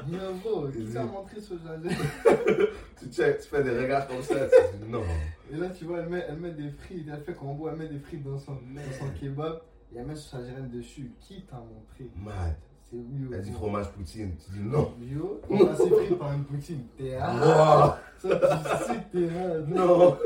Yo, 0.09 0.19
beau, 0.43 0.67
qui 0.67 0.85
t'a 0.93 1.03
montré 1.03 1.41
sauce 1.41 1.59
algérienne 1.67 1.99
Tu 2.99 3.09
check, 3.11 3.39
tu 3.41 3.47
fais 3.47 3.63
des 3.63 3.77
regards 3.77 4.07
comme 4.07 4.21
ça, 4.21 4.35
tu 4.47 4.77
dis 4.83 4.91
non. 4.91 5.03
Et 5.51 5.57
là, 5.57 5.69
tu 5.69 5.85
vois, 5.85 5.99
elle 5.99 6.09
met, 6.09 6.25
elle 6.27 6.37
met 6.37 6.51
des 6.51 6.69
frites. 6.69 7.07
Elle 7.11 7.23
fait 7.23 7.33
combo, 7.33 7.69
elle 7.69 7.77
met 7.77 7.87
des 7.87 7.99
frites 7.99 8.23
dans 8.23 8.37
son, 8.37 8.53
dans 8.53 8.91
son 8.99 9.09
kebab. 9.19 9.61
Et 9.93 9.97
elle 9.97 10.05
met 10.05 10.15
sauce 10.15 10.35
algérienne 10.35 10.69
dessus. 10.69 11.11
Qui 11.19 11.43
t'a 11.43 11.57
montré? 11.57 12.09
Mad. 12.15 12.55
C'est. 12.91 12.97
Elle 13.35 13.41
dit 13.41 13.51
fromage 13.51 13.89
poutine. 13.91 14.35
Tu 14.37 14.51
dis 14.51 14.63
non. 14.63 14.93
Yo, 14.99 15.41
on 15.49 15.67
a 15.67 15.75
ses 15.75 15.89
frites 15.89 16.17
par 16.17 16.33
une 16.33 16.43
poutine. 16.45 16.83
T'es 16.97 17.15
Wow. 17.17 17.21
ah, 17.23 17.99
Ça, 18.17 18.29
tu 18.29 18.85
sais 18.85 18.99
que 19.11 19.17
t'es 19.17 19.29
ah, 19.37 19.57
Non. 19.67 20.17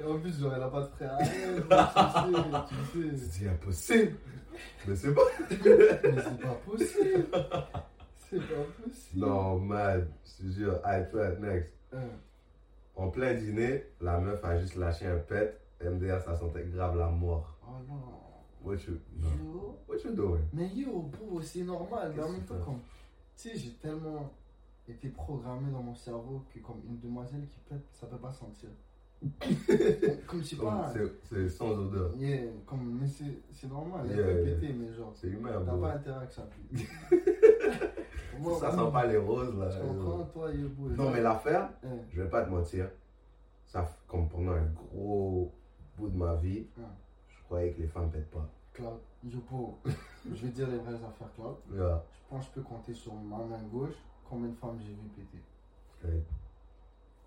Et 0.00 0.04
en 0.04 0.18
plus, 0.18 0.40
genre, 0.40 0.54
elle 0.54 0.62
a 0.62 0.68
pas 0.68 0.80
de 0.82 0.86
frère. 0.86 1.18
Ah, 1.70 2.66
tu 2.68 2.74
sais, 3.02 3.08
tu 3.10 3.16
sais. 3.16 3.38
dis 3.40 3.48
impossible. 3.48 4.12
Mais 4.86 4.96
c'est 4.96 5.14
pas. 5.14 5.20
Mais 5.50 5.56
c'est 5.62 6.40
pas 6.40 6.60
possible. 6.66 7.26
C'est 8.30 8.38
pas 8.40 8.64
possible. 8.82 9.26
Non, 9.26 9.58
mad. 9.58 10.08
Je 10.24 10.46
te 10.46 10.52
jure. 10.52 10.80
Allez, 10.84 11.08
toi, 11.10 11.28
next. 11.40 11.72
Hein. 11.92 11.98
En 12.96 13.08
plein 13.10 13.34
dîner, 13.34 13.84
la 14.00 14.18
meuf 14.18 14.44
a 14.44 14.58
juste 14.58 14.76
lâché 14.76 15.06
un 15.06 15.18
pet. 15.18 15.60
MDR, 15.84 16.20
ça 16.22 16.34
sentait 16.34 16.64
grave 16.64 16.98
la 16.98 17.06
mort. 17.08 17.56
Oh 17.62 17.76
non. 17.88 18.27
What 18.64 18.76
you, 18.86 18.98
non. 19.18 19.28
Yo. 19.30 19.78
What 19.86 19.98
you 20.04 20.12
doing? 20.14 20.42
Mais 20.52 20.68
yo, 20.74 21.02
bro, 21.02 21.40
c'est 21.40 21.62
normal. 21.62 22.12
Mais 22.16 22.22
en 22.22 22.28
même 22.30 22.42
temps. 22.44 22.78
Tu 23.36 23.50
sais, 23.50 23.56
j'ai 23.56 23.72
tellement 23.74 24.30
été 24.88 25.08
programmé 25.10 25.70
dans 25.70 25.82
mon 25.82 25.94
cerveau 25.94 26.42
que, 26.52 26.58
comme 26.60 26.80
une 26.88 26.98
demoiselle 26.98 27.46
qui 27.52 27.60
pète, 27.68 27.84
ça 27.92 28.06
peut 28.06 28.16
pas 28.16 28.32
sentir. 28.32 28.70
comme 30.26 30.40
je 30.42 30.46
sais 30.46 30.56
pas. 30.56 30.92
c'est- 31.24 31.48
sans 31.48 31.70
odeur. 31.70 32.14
Yeah, 32.16 32.42
comme, 32.66 32.98
mais 33.00 33.06
c'est 33.08 33.66
normal. 33.68 34.06
Elle 34.10 34.16
Yeah, 34.16 34.26
peut 34.26 34.44
yeah. 34.44 34.54
péter, 34.54 34.72
mais 34.72 34.92
genre. 34.92 35.12
C'est 35.14 35.28
humain, 35.28 35.50
T'as 35.64 35.76
pas 35.76 35.92
intérêt 35.94 36.26
que 36.26 36.32
ça 36.34 36.42
pue. 36.70 36.88
Ça 38.60 38.70
sent 38.70 38.92
pas 38.92 39.06
les 39.06 39.16
roses, 39.16 39.56
là. 39.58 39.68
Tu 39.68 39.80
comprends, 39.86 40.24
toi, 40.26 40.52
yo, 40.54 40.68
bro. 40.68 40.88
Non, 40.90 41.10
mais 41.10 41.20
l'affaire, 41.20 41.70
Hein. 41.84 41.96
je 42.10 42.22
vais 42.22 42.28
pas 42.30 42.44
te 42.44 42.50
mentir. 42.50 42.88
Ça, 43.66 43.84
comme 44.06 44.28
pendant 44.28 44.52
un 44.52 44.66
gros 44.92 45.52
bout 45.96 46.08
de 46.08 46.16
ma 46.16 46.34
vie, 46.36 46.66
Hein. 46.78 46.82
Croyais 47.48 47.72
que 47.72 47.80
les 47.80 47.88
femmes 47.88 48.10
pètent 48.10 48.30
pas. 48.30 48.46
Claude, 48.74 49.00
je 49.24 50.46
vais 50.46 50.52
dire 50.52 50.68
les 50.68 50.76
vraies 50.78 50.94
affaires, 50.94 51.32
Claude. 51.34 51.56
Yeah, 51.72 52.02
Je 52.12 52.28
pense 52.28 52.44
que 52.44 52.50
je 52.50 52.54
peux 52.60 52.62
compter 52.62 52.94
sur 52.94 53.14
ma 53.14 53.38
main 53.38 53.62
gauche 53.72 53.96
combien 54.28 54.50
de 54.50 54.54
femmes 54.54 54.78
j'ai 54.80 54.92
vu 54.92 55.08
péter. 55.16 55.42
straight. 55.98 56.24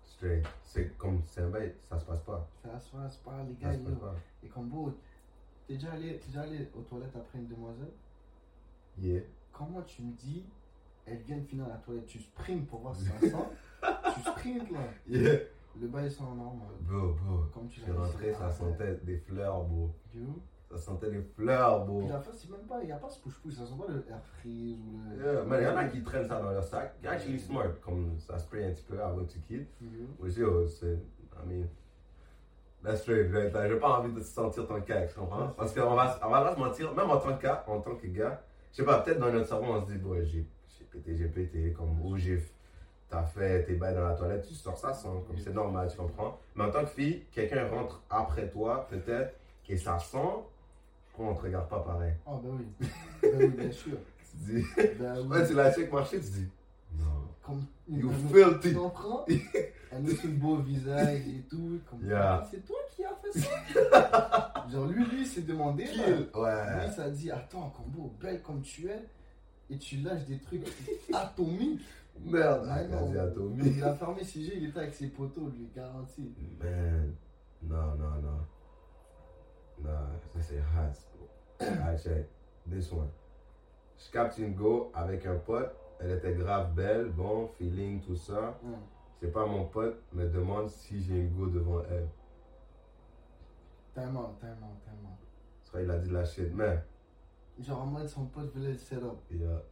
Straight. 0.04 0.46
C'est 0.62 0.96
comme, 0.96 1.20
c'est 1.26 1.42
un 1.42 1.50
ça 1.88 1.98
se 1.98 2.04
passe 2.06 2.20
pas. 2.20 2.48
Ça 2.62 2.78
se 2.78 2.90
passe 2.96 3.16
pas, 3.18 3.42
les 3.42 3.54
Ça 3.56 3.60
gars, 3.60 3.72
se 3.74 3.78
passe 3.84 3.92
yo. 3.92 3.98
pas. 3.98 4.14
Et 4.44 4.48
comme 4.48 4.68
beau, 4.68 4.92
t'es 5.66 5.74
déjà 5.74 5.92
allé, 5.92 6.18
t'es 6.18 6.26
déjà 6.28 6.42
allé 6.42 6.68
aux 6.74 6.82
toilettes 6.82 7.16
après 7.16 7.38
une 7.38 7.48
demoiselle? 7.48 7.92
Yeah. 8.98 9.22
Comment 9.52 9.82
tu 9.82 10.02
me 10.02 10.12
dis, 10.12 10.44
elle 11.06 11.18
vient 11.18 11.38
de 11.38 11.44
finir 11.44 11.68
la 11.68 11.76
toilette, 11.76 12.06
tu 12.06 12.20
sprints 12.20 12.66
pour 12.68 12.80
voir 12.80 12.94
si 12.94 13.04
ça 13.04 13.18
sent? 13.18 13.36
Tu 14.14 14.20
sprints 14.30 14.70
là 14.70 14.80
Yeah. 15.08 15.38
Le 15.80 15.88
bail 15.88 16.10
sent 16.10 16.22
normal. 16.22 16.68
Bro, 16.80 17.14
bro. 17.14 17.44
Comme 17.52 17.68
tu 17.68 17.80
l'as 17.80 17.94
rentré, 17.94 18.32
ça 18.32 18.50
sentait 18.50 18.94
des 19.02 19.16
fleurs, 19.16 19.64
bro. 19.64 19.90
Ça 20.70 20.78
sentait 20.78 21.10
des 21.10 21.22
fleurs, 21.22 21.84
bro. 21.84 22.08
La 22.08 22.20
fois, 22.20 22.32
c'est 22.34 22.50
même 22.50 22.66
pas, 22.66 22.80
il 22.82 22.86
n'y 22.86 22.92
a 22.92 22.96
pas 22.96 23.08
ce 23.08 23.20
push-push, 23.20 23.54
ça 23.54 23.66
sent 23.66 23.74
pas 23.78 23.92
le 23.92 24.04
air 24.08 24.22
freeze 24.24 24.78
ou 24.80 25.00
le. 25.10 25.24
Yeah, 25.24 25.44
man, 25.44 25.60
il 25.60 25.64
y 25.64 25.68
en 25.68 25.76
a 25.76 25.84
qui 25.84 26.02
traînent 26.02 26.26
ça 26.26 26.40
dans 26.40 26.50
leur 26.50 26.64
sac. 26.64 26.94
They're 27.00 27.12
actually 27.12 27.38
smart. 27.38 27.80
Comme 27.82 28.18
ça 28.18 28.38
spray 28.38 28.64
un 28.64 28.72
petit 28.72 28.84
peu 28.84 29.02
avant 29.02 29.24
que 29.24 29.32
tu 29.32 29.40
quittes. 29.40 29.68
Yo, 30.36 30.66
c'est. 30.66 30.94
I 30.94 31.46
mean. 31.46 31.68
That's 32.82 33.02
straight, 33.02 33.30
right? 33.32 33.52
J'ai 33.68 33.78
pas 33.78 34.00
envie 34.00 34.12
de 34.12 34.20
sentir 34.20 34.66
ton 34.66 34.80
cas, 34.80 35.06
tu 35.06 35.14
comprends? 35.14 35.48
Parce 35.56 35.72
qu'on 35.72 35.94
va, 35.94 36.18
on 36.20 36.30
va 36.30 36.42
pas 36.42 36.54
se 36.54 36.58
mentir, 36.58 36.92
même 36.94 37.10
en 37.10 37.18
tant 37.18 37.36
que 37.36 37.42
gars, 37.42 37.64
en 37.68 37.80
tant 37.80 37.94
que 37.94 38.08
gars, 38.08 38.42
je 38.72 38.78
sais 38.78 38.84
pas, 38.84 39.00
peut-être 39.02 39.20
dans 39.20 39.30
notre 39.30 39.46
cerveau, 39.46 39.72
on 39.72 39.86
se 39.86 39.92
dit, 39.92 39.98
bon, 39.98 40.16
j'ai 40.24 40.44
j'ai 40.66 40.84
pété, 40.90 41.16
j'ai 41.16 41.28
pété, 41.28 41.72
comme, 41.72 42.00
ou 42.04 42.16
j'ai. 42.16 42.42
T'as 43.12 43.24
fait 43.24 43.64
tes 43.64 43.74
bails 43.74 43.94
dans 43.94 44.08
la 44.08 44.14
toilette, 44.14 44.46
tu 44.48 44.54
sors 44.54 44.78
ça 44.78 44.94
sans, 44.94 45.20
comme 45.20 45.36
c'est 45.36 45.52
normal, 45.52 45.86
tu 45.90 45.98
comprends? 45.98 46.38
Mais 46.56 46.64
en 46.64 46.70
tant 46.70 46.80
que 46.80 46.88
fille, 46.90 47.24
quelqu'un 47.30 47.68
rentre 47.68 48.00
après 48.08 48.48
toi, 48.48 48.86
peut-être, 48.88 49.34
et 49.68 49.76
ça 49.76 49.98
sent, 49.98 50.16
crois 51.12 51.26
qu'on 51.26 51.34
te 51.34 51.42
regarde 51.42 51.68
pas 51.68 51.80
pareil. 51.80 52.14
Oh, 52.24 52.38
ben 52.42 52.58
oui. 52.58 52.88
ben 53.22 53.30
oui, 53.38 53.48
bien 53.48 53.70
sûr. 53.70 53.98
Tu 54.30 54.54
dis, 54.54 54.64
Ben 54.98 55.14
oui. 55.20 55.28
ouais, 55.28 55.46
tu 55.46 55.52
la 55.52 55.70
check 55.74 55.92
marcher, 55.92 56.20
tu 56.20 56.30
dis, 56.30 56.48
non. 56.98 57.04
Comme 57.42 57.66
You 57.86 58.10
filthy. 58.32 58.70
Tu 58.70 58.74
comprends? 58.76 59.26
Elle 59.94 60.02
met 60.04 60.12
le 60.24 60.28
beau 60.30 60.56
visage 60.56 61.20
et 61.28 61.42
tout. 61.50 61.80
Comme, 61.90 62.06
Yeah. 62.08 62.48
C'est 62.50 62.64
toi 62.64 62.78
qui 62.96 63.04
as 63.04 63.14
fait 63.22 63.40
ça? 63.40 64.64
Genre, 64.72 64.86
lui, 64.86 65.04
lui, 65.04 65.20
il 65.20 65.26
s'est 65.26 65.42
demandé. 65.42 65.84
là. 65.84 66.06
Ouais. 66.40 66.86
Lui, 66.86 66.94
ça 66.94 67.10
dit 67.10 67.30
Attends, 67.30 67.68
Combo, 67.76 68.10
belle 68.18 68.40
comme 68.40 68.62
tu 68.62 68.88
es, 68.88 69.02
et 69.72 69.78
tu 69.78 69.96
lâches 69.98 70.26
des 70.26 70.38
trucs 70.38 70.66
atomiques. 71.12 71.80
Merde, 72.24 72.66
Ah, 72.70 72.82
non. 72.84 72.96
Akazi 72.98 73.18
Atomi. 73.18 73.68
Il 73.76 73.82
a 73.82 73.94
fermé 73.94 74.22
CG, 74.22 74.52
il 74.58 74.68
était 74.68 74.78
avec 74.80 74.94
ses 74.94 75.08
poteaux, 75.08 75.48
lui, 75.48 75.68
garanti. 75.74 76.30
Man, 76.60 77.14
non, 77.62 77.94
non, 77.96 78.20
non. 78.22 78.38
Non, 79.82 79.90
ça 80.32 80.40
c'est 80.42 80.58
hot. 80.60 81.96
Check. 81.98 82.26
This 82.70 82.92
one. 82.92 83.08
Je 83.98 84.10
capte 84.12 84.38
une 84.38 84.54
go 84.54 84.92
avec 84.94 85.26
un 85.26 85.36
pote. 85.36 85.74
Elle 85.98 86.12
était 86.12 86.34
grave 86.34 86.74
belle, 86.74 87.10
bon, 87.10 87.48
feeling, 87.58 88.00
tout 88.00 88.16
ça. 88.16 88.58
Hum. 88.64 88.74
C'est 89.20 89.32
pas 89.32 89.46
mon 89.46 89.64
pote, 89.66 90.00
me 90.12 90.28
demande 90.28 90.68
si 90.68 91.00
j'ai 91.02 91.16
une 91.20 91.30
go 91.30 91.46
devant 91.46 91.82
elle. 91.90 92.08
Tellement, 93.94 94.34
tellement, 94.40 94.76
tellement. 94.84 95.16
Crois 95.68 95.80
qu'il 95.80 95.90
a 95.90 95.98
dit 95.98 96.10
la 96.10 96.24
shit, 96.24 96.52
man. 96.54 96.80
Genre, 97.60 97.80
en 97.82 97.86
mode, 97.86 98.08
son 98.08 98.26
pote 98.26 98.52
voulait 98.54 98.72
le 98.72 98.78
setup. 98.78 99.18
Yeah. 99.30 99.62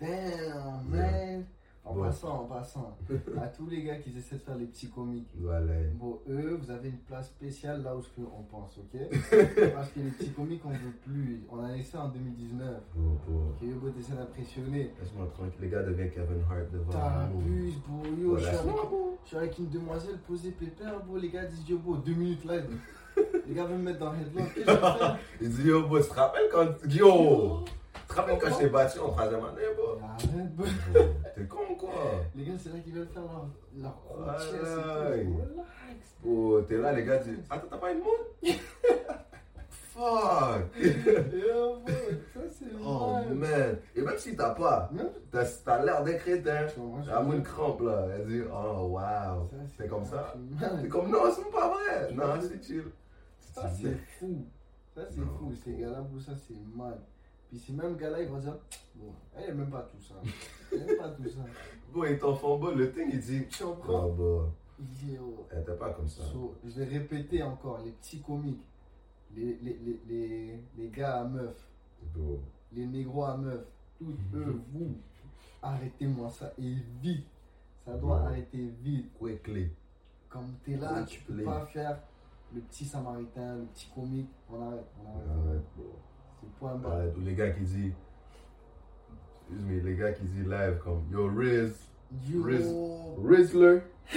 Damn, 0.00 0.88
man. 0.88 1.44
En 1.82 1.94
Bon. 1.94 2.02
passant, 2.02 2.42
en 2.42 2.44
passant. 2.44 2.96
à 3.42 3.48
tous 3.48 3.66
les 3.66 3.82
gars 3.82 3.96
qui 3.96 4.10
essaient 4.16 4.36
de 4.36 4.40
faire 4.42 4.56
les 4.58 4.66
petits 4.66 4.90
comiques. 4.90 5.30
Voilà. 5.40 5.72
Bon, 5.94 6.18
eux, 6.28 6.58
vous 6.60 6.70
avez 6.70 6.90
une 6.90 6.98
place 6.98 7.28
spéciale 7.28 7.82
là 7.82 7.96
où 7.96 8.02
on 8.38 8.42
pense, 8.42 8.76
ok? 8.78 9.00
Parce 9.74 9.88
que 9.90 10.00
les 10.00 10.10
petits 10.10 10.30
comiques, 10.30 10.60
on 10.66 10.70
veut 10.70 10.92
plus. 11.06 11.42
On 11.50 11.64
a 11.64 11.72
laissé 11.72 11.96
en 11.96 12.08
2019. 12.10 12.82
Bon, 12.94 13.16
bon. 13.26 13.52
Que 13.58 13.64
Yogo 13.64 13.88
essaie 13.98 14.12
d'impressionner. 14.12 14.92
Laisse-moi 15.00 15.26
tranquille. 15.32 15.54
Les 15.62 15.68
gars 15.70 15.82
deviennent 15.82 16.10
Kevin 16.10 16.42
Hart 16.50 16.70
devant. 16.70 16.92
T'abuses, 16.92 17.76
bro. 17.88 18.02
Yo, 18.04 18.36
je, 18.36 18.44
suis 18.44 18.56
Voilà. 18.56 18.72
avec, 18.72 18.90
je 19.24 19.28
suis 19.28 19.36
avec 19.38 19.58
une 19.58 19.68
demoiselle 19.70 20.18
posée 20.26 20.50
pépère, 20.50 21.02
bro. 21.04 21.16
Les 21.16 21.30
gars 21.30 21.46
disent 21.46 21.66
yo, 21.66 21.78
bro, 21.78 21.96
deux 21.96 22.14
minutes 22.14 22.44
live. 22.44 22.66
Les 23.50 23.56
gars 23.56 23.64
veulent 23.64 23.78
me 23.78 23.82
mettre 23.82 23.98
dans 23.98 24.14
headlock. 24.14 24.54
Qu'est-ce 24.54 24.64
que 24.66 24.72
je 24.72 25.44
Il 25.44 25.50
dit 25.50 25.62
yo, 25.64 25.82
bro, 25.82 25.98
tu 26.00 26.08
te 26.08 26.14
rappelles 26.14 26.48
quand. 26.52 26.66
Yo! 26.88 27.64
Tu 27.92 28.00
te 28.06 28.14
rappelles 28.14 28.38
quand 28.40 28.48
je 28.50 28.58
t'ai 28.58 28.68
battu 28.68 28.98
en 29.00 29.08
troisième 29.10 29.40
année, 29.44 29.74
bro? 29.76 29.98
Arrête, 30.04 30.54
bro. 30.54 30.66
T'es 31.34 31.44
con, 31.46 31.74
quoi? 31.76 31.90
Les 32.36 32.44
gars, 32.44 32.52
c'est 32.62 32.68
là 32.72 32.78
qu'ils 32.78 32.94
veulent 32.94 33.08
faire 33.12 33.22
leur, 33.22 33.46
leur 33.82 33.96
gros 34.06 34.22
Ouais, 34.22 34.38
chest 34.38 34.54
et 34.54 35.16
ouais. 35.18 35.24
tout. 35.24 35.40
Relax. 35.40 36.16
Oh, 36.24 36.60
t'es 36.68 36.76
là, 36.76 36.92
les 36.92 37.04
gars 37.04 37.16
disent 37.18 37.38
Attends, 37.50 37.66
t'as 37.70 37.76
pas 37.78 37.90
une 37.90 37.98
montre 37.98 38.24
Fuck 39.92 40.76
Yo, 40.80 41.80
bro, 41.80 41.92
ça 42.32 42.40
c'est 42.48 42.66
Oh 42.84 43.14
mal. 43.14 43.34
man 43.34 43.78
Et 43.96 44.00
même 44.02 44.14
si 44.16 44.36
t'as 44.36 44.50
pas, 44.54 44.88
t'as 45.32 45.44
t'as 45.64 45.84
l'air 45.84 46.04
d'un 46.04 46.12
crétin. 46.14 46.66
tu 46.72 46.80
La 47.10 47.20
moune 47.20 47.42
crampe 47.42 47.80
là. 47.82 48.06
Elle 48.16 48.26
dit 48.26 48.42
Oh 48.52 48.86
wow. 48.90 49.48
C'est 49.76 49.88
comme 49.88 50.04
ça. 50.04 50.34
C'est 50.80 50.88
comme 50.88 51.10
Non, 51.10 51.24
c'est 51.34 51.50
pas 51.50 51.68
vrai. 51.68 52.12
Non, 52.14 52.40
c'est 52.40 52.64
chill. 52.64 52.84
Ça 53.62 53.70
c'est 53.70 53.94
fou. 53.96 54.44
Ça 54.94 55.02
c'est 55.10 55.20
fou. 55.20 55.52
Ces 55.64 55.76
gars-là, 55.76 56.04
ça 56.24 56.32
c'est 56.36 56.54
mal. 56.74 56.98
Puis 57.48 57.58
ces 57.58 57.72
mêmes 57.72 57.96
gars-là, 57.96 58.22
ils 58.22 58.28
vont 58.28 58.38
dire 58.38 58.56
Bon, 58.96 59.12
elle 59.36 59.50
aime 59.50 59.58
même 59.58 59.70
pas 59.70 59.82
tout 59.82 60.00
ça. 60.00 60.14
Elle 60.72 60.90
aime 60.90 60.96
pas 60.96 61.10
tout 61.10 61.28
ça. 61.28 61.40
Bon, 61.92 62.04
il 62.04 62.18
t'en 62.20 62.34
font 62.36 62.56
bas, 62.58 62.72
le 62.72 62.92
thing, 62.92 63.10
il 63.12 63.20
dit 63.20 63.46
Tu 63.48 63.64
comprends? 63.64 64.04
Oh 64.06 64.12
bah, 64.12 64.84
Yo. 65.04 65.46
elle 65.50 65.62
était 65.62 65.74
pas 65.74 65.92
comme 65.92 66.08
ça. 66.08 66.22
So, 66.22 66.54
je 66.64 66.70
vais 66.70 66.84
répéter 66.84 67.42
encore 67.42 67.82
les 67.84 67.90
petits 67.90 68.20
comiques, 68.22 68.62
les, 69.34 69.56
les, 69.60 69.76
les, 69.84 70.00
les, 70.08 70.60
les 70.78 70.88
gars 70.88 71.22
à 71.22 71.24
meufs, 71.24 71.68
Bro. 72.14 72.38
les 72.72 72.86
négros 72.86 73.24
à 73.24 73.36
meufs, 73.36 73.66
tous 73.98 74.14
eux, 74.36 74.60
vous, 74.72 74.96
arrêtez-moi 75.60 76.30
ça 76.30 76.52
et 76.58 76.74
vite. 77.02 77.26
Ça 77.84 77.96
doit 77.96 78.20
arrêter 78.20 78.72
vite. 78.82 79.10
Quickly. 79.18 79.70
Comme 80.28 80.54
t'es 80.64 80.76
là, 80.76 81.00
Ouais, 81.00 81.04
tu 81.06 81.20
peux 81.22 81.42
pas 81.42 81.66
faire 81.66 81.98
le 82.54 82.60
petit 82.62 82.84
samaritain, 82.84 83.56
le 83.56 83.64
petit 83.66 83.90
comique. 83.94 84.30
On 84.50 84.66
arrête, 84.66 84.84
on 85.02 85.08
arrête. 85.08 85.28
Arrête, 85.48 85.62
bro. 85.76 85.98
C'est 86.40 86.50
point 86.58 86.74
bas. 86.76 86.92
Arrête. 86.92 87.16
Ou 87.16 87.20
les 87.20 87.34
gars 87.34 87.50
qui 87.50 87.60
disent. 87.62 87.92
Excuse 89.48 89.66
me, 89.66 89.80
les 89.80 89.96
gars 89.96 90.12
qui 90.12 90.24
disent 90.24 90.46
live 90.46 90.78
comme 90.82 91.02
Yo 91.10 91.26
Riz, 91.28 91.72
Yo, 92.28 92.42
Riz- 92.44 93.16
Rizzler, 93.24 93.80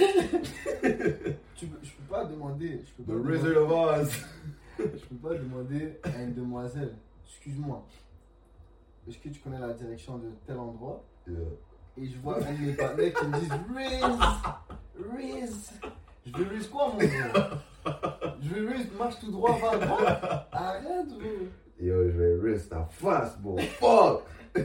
tu 1.56 1.66
je 1.82 1.92
peux 1.92 2.02
pas 2.08 2.24
demander. 2.24 2.82
Je 2.84 2.92
peux 2.92 3.02
the 3.02 3.06
pas 3.06 3.12
demander- 3.14 3.32
Wizard 3.32 3.62
of 3.62 3.70
Oz. 4.00 4.12
Je 4.78 5.06
peux 5.06 5.28
pas 5.28 5.34
demander 5.34 6.00
à 6.02 6.22
une 6.22 6.34
demoiselle, 6.34 6.96
excuse-moi, 7.24 7.86
est-ce 9.08 9.18
que 9.18 9.28
tu 9.28 9.38
connais 9.40 9.60
la 9.60 9.72
direction 9.72 10.18
de 10.18 10.30
tel 10.44 10.58
endroit? 10.58 11.04
Yeah. 11.28 11.36
Et 11.96 12.06
je 12.06 12.18
vois 12.18 12.38
un 12.44 12.52
de 12.52 12.58
mes 12.58 12.72
partenaires 12.72 13.14
qui 13.14 13.24
me 13.26 13.38
disent 13.38 13.52
Riz 13.72 14.02
Riz 15.16 15.70
Je 16.26 16.32
veux 16.36 16.48
Riz 16.48 16.68
quoi 16.68 16.92
mon 16.92 16.98
gars 16.98 17.62
Je 18.44 18.54
veux 18.54 18.68
Riz, 18.68 18.90
marche 18.98 19.18
tout 19.20 19.30
droit, 19.30 19.58
va 19.58 19.70
à 19.70 19.78
droite 19.78 20.48
Arrête 20.52 21.08
bro 21.08 21.48
Yo, 21.80 22.10
je 22.10 22.18
vais 22.18 22.50
Riz 22.52 22.68
ta 22.68 22.84
face, 22.84 23.38
bro. 23.38 23.56
Fuck! 23.58 24.22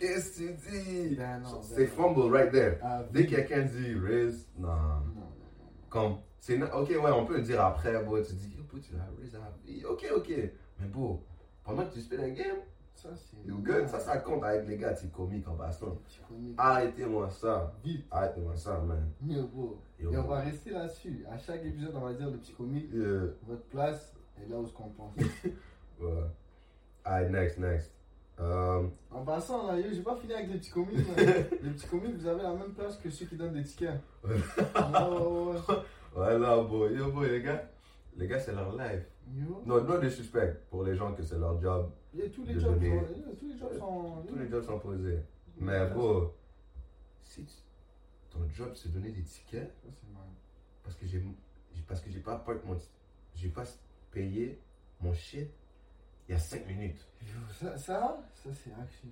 Qu'est-ce 0.00 0.40
que 0.40 0.46
tu 0.46 0.70
dis? 0.70 1.16
Ben 1.16 1.40
ben 1.42 1.48
C'est 1.62 1.86
fumble 1.86 2.32
right 2.32 2.52
there. 2.52 2.78
Ah, 2.82 3.02
Dès 3.10 3.26
que 3.26 3.36
quelqu'un 3.36 3.62
dit 3.62 3.94
Riz, 3.94 4.46
non. 4.58 4.68
Non, 4.68 4.74
non, 4.74 5.32
Comme, 5.90 6.16
c'est, 6.38 6.62
ok, 6.62 6.88
ouais, 6.90 7.10
on 7.12 7.26
peut 7.26 7.36
le 7.36 7.42
dire 7.42 7.60
après, 7.60 8.02
bro. 8.02 8.20
Tu 8.22 8.34
dis, 8.34 8.56
yo, 8.56 8.78
tu 8.80 8.94
l'as 8.94 9.08
Riz 9.20 9.34
à 9.34 9.38
la 9.40 9.52
vie. 9.64 9.84
Ok, 9.84 10.06
ok. 10.14 10.32
Mais 10.78 10.86
bro, 10.86 11.24
pendant 11.64 11.84
que 11.86 11.94
tu 11.94 12.00
spends 12.00 12.22
un 12.22 12.30
game, 12.30 12.56
ça 12.94 13.08
you 13.44 13.58
good. 13.58 13.86
Ça, 13.88 14.00
ça 14.00 14.18
compte 14.18 14.42
avec 14.44 14.66
les 14.68 14.76
gars, 14.76 14.94
tu 14.94 15.08
comiques 15.08 15.46
en 15.48 15.54
passant. 15.54 15.98
Arrêtez-moi 16.56 17.28
ça. 17.30 17.72
vite, 17.84 18.06
Arrêtez-moi 18.10 18.56
ça, 18.56 18.78
man. 18.80 19.10
mieux 19.20 19.42
bro. 19.42 19.78
Yo, 19.98 20.12
Et 20.12 20.16
on 20.18 20.24
va 20.26 20.40
rester 20.40 20.70
là-dessus. 20.70 21.24
À 21.30 21.36
chaque 21.38 21.64
épisode, 21.64 21.94
on 21.94 22.00
va 22.00 22.12
dire 22.14 22.30
le 22.30 22.38
petit 22.38 22.52
comique, 22.52 22.88
Yeah. 22.92 23.30
votre 23.46 23.64
place 23.64 24.14
est 24.42 24.48
là 24.48 24.56
où 24.58 24.66
ce 24.66 24.72
qu'on 24.72 24.88
pense. 24.90 25.14
Ouais. 26.00 26.10
Alright, 27.04 27.30
next, 27.30 27.58
next. 27.58 27.92
Um, 28.36 28.90
En 29.12 29.24
passant 29.24 29.68
là, 29.68 29.78
yo, 29.78 29.86
j'ai 29.92 30.02
pas 30.02 30.16
fini 30.16 30.32
avec 30.34 30.48
les 30.50 30.58
petits 30.58 30.70
comiques. 30.72 31.06
les 31.16 31.70
petits 31.70 31.86
comiques, 31.86 32.16
vous 32.16 32.26
avez 32.26 32.42
la 32.42 32.52
même 32.52 32.72
place 32.72 32.96
que 32.96 33.08
ceux 33.10 33.26
qui 33.26 33.36
donnent 33.36 33.52
des 33.54 33.62
tickets. 33.62 34.00
Ouais. 34.24 34.30
Ouais, 34.34 35.18
ouais, 35.20 35.52
ouais. 35.68 35.76
voilà, 36.12 36.56
bro. 36.64 36.88
Yo, 36.88 37.12
bro, 37.12 37.22
les 37.22 37.42
gars. 37.42 37.70
Les 38.16 38.26
gars, 38.26 38.40
c'est 38.40 38.52
leur 38.54 38.72
life. 38.76 39.06
Yo. 39.32 39.62
No, 39.64 39.80
no 39.82 39.98
disrespect 39.98 40.62
pour 40.68 40.82
les 40.82 40.96
gens 40.96 41.12
que 41.14 41.22
c'est 41.22 41.38
leur 41.38 41.60
job. 41.60 41.90
Il 42.14 42.20
y 42.20 42.22
a 42.22 42.30
tous 42.30 42.44
les 42.44 42.54
jobs, 42.60 42.74
donner- 42.78 43.00
sont- 43.06 43.34
tous 43.38 43.46
les 43.48 43.58
jobs 43.58 43.78
sont. 43.78 44.22
Tous 44.28 44.36
les 44.36 44.48
jobs 44.48 44.64
sont 44.64 44.78
posés. 44.78 45.18
Mais 45.58 45.86
bro, 45.90 46.32
si 47.24 47.44
ton 48.30 48.48
job 48.50 48.72
c'est 48.74 48.92
donner 48.92 49.10
des 49.10 49.22
tickets, 49.22 49.72
parce 50.82 50.96
que 50.96 51.06
j'ai 51.06 51.22
parce 51.88 52.00
que 52.00 52.10
j'ai 52.10 52.20
pas 52.20 52.36
park 52.36 52.64
mon 52.64 52.78
j'ai 53.34 53.48
pas 53.48 53.64
payé 54.12 54.60
mon 55.00 55.12
shit 55.12 55.50
il 56.28 56.32
y 56.32 56.34
a 56.34 56.38
5 56.38 56.66
minutes. 56.66 57.06
Ça, 57.60 57.76
ça, 57.76 58.22
ça 58.34 58.50
c'est 58.54 58.72
archi. 58.72 59.08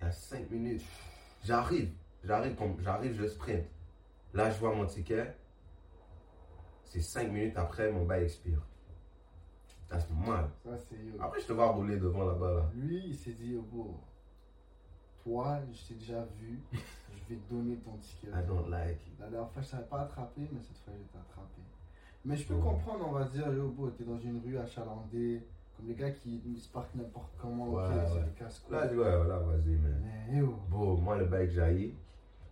Il 0.00 0.04
y 0.04 0.08
a 0.08 0.12
5 0.12 0.50
minutes. 0.50 0.82
J'arrive, 1.44 1.92
j'arrive 2.24 2.54
comme 2.56 2.78
j'arrive, 2.80 3.14
je 3.14 3.26
sprint. 3.28 3.64
Là, 4.34 4.50
je 4.50 4.58
vois 4.58 4.74
mon 4.74 4.86
ticket. 4.86 5.34
C'est 6.84 7.00
5 7.00 7.30
minutes 7.30 7.56
après 7.56 7.90
mon 7.92 8.04
bail 8.04 8.24
expire. 8.24 8.60
That's 9.90 10.06
mal. 10.10 10.48
Ça, 10.64 10.70
c'est 10.78 10.96
yo. 10.96 11.14
Après, 11.20 11.40
je 11.40 11.46
te 11.46 11.52
vois 11.52 11.68
rouler 11.72 11.96
devant 11.98 12.24
là-bas 12.24 12.52
là. 12.54 12.70
Lui, 12.76 13.02
il 13.08 13.14
s'est 13.14 13.32
dit, 13.32 13.52
yo, 13.52 13.62
bro, 13.62 13.98
toi, 15.24 15.58
je 15.72 15.88
t'ai 15.88 15.94
déjà 15.94 16.24
vu, 16.40 16.60
je 16.72 17.34
vais 17.34 17.40
te 17.40 17.52
donner 17.52 17.76
ton 17.78 17.96
ticket. 17.98 18.28
I 18.28 18.46
don't 18.46 18.68
like 18.70 19.00
it. 19.06 19.18
La 19.18 19.28
dernière 19.28 19.50
fois, 19.50 19.62
je 19.62 19.66
savais 19.68 19.84
pas 19.84 20.02
attraper, 20.02 20.42
mais 20.52 20.60
cette 20.62 20.76
fois, 20.78 20.92
je 20.94 20.98
vais 20.98 21.08
t'attraper. 21.12 21.62
Mais 22.24 22.36
je 22.36 22.46
peux 22.46 22.56
comprendre, 22.56 23.06
on 23.08 23.12
va 23.12 23.24
dire, 23.24 23.52
yo, 23.52 23.68
bro, 23.70 23.90
t'es 23.90 24.04
dans 24.04 24.18
une 24.18 24.40
rue 24.44 24.58
achalandée, 24.58 25.42
comme 25.76 25.88
les 25.88 25.94
gars 25.94 26.10
qui 26.12 26.40
se 26.58 26.68
parquent 26.68 26.94
n'importe 26.94 27.32
comment, 27.40 27.68
Ouais, 27.70 27.84
ok, 27.84 27.92
c'est 28.06 28.14
ouais. 28.14 28.24
des 28.24 28.30
casse-couilles. 28.38 28.76
Là, 28.76 28.86
ouais, 28.86 29.16
voilà, 29.16 29.38
vas-y. 29.38 29.76
Mais 29.76 30.36
yo, 30.38 30.54
Bon, 30.68 30.96
moi, 30.98 31.16
le 31.16 31.24
bail 31.24 31.48
que 31.48 31.54
j'ai, 31.54 31.94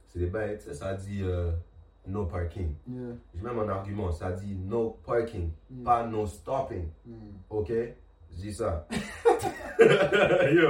c'est 0.09 0.19
des 0.19 0.27
bails, 0.27 0.59
tu 0.59 0.65
sais, 0.65 0.75
ça 0.75 0.95
dit 0.95 1.21
euh, 1.23 1.53
no 2.09 2.25
parking. 2.27 2.75
yeah, 2.89 3.15
J'ai 3.35 3.43
même 3.43 3.59
un 3.59 3.69
argument, 3.69 4.11
ça 4.11 4.33
dit 4.33 4.55
no 4.57 4.99
parking, 5.05 5.51
yeah, 5.71 5.85
pas 5.85 6.07
no 6.07 6.27
stopping. 6.27 6.89
mm. 7.07 7.13
Ok? 7.51 7.73
Je 8.31 8.37
dis 8.37 8.55
ça. 8.55 8.87
Yo, 9.81 10.69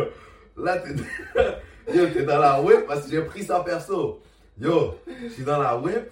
là, 0.56 0.78
t'es 0.78 0.94
Yo, 1.94 2.06
t'es 2.12 2.24
dans 2.24 2.38
la 2.38 2.60
whip 2.60 2.86
parce 2.86 3.04
que 3.06 3.10
j'ai 3.10 3.22
pris 3.22 3.42
ça 3.44 3.60
perso. 3.60 4.20
Yo, 4.60 4.94
je 5.06 5.28
suis 5.28 5.44
dans 5.44 5.58
la 5.58 5.78
whip, 5.78 6.10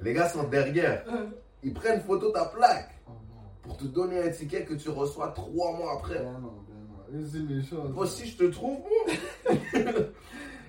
les 0.00 0.12
gars 0.12 0.28
sont 0.28 0.44
derrière. 0.48 1.04
Ils 1.62 1.72
prennent 1.72 2.00
photo 2.00 2.30
ta 2.30 2.46
plaque 2.46 2.90
Oh 3.06 3.12
pour 3.62 3.76
te 3.76 3.84
donner 3.84 4.22
un 4.22 4.30
ticket 4.30 4.64
que 4.64 4.74
tu 4.74 4.90
reçois 4.90 5.28
trois 5.28 5.72
mois 5.76 5.94
après. 5.94 6.18
Ben 6.18 6.32
non, 6.40 6.64
ben 6.68 6.74
non. 7.12 7.46
Méchant. 7.48 7.84
Moi, 7.90 8.06
ça. 8.06 8.12
si 8.16 8.26
je 8.28 8.36
te 8.36 8.44
trouve, 8.44 8.78
moi. 8.80 9.14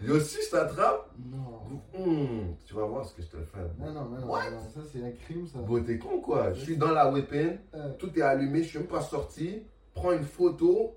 Yo, 0.01 0.19
si 0.19 0.37
je 0.45 0.51
t'attrape, 0.51 1.09
Non. 1.31 1.54
Hmm, 1.97 2.53
tu 2.65 2.73
vas 2.73 2.85
voir 2.85 3.05
ce 3.05 3.13
que 3.13 3.21
je 3.21 3.27
te 3.27 3.37
fais. 3.43 3.59
Non, 3.79 3.91
non, 3.91 4.05
non, 4.05 4.27
What? 4.27 4.51
non, 4.51 4.69
ça 4.69 4.81
c'est 4.91 5.03
un 5.03 5.11
crime 5.11 5.47
ça. 5.47 5.59
Bon, 5.59 5.83
t'es 5.83 5.97
con 5.97 6.19
quoi. 6.21 6.53
Je 6.53 6.61
suis 6.61 6.77
dans 6.77 6.91
la 6.91 7.11
whip-in, 7.11 7.57
Euh, 7.73 7.93
tout 7.97 8.17
est 8.17 8.21
allumé, 8.21 8.63
je 8.63 8.69
suis 8.69 8.79
même 8.79 8.87
pas 8.87 9.01
sorti. 9.01 9.63
Prends 9.93 10.11
une 10.11 10.23
photo. 10.23 10.95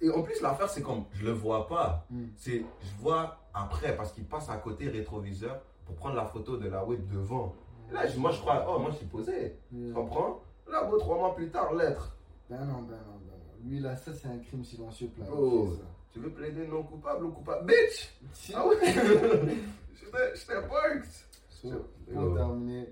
Et 0.00 0.10
en 0.10 0.22
plus, 0.22 0.40
l'affaire, 0.42 0.68
c'est 0.68 0.82
comme 0.82 1.04
je 1.12 1.24
le 1.24 1.32
vois 1.32 1.66
pas. 1.66 2.06
hmm. 2.10 2.24
C'est 2.36 2.58
je 2.82 3.02
vois 3.02 3.38
après 3.54 3.96
parce 3.96 4.12
qu'il 4.12 4.24
passe 4.24 4.48
à 4.50 4.56
côté 4.56 4.88
rétroviseur 4.88 5.60
pour 5.86 5.94
prendre 5.96 6.16
la 6.16 6.24
photo 6.26 6.56
de 6.56 6.68
la 6.68 6.84
whip 6.84 7.06
devant. 7.10 7.54
Et 7.90 7.94
là, 7.94 8.06
je- 8.06 8.18
moi, 8.18 8.30
je 8.30 8.40
crois, 8.40 8.66
oh, 8.68 8.78
moi, 8.78 8.90
je 8.90 8.96
suis 8.96 9.06
posé. 9.06 9.56
Tu 9.70 9.76
Yeah. 9.76 9.94
comprends? 9.94 10.40
Là, 10.70 10.84
beau, 10.84 10.98
trois 10.98 11.16
mois 11.16 11.34
plus 11.34 11.50
tard, 11.50 11.74
lettre. 11.74 12.16
Ben 12.50 12.58
non, 12.64 12.82
ben 12.82 12.96
non, 13.06 13.18
ben 13.20 13.32
non. 13.36 13.68
Lui 13.70 13.80
là, 13.80 13.94
ça 13.96 14.12
c'est 14.12 14.28
un 14.28 14.38
crime 14.38 14.64
silencieux 14.64 15.08
plein. 15.08 15.24
Oh. 15.32 15.68
Tu 16.14 16.20
veux 16.20 16.30
plaider 16.30 16.68
non 16.68 16.84
coupable 16.84 17.24
ou 17.24 17.32
coupable? 17.32 17.66
Bitch 17.66 18.08
Ah 18.54 18.64
ouais 18.68 18.76
J'étais 18.84 20.36
j'étais 20.36 20.60
bugged. 20.62 21.04
So, 21.48 21.68
Yo. 21.68 21.84
pour 22.12 22.36
terminer, 22.36 22.88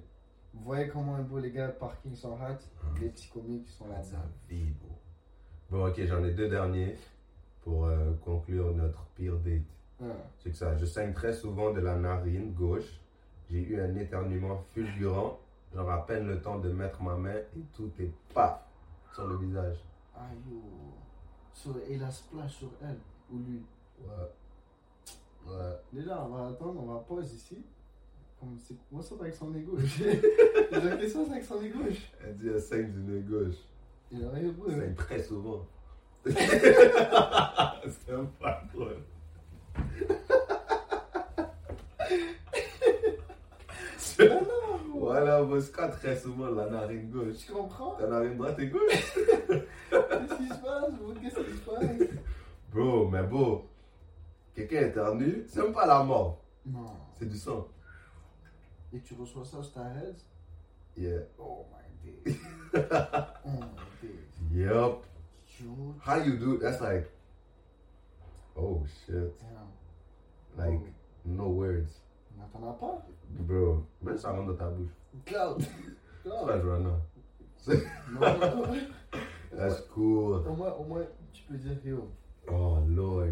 vous 0.52 0.64
voyez 0.64 0.88
comment 0.88 1.14
un 1.14 1.22
beau 1.22 1.38
les 1.38 1.52
gars 1.52 1.68
parking 1.68 2.16
sont 2.16 2.32
hot, 2.32 2.58
Ah. 2.82 2.86
les 3.00 3.10
petits 3.10 3.28
comiques 3.28 3.68
sont 3.68 3.86
là. 3.86 4.02
Ça 4.02 4.16
bro. 4.50 4.98
Bon, 5.70 5.86
ok, 5.86 6.04
j'en 6.04 6.24
ai 6.24 6.32
deux 6.32 6.48
derniers 6.48 6.96
pour 7.62 7.86
euh, 7.86 8.12
conclure 8.24 8.74
notre 8.74 9.04
pire 9.14 9.36
date. 9.36 9.62
Ah. 10.02 10.06
C'est 10.40 10.50
que 10.50 10.56
ça, 10.56 10.76
je 10.76 10.84
saigne 10.84 11.12
très 11.12 11.32
souvent 11.32 11.70
de 11.72 11.78
la 11.80 11.94
narine 11.94 12.52
gauche. 12.52 12.98
J'ai 13.48 13.60
eu 13.60 13.80
un 13.80 13.94
éternuement 13.94 14.64
fulgurant. 14.74 15.38
Genre 15.72 15.88
à 15.92 16.04
peine 16.06 16.26
le 16.26 16.42
temps 16.42 16.58
de 16.58 16.72
mettre 16.72 17.00
ma 17.02 17.14
main 17.16 17.36
et 17.36 17.62
tout 17.72 17.90
est 18.00 18.10
paf 18.34 18.62
sur 19.14 19.28
le 19.28 19.36
visage. 19.36 19.76
Aïe 20.16 20.36
yo. 20.50 20.60
So, 21.54 21.70
et 21.88 21.98
la 21.98 22.10
splash 22.10 22.56
sur 22.56 22.70
elle 22.82 22.98
ou 23.32 23.38
lui. 23.38 23.62
Ouais. 24.00 24.30
Ouais. 25.46 25.76
Déjà, 25.92 26.24
on 26.24 26.28
va 26.28 26.48
attendre, 26.48 26.80
on 26.82 26.92
va 26.92 27.00
pause 27.00 27.32
ici. 27.32 27.58
What's 28.90 29.12
up 29.12 29.20
avec 29.20 29.34
son 29.34 29.50
nez 29.50 29.60
gauche 29.60 29.98
qu'est-ce 29.98 30.20
que 30.20 31.08
c'est 31.08 31.30
avec 31.30 31.44
son 31.44 31.60
nez 31.60 31.68
gauche 31.70 32.10
Elle 32.24 32.36
dit 32.38 32.48
elle 32.48 32.60
saigne 32.60 32.90
du 32.90 33.00
nez 33.00 33.20
gauche. 33.20 33.54
Il 34.10 34.24
a 34.24 34.30
rien 34.30 34.52
très 34.96 35.22
souvent. 35.22 35.64
C'est 36.24 36.34
un 38.12 38.24
pas 38.40 38.62
drôle. 38.72 38.98
Voilà, 44.94 45.42
Mosca 45.42 45.88
très 45.88 46.16
souvent 46.16 46.50
la 46.50 46.68
narine 46.68 47.10
gauche. 47.10 47.36
Tu 47.46 47.52
comprends 47.52 47.92
Ta 47.92 48.06
narine 48.06 48.36
droite 48.36 48.58
et 48.58 48.66
gauche. 48.66 48.82
Qu'est-ce 48.92 50.36
qui 50.36 50.48
se 50.48 50.54
passe? 50.62 50.92
Qu'est-ce 51.22 51.40
qui 51.40 51.56
se 51.56 51.60
passe? 51.60 52.11
Bro, 52.72 53.08
mais 53.08 53.22
bro, 53.22 53.66
quelqu'un 54.54 54.80
éternue, 54.86 55.44
c'est 55.46 55.62
même 55.62 55.72
pas 55.72 55.86
la 55.86 56.02
mort, 56.02 56.42
Non. 56.64 56.86
c'est 57.18 57.26
du 57.26 57.36
sang. 57.36 57.68
Et 58.92 59.00
tu 59.00 59.14
reçois 59.14 59.44
ça 59.44 59.62
sur 59.62 59.72
ta 59.72 59.88
head 59.94 60.16
Yeah. 60.96 61.20
Oh 61.38 61.64
my 61.72 61.86
days. 62.04 62.38
oh 62.74 63.50
my 63.50 63.86
days. 64.02 64.40
Yup. 64.52 65.04
How 66.04 66.16
you 66.16 66.36
do? 66.36 66.58
That's 66.58 66.80
like, 66.80 67.10
oh 68.56 68.84
shit. 69.06 69.32
damn. 69.40 69.72
Like, 70.56 70.80
no 71.24 71.48
words. 71.48 72.00
As 72.38 72.48
pas 72.48 73.04
Bro, 73.40 73.86
même 74.02 74.18
ça 74.18 74.32
dans 74.32 74.54
ta 74.54 74.68
bouche. 74.68 74.90
Cloud. 75.24 75.64
Cloud. 76.22 76.64
non, 76.64 76.78
non. 76.80 77.00
That's 79.56 79.80
cool. 79.94 80.44
Au 80.46 80.54
moins, 80.54 80.72
au 80.72 80.84
moins, 80.84 81.06
tu 81.32 81.42
peux 81.44 81.56
dire, 81.56 81.78
yo, 81.84 82.10
Oh 82.50 82.78
lord. 82.88 83.26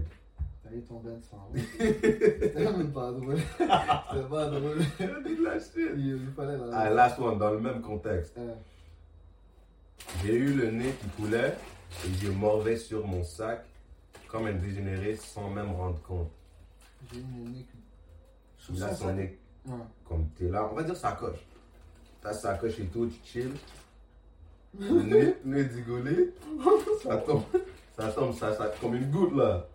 t'as 0.62 0.70
eu 0.74 0.82
ton 0.82 1.00
bain 1.00 1.10
de 1.16 1.22
sang. 1.22 1.48
oui. 1.54 1.62
C'était 1.78 2.54
même 2.72 2.92
pas 2.92 3.10
drôle. 3.12 3.36
C'était 3.58 4.28
pas 4.28 4.46
drôle. 4.46 4.78
Dit 4.78 5.36
de 5.36 5.44
la 5.44 5.58
shit. 5.58 5.72
Il 5.96 6.06
il 6.22 6.32
fallait 6.34 6.56
la. 6.56 6.64
Ah, 6.78 6.90
last 6.90 7.18
one, 7.18 7.38
dans 7.38 7.50
le 7.50 7.60
même 7.60 7.80
contexte. 7.80 8.34
Euh, 8.38 8.54
J'ai 10.22 10.34
eu 10.34 10.54
le 10.54 10.70
nez 10.70 10.92
qui 11.00 11.08
coulait 11.22 11.54
et 12.06 12.14
je 12.22 12.30
mordais 12.30 12.76
sur 12.76 13.06
mon 13.06 13.22
sac 13.24 13.64
comme 14.28 14.46
un 14.46 14.52
dégénéré 14.54 15.16
sans 15.16 15.50
même 15.50 15.72
rendre 15.72 16.00
compte. 16.02 16.30
J'ai 17.12 17.18
eu 17.18 17.22
une 17.22 17.52
nez 17.52 17.66
qui- 18.68 18.76
ça. 18.78 18.94
son 18.94 19.12
nez 19.14 19.38
Ouais. 19.66 19.74
comme 20.08 20.26
t'es 20.38 20.48
là. 20.48 20.68
On 20.70 20.74
va 20.74 20.82
dire 20.84 20.96
sacoche. 20.96 21.38
Ta 22.22 22.32
sacoche 22.32 22.78
et 22.78 22.86
tout, 22.86 23.06
tu 23.06 23.18
chill. 23.24 23.50
Le 24.78 25.02
nez, 25.02 25.36
nez 25.44 25.64
digolé. 25.64 26.32
Ça 27.02 27.16
tombe, 27.18 27.42
ça 28.00 28.12
tombe, 28.12 28.34
ça, 28.34 28.54
ça, 28.54 28.72
comme 28.80 28.94
une 28.94 29.10
goutte 29.10 29.36
là. 29.36 29.66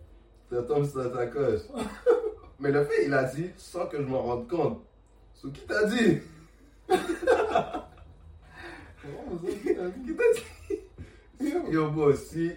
Ça 0.50 0.62
tombe 0.62 0.84
sur 0.84 1.12
ta 1.12 1.18
sacoche. 1.18 1.62
Mais 2.60 2.70
le 2.70 2.84
fait, 2.84 3.06
il 3.06 3.14
a 3.14 3.24
dit 3.24 3.50
sans 3.56 3.86
que 3.86 3.98
je 3.98 4.06
m'en 4.06 4.22
rende 4.22 4.48
compte. 4.48 4.82
Ce 5.34 5.48
qui 5.48 5.60
t'a 5.66 5.84
dit? 5.86 6.18
Ça, 6.88 7.86
dit 9.42 9.56
Qui 9.62 9.74
t'a 9.74 9.88
dit 9.88 11.70
Yo, 11.70 11.90
bon, 11.90 12.14
si. 12.16 12.52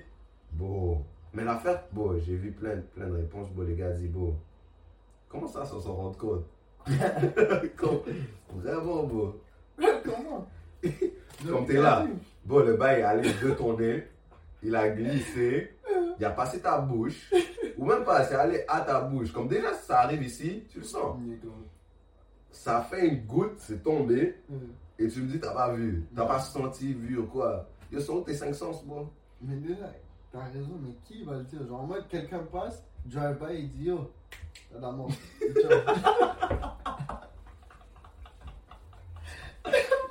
Bon. 0.54 1.04
Mais 1.34 1.44
l'affaire, 1.44 1.84
bon, 1.92 2.20
j'ai 2.26 2.36
vu 2.36 2.52
plein, 2.52 2.78
plein 2.96 3.08
de 3.08 3.18
réponses. 3.18 3.50
Bon, 3.52 3.64
les 3.64 3.76
gars 3.76 3.92
disent, 3.92 4.10
bon, 4.10 4.36
comment 5.28 5.48
ça, 5.48 5.66
sans 5.66 5.80
s'en 5.80 5.94
rendre 5.94 6.18
compte? 6.18 6.46
Vraiment, 8.56 9.04
bon. 9.04 9.36
Comment? 9.78 10.48
Comme 11.48 11.66
t'es 11.68 11.74
là. 11.74 12.08
Bon, 12.46 12.60
le 12.60 12.76
bail 12.76 13.02
est 13.02 13.04
allé 13.04 13.30
de 13.44 13.52
ton 13.52 13.78
nez. 13.78 14.08
Il 14.62 14.76
a 14.76 14.90
glissé. 14.90 15.78
Il 16.20 16.26
a 16.26 16.32
passé 16.32 16.60
ta 16.60 16.80
bouche. 16.80 17.32
Ou 17.78 17.86
même 17.86 18.04
pas, 18.04 18.26
c'est 18.26 18.36
allé 18.36 18.64
à 18.68 18.82
ta 18.82 19.02
bouche. 19.02 19.32
Comme 19.32 19.48
déjà, 19.48 19.74
ça 19.74 20.02
arrive 20.02 20.24
ici, 20.24 20.66
tu 20.70 20.80
le 20.80 20.86
sens. 20.86 21.18
Ça 22.52 22.82
fait 22.82 23.08
une 23.08 23.26
goutte, 23.26 23.60
c'est 23.60 23.82
tombé. 23.82 24.36
Et 24.98 25.08
tu 25.08 25.22
me 25.22 25.28
dis, 25.28 25.40
t'as 25.40 25.54
pas 25.54 25.72
vu. 25.74 26.06
T'as 26.16 26.26
pas 26.26 26.40
senti, 26.40 26.94
vu 26.94 27.18
ou 27.18 27.28
quoi. 27.28 27.68
Yo, 27.92 28.00
sont 28.00 28.22
tes 28.22 28.36
cinq 28.36 28.54
sens, 28.54 28.86
bon 28.86 29.10
Mais 29.42 29.56
déjà, 29.56 29.92
t'as 30.32 30.44
raison, 30.44 30.78
mais 30.80 30.94
qui 31.06 31.24
va 31.24 31.38
le 31.38 31.44
dire? 31.44 31.66
Genre 31.66 31.82
en 31.82 31.88
mode 31.88 32.08
quelqu'un 32.08 32.40
passe, 32.52 32.84
drive 33.06 33.38
by, 33.40 33.56
il 33.56 33.72
dit 33.72 33.86
yo, 33.86 34.12
t'as 34.72 34.80
la 34.80 34.92
mort. 34.92 35.10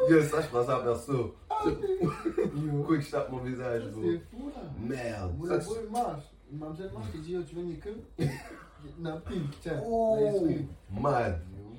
Yo, 0.09 0.22
ça, 0.22 0.40
je 0.40 0.46
prends 0.49 0.64
ça 0.64 0.78
perso. 0.78 1.36
Quick, 2.86 3.00
je 3.02 3.11
tape 3.11 3.30
mon 3.30 3.38
visage, 3.38 3.90
bro. 3.90 4.02
C'est 4.02 4.18
fou 4.18 4.48
là. 4.48 4.62
Merde. 4.80 5.34
Moi, 5.38 5.61
Ça, 5.61 5.70
il 5.84 5.90
marche. 5.90 6.22
Il 6.50 6.59
m'a 6.59 6.70
déjà 6.70 6.90
marché, 6.92 7.11
il 7.16 7.20
dit 7.20 7.36
tu 7.46 7.54
veux 7.56 7.62
une 7.62 7.78
queue? 7.78 8.00
Napkin, 8.98 9.42
tiens. 9.61 9.82
Oh, 9.84 10.16
mad. 10.90 11.40
Yo. 11.52 11.72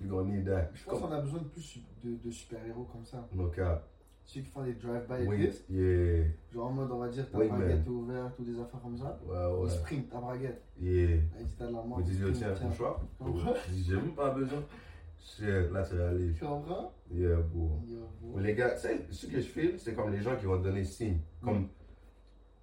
You 0.00 0.10
gonna 0.10 0.30
need 0.30 0.44
that. 0.46 0.70
Je 0.74 0.84
pense 0.84 1.00
qu'on 1.00 1.12
a 1.12 1.20
besoin 1.20 1.40
de 1.40 1.44
plus 1.44 1.78
de, 2.04 2.16
de 2.16 2.30
super-héros 2.30 2.86
comme 2.92 3.04
ça. 3.04 3.26
Donc, 3.32 3.56
uh, 3.58 3.78
Ceux 4.24 4.40
qui 4.40 4.46
font 4.50 4.62
des 4.62 4.74
drive-by 4.74 5.26
oui, 5.26 5.46
this, 5.48 5.64
yeah. 5.68 6.24
genre 6.52 6.66
en 6.68 6.72
mode 6.72 6.90
on 6.92 6.98
va 6.98 7.08
dire 7.08 7.28
ta 7.30 7.38
braguette 7.38 7.86
est 7.86 7.88
ouverte 7.88 8.38
ou 8.38 8.44
des 8.44 8.58
affaires 8.58 8.80
comme 8.80 8.96
ça. 8.96 9.18
Ouais, 9.26 9.36
Il 9.36 9.64
ouais. 9.64 9.70
sprint 9.70 10.10
ta 10.10 10.18
braguette. 10.18 10.62
Yeah. 10.80 11.16
Il 11.40 11.46
dit 11.46 11.54
t'as 11.58 11.66
de 11.66 11.72
la 11.72 11.82
mort. 11.82 12.00
Tiens, 12.34 12.54
ton 12.60 12.72
choix. 12.72 13.00
J'ai 13.74 13.96
même 13.96 14.14
pas 14.14 14.30
besoin. 14.30 14.62
Là, 15.40 15.82
tu 15.84 15.94
réalises. 15.94 16.34
Tu 16.38 16.44
comprends? 16.44 16.92
Yeah, 17.10 17.36
bro. 17.36 17.80
Yo, 17.88 18.08
bro. 18.20 18.32
Mais 18.36 18.42
les 18.42 18.54
gars, 18.54 18.76
c'est- 18.76 19.06
ce 19.12 19.26
que 19.26 19.40
je 19.40 19.46
fais, 19.48 19.78
c'est 19.78 19.94
comme 19.94 20.10
les 20.12 20.20
gens 20.20 20.36
qui 20.36 20.46
vont 20.46 20.58
te 20.58 20.64
donner 20.64 20.84
signe. 20.84 21.18
Comme, 21.42 21.68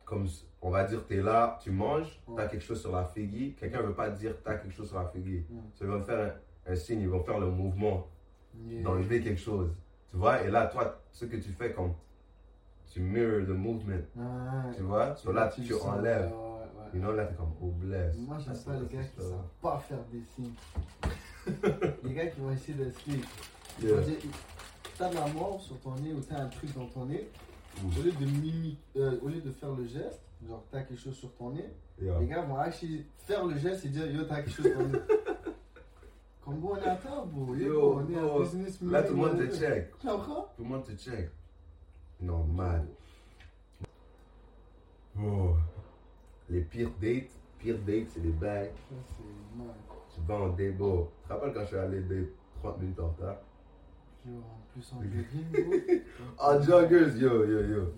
comme 0.05 0.27
on 0.61 0.69
va 0.69 0.83
dire, 0.83 1.05
t'es 1.07 1.21
là, 1.21 1.57
tu 1.61 1.71
manges, 1.71 2.21
t'as 2.25 2.31
Ouais. 2.33 2.47
quelque 2.49 2.61
chose 2.63 2.81
sur 2.81 2.91
la 2.91 3.05
figure. 3.05 3.53
Quelqu'un 3.57 3.81
veut 3.81 3.93
pas 3.93 4.09
dire 4.09 4.35
t'as 4.43 4.55
quelque 4.55 4.73
chose 4.73 4.89
sur 4.89 4.99
la 4.99 5.07
figure. 5.07 5.43
Mm. 5.49 5.57
So, 5.73 5.85
ils 5.85 5.87
vont 5.91 5.99
te 6.01 6.05
faire 6.05 6.35
un, 6.67 6.71
un 6.71 6.75
signe, 6.75 7.01
ils 7.01 7.09
vont 7.09 7.23
faire 7.23 7.39
le 7.39 7.49
mouvement 7.49 8.07
Yeah. 8.67 8.83
d'enlever 8.83 9.21
quelque 9.21 9.39
chose. 9.39 9.71
Tu 10.09 10.17
vois, 10.17 10.41
et 10.43 10.49
là, 10.49 10.67
toi, 10.67 11.01
ce 11.11 11.25
que 11.25 11.37
tu 11.37 11.51
fais, 11.51 11.71
comme 11.71 11.93
tu 12.87 12.99
mirror 13.01 13.45
the 13.45 13.49
movement. 13.49 14.03
Ouais. 14.15 14.75
Tu 14.75 14.81
vois, 14.81 15.15
so 15.15 15.31
là, 15.31 15.47
tu, 15.53 15.63
sens, 15.65 15.83
enlèves. 15.85 16.25
ouais, 16.31 16.31
ouais. 16.33 16.95
You 16.95 16.99
know, 17.01 17.11
là, 17.13 17.25
t'es 17.25 17.35
comme, 17.35 17.53
oh, 17.61 17.67
bless. 17.67 18.17
Moi, 18.17 18.37
j'aime 18.39 18.53
pas 18.53 18.59
c'est- 18.59 18.71
les 18.79 18.87
gars 18.97 19.03
qui 19.03 19.09
c'est 19.17 19.21
savent 19.21 19.47
pas 19.61 19.77
faire 19.77 20.03
des 20.11 20.21
signes. 20.35 20.53
les 22.03 22.13
gars 22.13 22.27
qui 22.27 22.39
vont 22.39 22.51
essayer 22.51 22.77
de. 22.77 22.91
Yeah. 23.81 24.01
T'as 24.97 25.09
de 25.09 25.15
la 25.15 25.27
mort 25.27 25.61
sur 25.61 25.79
ton 25.79 25.95
nez 25.95 26.13
ou 26.13 26.19
t'as 26.21 26.41
un 26.41 26.47
truc 26.47 26.73
dans 26.75 26.85
ton 26.87 27.05
nez. 27.05 27.29
Mm. 27.81 27.87
Au 27.97 28.01
lieu 28.03 28.11
de 28.11 28.25
mimi, 28.25 28.77
euh, 28.97 29.17
au 29.21 29.29
lieu 29.29 29.39
de 29.41 29.51
faire 29.51 29.73
le 29.73 29.85
geste, 29.85 30.21
genre 30.45 30.63
t'as 30.71 30.81
quelque 30.81 30.99
chose 30.99 31.15
sur 31.15 31.33
ton 31.35 31.51
nez, 31.51 31.69
Yeah. 32.01 32.17
les 32.19 32.27
gars 32.27 32.41
vont 32.43 32.57
actually 32.57 33.05
faire 33.27 33.45
le 33.45 33.57
geste 33.57 33.85
et 33.85 33.89
dire 33.89 34.09
yo 34.09 34.23
t'as 34.23 34.41
quelque 34.41 34.51
chose 34.51 34.65
sur 34.67 34.77
ton 34.77 34.87
nez. 34.87 34.99
Comme 36.45 36.59
bon, 36.59 36.69
on 36.71 36.77
est 36.77 36.87
à 36.87 36.95
table, 36.95 37.27
bro. 37.31 37.55
Yo, 37.55 37.65
Yo, 37.73 37.93
on 37.95 38.09
est 38.09 38.13
bro. 38.15 38.39
business 38.41 38.81
Là, 38.81 39.03
tout 39.03 39.13
le 39.13 39.19
monde 39.19 39.37
te 39.37 39.55
check. 39.55 39.91
Tout 39.99 40.07
le 40.59 40.63
monde 40.65 40.83
te 40.83 40.91
check. 40.93 41.29
Non, 42.21 42.43
man. 42.45 42.87
Oh. 45.21 45.55
Les 46.49 46.61
pires 46.61 46.91
dates, 47.01 47.29
pires 47.59 47.77
dates, 47.79 48.07
c'est. 48.13 48.21
Ça, 48.21 48.25
c'est 48.39 49.57
mal. 49.57 49.75
En 50.27 50.49
date, 50.49 50.77
bro. 50.77 51.11
Tu 51.21 51.27
te 51.27 51.33
rappelles 51.33 51.53
quand 51.53 51.61
je 51.61 51.65
suis 51.67 51.77
allé 51.77 52.01
date 52.01 52.27
30 52.61 52.79
minutes 52.81 52.99
en 52.99 53.07
retard? 53.09 53.35
Yo, 54.25 54.33
en 54.35 54.59
plus 54.73 54.93
en 54.93 55.01
jogging, 55.01 55.49
bro. 55.51 55.73
En 56.39 56.61
joggers, 56.61 57.17
yo, 57.17 57.45
yo, 57.45 57.61
yo. 57.63 57.93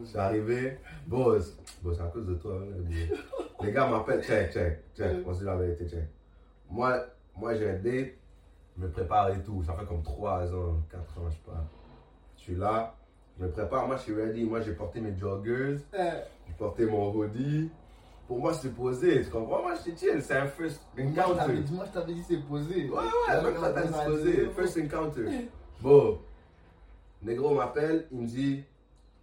Je 0.00 0.06
suis 0.06 0.18
arrivé, 0.18 0.78
boss. 1.06 1.58
C'est 1.82 2.00
à 2.00 2.06
cause 2.06 2.26
de 2.26 2.34
toi. 2.34 2.58
hein. 2.62 3.16
Les 3.62 3.72
gars 3.72 3.88
m'appellent, 3.88 4.22
check, 4.22 4.52
check, 4.52 4.80
check. 4.96 5.16
On 5.26 5.32
se 5.34 5.40
dit 5.40 5.44
la 5.44 5.56
vérité, 5.56 5.88
check. 5.88 6.04
Moi, 6.70 6.96
moi 7.36 7.54
j'ai 7.54 7.70
un 7.70 7.74
date, 7.78 8.14
je 8.76 8.82
me 8.82 8.88
prépare 8.90 9.30
et 9.30 9.42
tout. 9.42 9.62
Ça 9.64 9.74
fait 9.74 9.84
comme 9.86 10.02
3 10.02 10.54
ans, 10.54 10.76
4 10.90 11.00
ans, 11.18 11.28
je 11.30 11.34
sais 11.34 11.42
pas. 11.46 11.64
Je 12.36 12.42
suis 12.42 12.54
là, 12.56 12.94
je 13.38 13.44
me 13.44 13.50
prépare, 13.50 13.86
moi 13.86 13.96
je 13.96 14.02
suis 14.02 14.14
ready. 14.14 14.44
Moi 14.44 14.60
j'ai 14.60 14.72
porté 14.72 15.00
mes 15.00 15.16
joggers, 15.16 15.76
Eh, 15.92 15.98
j'ai 16.46 16.54
porté 16.58 16.86
mon 16.86 17.12
hoodie. 17.12 17.70
Pour 18.26 18.38
moi, 18.38 18.54
c'est 18.54 18.74
posé, 18.74 19.22
tu 19.22 19.30
comprends? 19.30 19.60
Moi, 19.62 19.74
je 19.74 19.90
chill, 19.94 20.22
c'est 20.22 20.36
un 20.36 20.46
first 20.46 20.80
je 20.96 21.02
encounter. 21.02 21.52
dit- 21.58 21.74
moi, 21.74 21.84
je 21.86 21.92
t'avais 21.92 22.14
dit 22.14 22.24
c'est 22.26 22.38
posé. 22.46 22.88
Ouais, 22.88 22.96
ouais, 22.96 23.42
même 23.42 23.60
ça 23.60 23.72
t'as 23.72 23.82
disposé. 23.82 24.48
First 24.56 24.78
encounter. 24.78 25.48
Bon, 25.82 26.18
Negro 27.22 27.54
m'appelle, 27.54 28.06
il 28.10 28.18
me 28.20 28.26
dit, 28.26 28.64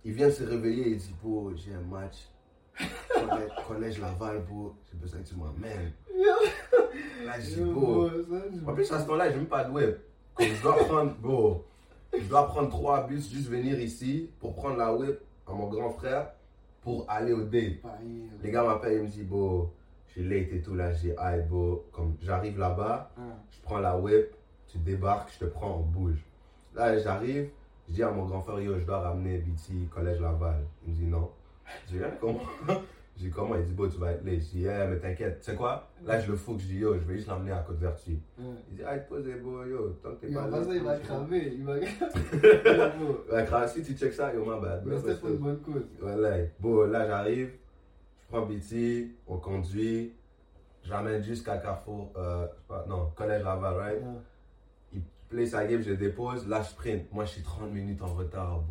il 0.06 0.14
vient 0.14 0.28
de 0.28 0.32
se 0.32 0.44
réveiller, 0.44 0.90
il 0.90 0.98
dit, 0.98 1.16
bro, 1.22 1.52
j'ai 1.56 1.74
un 1.74 1.82
match. 1.82 2.28
Collège, 3.68 4.00
Laval, 4.00 4.44
bro, 4.50 4.74
j'ai 4.92 4.98
besoin 4.98 5.22
que 5.22 5.28
tu 5.28 5.36
m'emmènes. 5.36 5.92
Là, 7.26 7.40
je 7.40 7.46
dis, 7.46 7.56
je- 7.56 8.70
En 8.70 8.74
plus, 8.74 8.92
à 8.92 9.00
ce 9.00 9.08
temps-là, 9.08 9.30
j'ai 9.30 9.38
même 9.38 9.46
pas 9.48 9.64
de 9.64 9.72
web. 9.72 9.96
Je 10.40 10.62
dois 10.62 10.76
prendre, 10.78 11.16
bro, 11.18 11.66
je 12.14 12.26
dois 12.26 12.48
prendre 12.48 12.70
trois 12.70 13.06
bus, 13.08 13.32
juste 13.32 13.50
venir 13.50 13.80
ici 13.80 14.30
pour 14.40 14.56
prendre 14.56 14.78
la 14.78 14.94
web 14.94 15.16
à 15.48 15.54
mon 15.54 15.68
grand 15.68 15.90
frère 15.92 16.32
pour 16.82 17.06
aller 17.10 17.34
au 17.34 17.44
date. 17.44 17.82
Pareil, 17.82 18.24
euh, 18.24 18.44
Les 18.44 18.52
gars 18.52 18.64
m'appellent, 18.64 18.98
ils 18.98 19.04
me 19.04 19.08
disent, 19.08 19.26
bon, 19.28 19.70
j'ai 20.16 20.24
late 20.24 20.52
et 20.52 20.62
tout, 20.62 20.76
là, 20.76 20.92
j'ai 20.94 21.18
hâte, 21.18 21.48
bro. 21.48 21.86
Comme 21.92 22.16
j'arrive 22.22 22.58
là-bas, 22.58 23.12
hein. 23.18 23.22
je 23.52 23.62
prends 23.62 23.80
la 23.80 23.98
web, 23.98 24.26
tu 24.68 24.78
débarques, 24.78 25.32
je 25.34 25.46
te 25.46 25.46
prends, 25.46 25.78
on 25.78 25.82
bouge. 25.82 26.24
Là, 26.76 26.98
j'arrive, 26.98 27.50
je 27.88 27.94
dis 27.94 28.04
à 28.04 28.12
mon 28.12 28.26
grand 28.26 28.42
frère, 28.42 28.60
yo, 28.60 28.80
je 28.80 28.86
dois 28.86 29.00
ramener 29.00 29.38
BT 29.38 29.90
Collège 29.90 30.20
Laval. 30.20 30.66
Il 30.86 30.94
me 30.94 30.96
dit 30.98 31.06
non. 31.06 31.30
Je 31.88 31.98
dis, 31.98 32.04
comment 32.20 32.40
Je 33.18 33.24
dis, 33.26 33.30
comment 33.30 33.56
Il 33.56 33.66
dit, 33.66 33.74
bon, 33.74 33.88
tu 33.90 33.98
vas 34.00 34.14
être 34.14 34.26
late. 34.26 34.36
Je 34.42 34.50
dis, 34.52 34.60
yeah, 34.62 34.88
mais 34.88 34.98
t'inquiète, 34.98 35.40
tu 35.40 35.46
sais 35.52 35.56
quoi? 35.56 35.90
Là, 36.06 36.20
je 36.20 36.32
le 36.32 36.38
fous 36.38 36.56
que 36.56 36.62
je 36.62 36.68
dis, 36.68 36.78
yo, 36.78 36.94
je 36.96 37.00
vais 37.00 37.16
juste 37.16 37.28
l'emmener 37.28 37.52
à 37.52 37.60
Côte-Vertu. 37.60 38.12
Ouais. 38.40 38.46
Il 38.72 38.78
dit, 38.78 38.84
ah, 38.86 38.98
posez, 38.98 39.36
bon, 39.36 39.64
yo, 39.66 39.90
tant 40.02 40.12
que 40.16 40.26
t'es 40.26 40.34
pas 40.34 40.48
là. 40.48 40.64
ça, 40.64 40.74
il 40.74 40.82
va 40.84 40.98
je- 40.98 41.04
cramer. 41.04 41.54
Il 41.54 41.64
va. 41.64 41.76
Bro. 42.98 43.26
Ouais, 43.32 43.46
grave, 43.46 43.72
si 43.72 43.84
tu 43.84 43.94
check 43.96 44.14
ça, 44.14 44.34
yo, 44.34 44.44
ma 44.46 44.60
bad. 44.60 44.84
Mais 44.86 44.98
c'était 44.98 45.16
pour 45.16 45.30
une 45.30 45.38
bonne 45.38 45.60
cause. 45.62 45.84
Voilà. 46.00 46.38
Bon, 46.60 46.84
là, 46.86 47.06
j'arrive, 47.06 47.52
je 48.24 48.28
prends 48.30 48.46
BT, 48.46 49.12
on 49.28 49.38
conduit, 49.38 50.14
j'amène 50.84 51.22
jusqu'à 51.24 51.58
Carrefour, 51.58 52.12
euh, 52.18 52.48
je 52.48 52.68
pas, 52.68 52.86
non, 52.88 53.12
Collège 53.16 53.44
Laval, 53.44 53.74
right? 53.76 54.02
Ouais. 54.02 54.22
Il 54.94 55.02
play 55.30 55.46
sa 55.46 55.66
game, 55.68 55.82
je 55.82 55.94
dépose, 55.94 56.48
là, 56.48 56.62
je 56.64 56.70
sprint. 56.70 57.12
Moi, 57.14 57.26
je 57.26 57.32
suis 57.32 57.44
30 57.44 57.72
minutes 57.72 58.02
en 58.02 58.14
retard. 58.16 58.64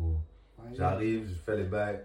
Pareil. 0.57 0.75
J'arrive, 0.75 1.27
je 1.29 1.35
fais 1.35 1.55
les 1.55 1.63
bails. 1.63 2.01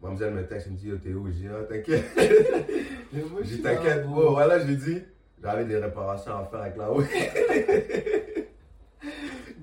Mademoiselle 0.00 0.34
me 0.34 0.46
texte, 0.46 0.66
elle 0.68 0.72
me 0.74 0.78
dit, 0.78 0.88
yo, 0.88 0.96
t'es 0.98 1.12
où? 1.12 1.26
Je 1.26 1.32
dis, 1.32 1.48
ah, 1.48 1.64
t'inquiète. 1.64 2.04
Je 3.12 3.42
dis, 3.42 3.62
t'inquiète, 3.62 4.06
bon, 4.06 4.30
voilà, 4.32 4.58
je 4.60 4.66
lui 4.66 4.76
dis, 4.76 5.02
j'avais 5.42 5.64
des 5.64 5.76
réparations 5.78 6.36
à 6.36 6.44
faire 6.44 6.60
avec 6.60 6.76
la 6.76 6.92
web. 6.92 7.06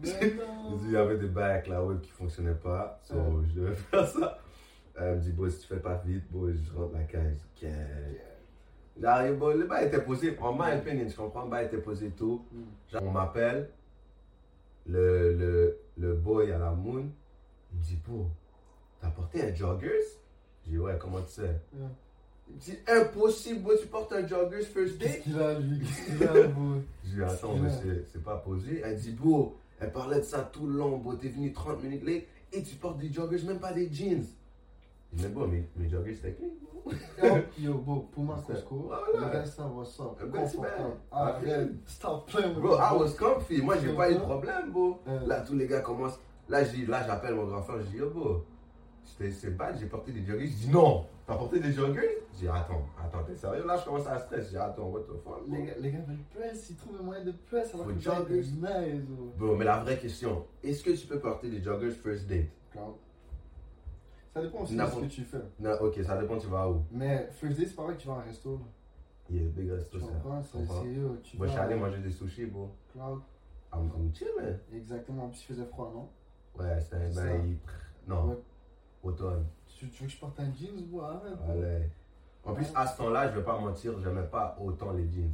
Je 0.04 0.12
non. 0.36 0.76
dis, 0.78 0.86
il 0.86 0.92
y 0.92 0.98
avait 0.98 1.18
des 1.18 1.28
bails 1.28 1.52
avec 1.54 1.68
la 1.68 1.84
web 1.84 2.00
qui 2.02 2.12
fonctionnaient 2.12 2.54
pas. 2.54 3.00
So, 3.04 3.16
je 3.48 3.60
devais 3.60 3.76
faire 3.76 4.08
ça. 4.08 4.40
Elle 4.98 5.16
me 5.16 5.22
dit, 5.22 5.32
bon, 5.32 5.50
si 5.50 5.60
tu 5.60 5.68
fais 5.68 5.80
pas 5.80 6.02
vite, 6.06 6.24
bon, 6.30 6.54
je 6.54 6.78
rentre 6.78 6.94
la 6.94 7.04
cage. 7.04 7.38
Je 7.62 7.68
dis, 7.68 7.74
J'arrive, 9.02 9.38
bon, 9.38 9.58
le 9.58 9.66
bail 9.66 9.88
était 9.88 10.02
posé. 10.02 10.38
En 10.40 10.54
my 10.54 10.78
opinion, 10.78 11.08
je 11.08 11.16
comprends, 11.16 11.44
le 11.46 11.50
bail 11.50 11.66
était 11.66 11.78
posé 11.78 12.12
tôt. 12.12 12.46
Mm. 12.52 12.98
On 13.02 13.12
m'appelle, 13.12 13.70
le, 14.88 15.34
le, 15.34 15.78
le 15.98 16.14
boy 16.14 16.52
à 16.52 16.58
la 16.58 16.72
moon, 16.72 17.10
il 17.74 17.78
me 17.80 17.84
dit, 17.84 18.00
bro, 18.08 18.28
t'as 19.02 19.10
porté 19.10 19.44
un 19.44 19.54
joggers? 19.54 19.90
Je 20.66 20.72
dis, 20.72 20.78
ouais, 20.80 20.98
comment 21.00 21.22
tu 21.22 21.32
sais? 21.32 21.42
Ouais. 21.74 21.88
Il 22.50 22.58
dit, 22.58 22.78
impossible, 22.88 23.72
tu 23.82 23.88
portes 23.88 24.14
un 24.14 24.26
joggers 24.28 24.62
first 24.64 24.98
Qu'est-ce 25.00 25.14
date? 25.14 25.22
qu'il 25.22 25.40
a, 25.40 25.60
lui? 25.60 25.80
Qu'est-ce 25.86 26.18
qu'il 26.18 26.28
a, 26.28 26.48
bro? 26.48 26.74
Je 27.04 27.10
dis, 27.16 27.24
attends, 27.24 27.56
mais 27.56 27.70
c'est- 27.72 28.06
c'est 28.12 28.24
pas 28.24 28.38
posé. 28.38 28.82
Elle 28.86 28.98
dit, 28.98 29.12
bro, 29.12 29.56
elle 29.80 29.92
parlait 29.92 30.18
de 30.20 30.24
ça 30.24 30.42
tout 30.54 30.68
le 30.68 30.78
long, 30.78 30.98
bro, 30.98 31.14
t'es 31.16 31.30
venu 31.30 31.52
30 31.54 31.84
minutes 31.84 32.04
late 32.04 32.24
et 32.54 32.62
tu 32.64 32.76
portes 32.76 32.98
des 33.00 33.12
joggers, 33.12 33.42
même 33.44 33.60
pas 33.60 33.74
des 33.74 33.92
jeans. 33.92 34.24
Mais 35.14 35.28
bon, 35.30 35.48
mes, 35.48 35.64
mes 35.76 35.90
joggers 35.90 36.14
c'était 36.16 36.34
clean. 36.34 36.50
Yo, 37.58 37.74
bro, 37.80 38.08
Puma 38.14 38.36
C'était- 38.42 38.54
Costco, 38.54 38.76
Voilà. 38.88 39.28
le 39.28 39.34
gars, 39.34 39.46
ça? 39.46 39.64
Un 39.64 39.70
petit 39.74 40.32
Confortable. 40.32 40.62
bag. 40.62 40.92
Arrête, 41.12 41.70
stop 41.88 42.30
playing 42.30 42.50
with 42.54 42.60
Bro, 42.64 42.76
I 42.78 42.94
was 43.00 43.14
comfy. 43.18 43.62
Moi, 43.62 43.76
j'ai 43.82 43.94
pas 43.96 44.12
eu 44.12 44.16
de 44.16 44.20
problème, 44.20 44.72
bro. 44.72 45.00
Là, 45.26 45.42
tous 45.42 45.56
les 45.56 45.66
gars 45.68 45.80
commencent. 45.82 46.20
Là, 46.48 46.64
je 46.64 46.72
dis- 46.72 46.86
là, 46.86 47.04
j'appelle 47.08 47.34
mon 47.34 47.46
grand 47.48 47.64
frère. 47.64 47.80
Je 47.82 47.88
dis, 47.88 47.98
yo, 47.98 48.10
bro, 48.12 48.44
c'était- 49.06 49.32
c'est 49.32 49.52
bad, 49.52 49.78
j'ai 49.80 49.86
porté 49.88 50.12
des 50.12 50.26
joggers. 50.26 50.48
Je 50.48 50.56
dis, 50.56 50.70
non, 50.70 51.06
t'as 51.26 51.36
porté 51.36 51.60
des 51.60 51.72
joggers 51.72 52.18
Je 52.34 52.40
dis, 52.40 52.48
attends, 52.48 52.86
attends, 53.02 53.24
t'es 53.24 53.36
sérieux? 53.36 53.66
Là, 53.66 53.78
je 53.78 53.86
commence 53.86 54.08
à 54.08 54.20
stresser. 54.20 54.46
Je 54.46 54.50
dis, 54.50 54.58
attends, 54.58 54.90
what 54.90 55.02
the 55.02 55.18
fuck? 55.24 55.42
Les 55.48 55.64
gars, 55.64 55.74
les 55.80 55.92
gars 55.92 56.00
veulent 56.08 56.18
press, 56.34 56.70
ils 56.70 56.76
trouvent 56.76 57.00
un 57.00 57.04
moyen 57.04 57.24
de 57.24 57.32
press 57.32 57.74
alors 57.74 57.88
Faut 57.88 57.94
que 57.94 58.00
joggers. 58.00 58.44
Bro, 59.38 59.56
mais 59.56 59.66
la 59.66 59.80
vraie 59.80 59.98
question, 59.98 60.46
est-ce 60.64 60.84
que 60.84 60.92
tu 60.92 61.08
peux 61.08 61.20
porter 61.20 61.50
des 61.50 61.62
joggers 61.62 61.92
first 61.92 62.28
date? 62.28 62.48
Cloud. 62.72 62.96
Ça 64.34 64.42
dépend 64.42 64.64
aussi 64.64 64.76
de 64.76 64.86
ce 64.86 64.96
que 65.00 65.06
tu 65.06 65.24
fais. 65.24 65.38
Non, 65.60 65.72
ok, 65.80 66.00
ça 66.04 66.18
dépend, 66.18 66.38
tu 66.38 66.48
vas 66.48 66.70
où 66.70 66.84
Mais 66.92 67.30
first 67.32 67.58
day, 67.58 67.66
c'est 67.66 67.76
pas 67.76 67.84
vrai 67.84 67.96
que 67.96 68.02
tu 68.02 68.08
vas 68.08 68.16
à 68.16 68.18
un 68.18 68.22
resto. 68.24 68.60
Il 69.30 69.42
y 69.42 69.46
a 69.46 69.50
big 69.50 69.72
resto, 69.72 69.98
ça. 69.98 70.06
C'est 70.08 70.58
comprends. 70.58 70.84
c'est 70.84 70.88
eux. 70.88 71.20
Tu 71.24 71.38
Moi, 71.38 71.48
je 71.48 71.52
suis 71.54 71.62
allé 71.62 71.76
manger 71.76 72.00
des 72.00 72.12
sushis, 72.12 72.46
bro. 72.46 72.70
Cloud. 72.92 73.22
I'm, 73.74 73.90
I'm 73.96 74.14
chilling. 74.14 74.58
Exactement. 74.74 75.26
En 75.26 75.30
plus, 75.30 75.40
il 75.42 75.46
faisait 75.46 75.66
froid, 75.66 75.92
non? 75.94 76.10
Ouais, 76.62 76.80
c'était 76.80 76.98
un 76.98 77.12
ça. 77.12 77.24
bail. 77.24 77.58
Non. 78.08 78.38
Automne. 79.06 79.46
Tu, 79.78 79.90
tu 79.90 80.04
veux 80.04 80.08
que 80.08 80.14
je 80.14 80.20
porte 80.20 80.40
un 80.40 80.52
jeans, 80.54 80.82
bro? 80.90 81.02
Arrête. 81.02 81.38
Allez. 81.50 81.90
En 82.44 82.54
plus, 82.54 82.68
à 82.76 82.86
ce 82.88 82.98
temps-là, 82.98 83.32
je 83.32 83.38
vais 83.40 83.44
pas 83.44 83.60
mentir, 83.60 83.94
j'aimais 84.02 84.28
pas 84.28 84.56
autant 84.62 84.92
les 84.94 85.10
jeans. 85.10 85.34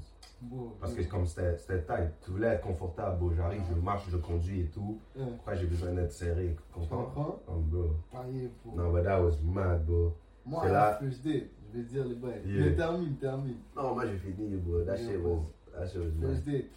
Parce 0.79 0.93
que 0.93 1.03
comme 1.03 1.25
c'était 1.27 1.83
tight, 1.83 2.09
tu 2.23 2.31
voulais 2.31 2.47
être 2.47 2.61
confortable, 2.65 3.19
bro. 3.19 3.31
J'arrive, 3.35 3.61
je 3.69 3.79
marche, 3.79 4.05
je 4.09 4.17
conduis 4.17 4.61
et 4.61 4.65
tout. 4.67 4.99
euh, 5.17 5.25
Pourquoi 5.35 5.53
j'ai 5.55 5.67
besoin 5.67 5.91
d'être 5.91 6.11
serré, 6.11 6.55
tu 6.55 6.73
comprends? 6.79 7.03
comprends? 7.03 7.39
Comme 7.45 7.61
bro. 7.63 7.89
Non, 8.75 8.91
but 8.91 9.03
that 9.03 9.21
was 9.21 9.35
mad, 9.43 9.85
bro. 9.85 10.15
Moi, 10.45 10.67
là- 10.69 10.99
day, 11.23 11.51
je 11.71 11.77
vais 11.77 11.83
dire 11.83 12.05
les 12.05 12.15
bails. 12.15 12.41
Yeah. 12.45 12.65
Mais 12.65 12.75
termine, 12.75 13.15
termine. 13.17 13.57
Non, 13.75 13.93
moi 13.93 14.05
j'ai 14.07 14.17
fini, 14.17 14.57
bro. 14.57 14.83
That 14.83 14.97
Yeah, 14.97 15.09
shit 15.11 15.21
was, 15.23 15.41
that 15.73 15.87
shit 15.87 16.01
was 16.01 16.13
mad. 16.15 16.29
First 16.31 16.45
day. 16.45 16.69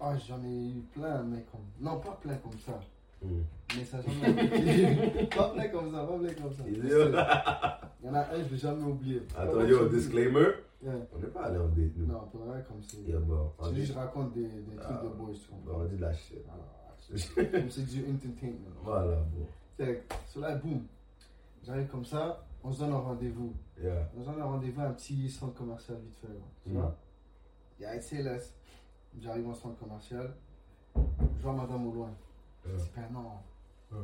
Ah, 0.00 0.16
j'en 0.18 0.44
ai 0.44 0.68
eu 0.68 0.82
plein, 0.92 1.22
comme. 1.50 1.60
Non, 1.80 1.98
pas 2.00 2.18
plein 2.20 2.34
comme 2.36 2.58
ça. 2.58 2.78
Mm. 3.22 3.42
Mais 3.76 3.84
ça 3.84 3.98
jamais 4.00 4.42
oublié. 4.42 5.26
pas 5.26 5.50
plein 5.50 5.68
comme 5.68 5.92
ça, 5.92 6.04
pas 6.06 6.18
plein 6.18 6.34
comme 6.34 6.52
ça. 6.52 6.62
Il 6.66 8.06
y 8.06 8.08
en 8.08 8.14
a 8.14 8.20
un, 8.20 8.36
je 8.38 8.42
vais 8.48 8.56
jamais 8.56 8.82
oublier. 8.84 9.22
Attends, 9.36 9.64
yo, 9.64 9.88
disclaimer. 9.88 10.46
Ouais. 10.80 10.92
On 11.14 11.18
n'est 11.18 11.26
pas 11.26 11.42
allé 11.46 11.58
en 11.58 11.66
date, 11.68 11.96
nous. 11.96 12.06
Non, 12.06 12.20
pour 12.30 12.42
vrai, 12.44 12.64
comme 12.68 12.80
c'est. 12.86 12.98
Yeah, 12.98 13.18
bro. 13.18 13.52
On 13.58 13.64
C'est 13.68 13.74
juste, 13.74 13.92
je 13.92 13.98
raconte 13.98 14.32
des, 14.32 14.42
des 14.46 14.76
trucs 14.76 14.96
Ah. 15.00 15.02
de 15.02 15.08
boys, 15.08 15.32
tu 15.34 15.48
comprends? 15.50 15.80
on 15.80 15.84
dit 15.86 15.96
de 15.96 16.00
la 16.00 16.12
shit. 16.12 16.38
Voilà. 16.46 17.50
Comme 17.50 17.70
c'est 17.70 17.86
du 17.86 18.04
entertainment. 18.10 18.70
Voilà, 18.84 19.16
bro. 19.16 19.46
Fait 19.76 20.04
Cela, 20.28 20.54
boum. 20.54 20.82
J'arrive 21.64 21.88
comme 21.88 22.04
ça, 22.04 22.44
on 22.62 22.70
se 22.72 22.78
donne 22.78 22.92
un 22.92 22.98
rendez-vous. 22.98 23.52
Yeah. 23.82 24.08
On 24.16 24.22
se 24.22 24.28
donne 24.30 24.40
un 24.40 24.44
rendez-vous 24.44 24.80
à 24.80 24.84
un 24.84 24.92
petit 24.92 25.28
centre 25.28 25.54
commercial 25.54 25.98
vite 25.98 26.16
fait. 26.20 26.28
là. 26.28 26.40
Tu 26.62 26.70
Mm. 26.70 26.74
vois? 26.74 26.96
Il 27.80 27.82
y 27.82 27.86
a 27.86 27.94
SLS. 28.00 28.54
J'arrive 29.20 29.48
au 29.48 29.54
centre 29.54 29.76
commercial. 29.78 30.32
Je 30.94 31.42
vois 31.42 31.52
madame 31.54 31.86
au 31.88 31.92
loin. 31.92 32.10
Dis, 32.76 32.90
ben 32.94 33.08
non. 33.12 33.30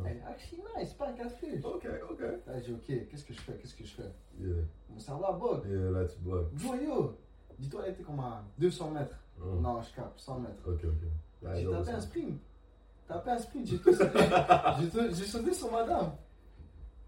Elle 0.07 0.17
est 0.17 0.87
c'est 0.87 0.97
pas 0.97 1.09
un 1.09 1.13
café. 1.13 1.61
Ok, 1.63 1.87
ok. 2.11 2.21
Là, 2.47 2.59
je 2.59 2.65
dis, 2.65 2.73
ok, 2.73 3.09
qu'est-ce 3.09 3.25
que 3.25 3.35
je 3.35 3.41
fais 3.41 3.53
Qu'est-ce 3.55 3.75
que 3.75 3.85
je 3.85 3.95
fais? 3.95 4.11
Yeah. 4.41 4.55
Mon 4.89 4.99
cerveau 4.99 5.25
à 5.27 5.33
bug. 5.33 5.67
Yeah, 5.67 5.91
là, 5.91 6.05
tu. 6.07 6.17
Dis-toi, 7.59 7.83
elle 7.87 7.93
était 7.93 8.03
comme 8.03 8.21
à 8.21 8.43
200 8.59 8.91
mètres. 8.91 9.17
Mm. 9.39 9.61
Non, 9.61 9.81
je 9.83 9.95
capte, 9.95 10.19
100 10.19 10.41
mètres. 10.41 10.63
Ok, 10.67 10.81
ok. 10.85 11.55
J'ai 11.55 11.71
tapé 11.71 11.91
un 11.91 12.01
sprint. 12.01 12.41
Tapé 13.07 13.31
un 13.31 13.39
sprint, 13.39 13.67
j'ai 13.67 13.79
tout 13.79 13.93
sauté. 13.93 14.19
J'ai 14.81 15.15
J'ai 15.15 15.25
sauté 15.25 15.53
sur 15.53 15.71
madame. 15.71 16.13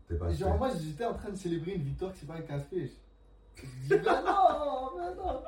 T'es 0.09 0.15
pas 0.17 0.33
genre, 0.33 0.57
moi, 0.57 0.71
j'étais 0.79 1.05
en 1.05 1.15
train 1.15 1.31
de 1.31 1.37
célébrer 1.37 1.73
une 1.73 1.83
victoire 1.83 2.13
que 2.13 2.19
c'est 2.19 2.27
pas 2.27 2.35
un 2.35 2.43
café. 2.43 2.93
Je 3.57 3.63
dis, 3.63 3.89
ben 3.89 4.23
non, 4.23 4.91
ben 4.97 5.15
non. 5.17 5.41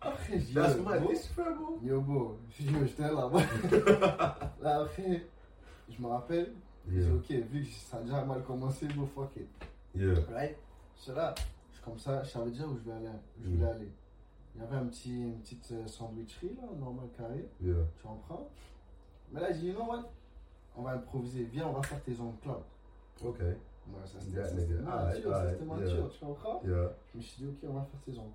Après, 0.00 0.38
je 0.38 0.44
dis, 0.44 0.54
That's 0.54 0.74
fais, 0.74 1.42
bro? 1.54 1.80
Yo, 1.82 2.00
beau. 2.00 2.38
J'étais 2.50 3.02
là-bas. 3.02 3.40
Là, 4.60 4.80
après, 4.82 5.26
je 5.88 6.00
me 6.02 6.08
rappelle. 6.08 6.52
Je 6.88 7.00
dis, 7.00 7.04
Yeah. 7.04 7.14
ok, 7.14 7.30
vu 7.50 7.64
que 7.64 7.72
ça 7.72 7.96
a 7.96 8.00
déjà 8.02 8.24
mal 8.24 8.42
commencé, 8.44 8.86
bro, 8.88 9.06
fuck 9.06 9.36
it. 9.36 9.48
Yeah. 9.94 10.14
Right? 10.32 10.56
Cela, 10.96 11.34
je 11.74 11.80
comme 11.82 11.98
ça, 11.98 12.22
je 12.22 12.30
savais 12.30 12.50
déjà 12.50 12.64
où 12.66 12.76
je 12.76 12.88
vais 12.90 12.96
aller. 12.96 13.08
Je 13.42 13.48
Mm. 13.48 13.54
voulais 13.54 13.70
aller. 13.70 13.88
Il 14.54 14.60
y 14.60 14.64
avait 14.64 14.76
un 14.76 14.86
petit, 14.86 15.10
une 15.20 15.38
petite 15.40 15.68
euh, 15.72 15.86
sandwicherie, 15.86 16.54
là, 16.56 16.68
normal 16.78 17.08
carré. 17.16 17.44
Yeah. 17.60 17.74
Tu 18.00 18.06
en 18.06 18.14
prends. 18.28 18.48
Mais 19.32 19.40
là, 19.40 19.52
j'ai 19.52 19.60
dit, 19.60 19.72
non, 19.72 19.88
on 20.76 20.82
va 20.82 20.92
improviser. 20.92 21.44
Viens, 21.44 21.66
on 21.66 21.72
va 21.72 21.82
faire 21.82 22.02
tes 22.02 22.18
ongles 22.20 22.38
club. 22.40 22.60
Ok. 23.24 23.38
Moi, 23.88 24.00
ça 24.04 24.18
c'était 24.20 24.36
Yeah, 24.36 24.42
mature, 24.82 25.34
c'était 25.50 25.64
mature, 25.64 25.86
yeah. 25.96 26.08
tu 26.08 26.24
comprends? 26.24 26.62
Yeah. 26.64 26.90
Je 27.12 27.18
me 27.18 27.22
suis 27.22 27.42
dit, 27.44 27.48
ok, 27.50 27.68
on 27.70 27.74
va 27.74 27.80
faire 27.82 28.00
tes 28.04 28.18
ongles. 28.18 28.30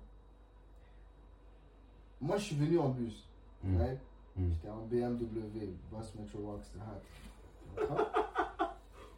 Moi, 2.20 2.36
je 2.36 2.42
suis 2.42 2.56
venu 2.56 2.78
en 2.78 2.88
bus. 2.90 3.26
Mm. 3.64 3.76
right? 3.80 3.98
Mm. 4.36 4.48
J'étais 4.52 4.68
en 4.68 4.82
BMW, 4.86 5.70
Bus 5.90 6.14
Metro 6.18 6.38
Rocks 6.46 6.70
the 6.72 6.78
Hat. 6.80 7.00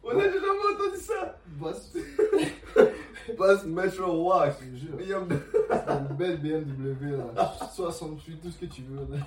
On 0.03 0.09
a 0.09 0.27
déjà 0.27 0.45
entendu 0.73 0.97
ça. 1.01 1.37
Bus, 1.47 1.93
Bus 3.37 3.63
Metro 3.65 4.27
Walk. 4.29 4.53
je 4.61 4.77
jure. 4.77 4.95
BM. 4.97 5.39
C'était 5.71 5.91
une 5.97 6.15
belle 6.15 6.37
BMW 6.41 7.17
là. 7.35 7.53
68, 7.73 8.41
tout 8.41 8.51
ce 8.51 8.59
que 8.59 8.65
tu 8.67 8.83
veux. 8.83 9.07
là. 9.15 9.23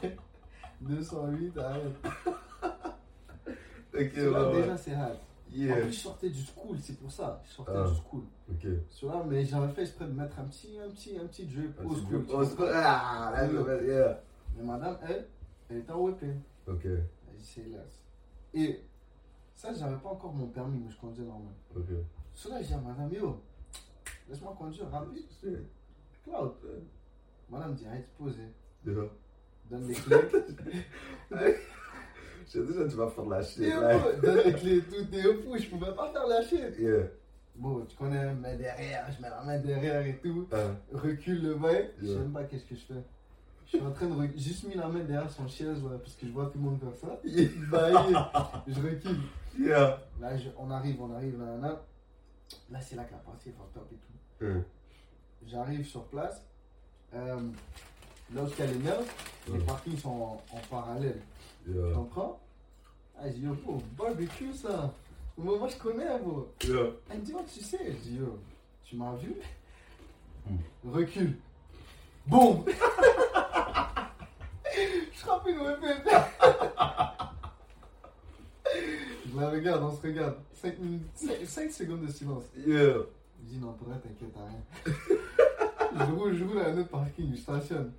208, 0.81 1.59
arrête. 1.59 1.83
Ok, 3.95 4.13
ouais, 4.17 4.29
ouais. 4.29 4.63
déjà, 4.63 4.77
c'est 4.77 4.95
hard. 4.95 5.13
En 5.15 5.19
Yeah. 5.51 5.77
plus, 5.81 5.93
je 5.93 5.99
sortais 6.01 6.29
du 6.29 6.43
school, 6.43 6.77
c'est 6.83 6.99
pour 6.99 7.11
ça. 7.11 7.43
Je 7.49 7.53
sortais 7.55 7.73
Ah. 7.75 7.89
du 7.89 7.95
school. 7.97 8.23
Ok. 8.51 8.67
Celui-là, 8.91 9.25
mais 9.27 9.45
j'avais 9.47 9.73
fait 9.73 9.81
exprès 9.81 10.05
de 10.05 10.13
mettre 10.13 10.39
un 10.39 10.45
petit, 10.45 10.79
un 10.79 10.91
petit, 10.91 11.17
un 11.19 11.25
petit 11.27 11.47
drip 11.47 11.75
au 11.85 11.95
school. 11.95 12.23
drip 12.25 12.31
au 12.35 12.45
school. 12.45 12.69
Ah, 12.71 13.33
yeah. 13.83 14.21
Mais 14.57 14.63
madame, 14.65 14.99
elle, 15.09 15.27
elle 15.71 15.79
était 15.79 15.91
en 15.93 16.01
whipping. 16.03 16.39
Ok. 16.69 16.87
C'est 17.41 17.67
là. 17.71 17.79
Et 18.53 18.83
ça, 19.59 19.75
j'avais 19.75 19.97
pas 19.97 20.11
encore 20.11 20.33
mon 20.33 20.47
permis, 20.47 20.79
mais 20.79 20.89
je 20.89 20.97
conduisais 21.01 21.27
normal. 21.27 21.53
Ok. 21.75 21.87
Celui-là, 22.33 22.63
je 22.63 22.67
dis 22.69 22.75
à 22.75 22.79
madame, 22.79 23.13
yo, 23.13 23.43
laisse-moi 24.29 24.55
conduire 24.57 24.89
rapide. 24.89 25.25
Cloud. 26.23 26.53
Madame 27.51 27.75
dit, 27.75 27.85
arrête 27.87 28.09
de 28.09 28.25
poser. 28.25 28.43
Yeah. 28.87 28.95
Donne 29.69 29.89
les 29.89 29.95
clés. 29.95 30.17
Je 32.47 32.53
sais 32.53 32.63
déjà, 32.65 32.89
tu 32.89 32.95
vas 32.97 33.11
faire. 33.11 33.25
T'es 33.25 33.71
fou, 33.73 34.21
donne 34.23 34.41
les 34.47 34.53
clés, 34.55 34.83
tout 34.83 35.15
est 35.15 35.35
fou, 35.35 35.59
je 35.59 35.69
pouvais 35.69 35.93
pas 35.95 36.11
faire 36.13 36.43
shit. 36.49 36.79
Yeah. 36.79 37.09
Bon, 37.57 37.85
tu 37.85 37.97
connais, 37.97 38.33
main 38.35 38.55
derrière, 38.55 39.11
je 39.11 39.21
mets 39.21 39.29
la 39.29 39.43
main 39.43 39.59
derrière 39.59 40.07
et 40.07 40.19
tout. 40.23 40.47
Ah. 40.53 40.71
Recule 40.93 41.43
le 41.43 41.55
bain, 41.57 41.83
je 41.99 42.07
sais 42.07 42.13
Yeah. 42.13 42.21
même 42.21 42.33
pas 42.33 42.45
qu'est-ce 42.45 42.65
que 42.65 42.77
je 42.77 42.85
fais. 42.87 43.03
Je 43.67 43.77
suis 43.77 43.87
en 43.87 43.91
train 43.91 44.07
de 44.07 44.29
j'ai 44.37 44.39
juste 44.51 44.67
mis 44.69 44.77
la 44.77 44.89
main 44.89 45.01
derrière 45.01 45.31
son 45.31 45.47
chaise 45.47 45.79
voilà, 45.81 45.99
parce 45.99 46.15
que 46.15 46.27
je 46.27 46.33
vois 46.33 46.47
tout 46.47 46.57
le 46.59 46.65
monde 46.65 46.79
faire 46.81 46.95
ça. 46.95 47.21
Yeah. 47.25 47.49
Bah, 47.71 47.91
je 48.67 48.75
recule. 48.81 49.19
Yeah. 49.59 49.99
Là, 50.21 50.37
je- 50.37 50.51
on 50.59 50.71
arrive, 50.71 51.01
on 51.03 51.13
arrive, 51.15 51.39
là, 51.41 51.57
là. 51.57 51.81
Là, 52.71 52.81
c'est 52.81 52.97
là 52.97 53.05
que 53.05 53.13
la 53.13 53.19
partie 53.19 53.49
est 53.51 53.53
up 53.53 53.87
et 53.93 53.97
tout. 53.97 54.45
Mm. 54.45 54.63
J'arrive 55.47 55.87
sur 55.87 56.05
place. 56.05 56.43
Euh, 57.15 57.41
là 58.35 58.43
où 58.43 58.49
les 58.59 58.75
nerfs, 58.79 59.01
les 59.49 59.59
Mm. 59.59 59.65
parkings 59.67 59.99
sont 59.99 60.11
en, 60.11 60.43
en 60.53 60.61
parallèle. 60.71 61.21
Tu 61.65 61.73
comprends 61.95 62.39
Ah, 63.21 63.25
j'ai 63.27 63.33
dit, 63.41 63.47
bro, 63.47 63.83
barbecue 63.97 64.53
ça. 64.55 64.93
Moi, 65.37 65.59
moi, 65.59 65.69
je 65.69 65.77
connais, 65.77 66.19
bro. 66.21 66.53
Yeah. 66.65 66.91
Elle 67.11 67.19
me 67.19 67.25
dit, 67.25 67.33
oh, 67.37 67.43
tu 67.53 67.61
sais. 67.61 67.79
Je 67.85 67.97
dis, 68.09 68.17
yo, 68.17 68.39
tu 68.85 68.95
m'as 68.97 69.15
vu? 69.17 69.35
Hmm. 70.49 70.59
Recule. 70.93 71.37
Boum 72.27 72.65
Je 74.75 75.19
frappe 75.19 75.47
une. 75.49 75.59
Je 79.31 79.41
la 79.41 79.51
regarde, 79.51 79.83
on 79.83 79.95
se 79.95 80.03
regarde. 80.03 80.37
5, 80.55 81.71
secondes 81.71 82.07
de 82.07 82.13
silence. 82.13 82.45
Yeah. 82.57 82.97
Je 83.41 83.49
dis, 83.51 83.59
non, 83.59 83.73
pour 83.73 83.89
vrai, 83.89 83.99
t'inquiète, 83.99 84.33
t'as 84.35 84.41
rien. 84.41 86.07
je, 86.07 86.13
roule, 86.13 86.37
je 86.37 86.45
roule 86.45 86.59
à 86.59 86.69
un 86.69 86.79
autre 86.79 86.89
parking, 86.89 87.31
je 87.35 87.41
stationne. 87.41 87.93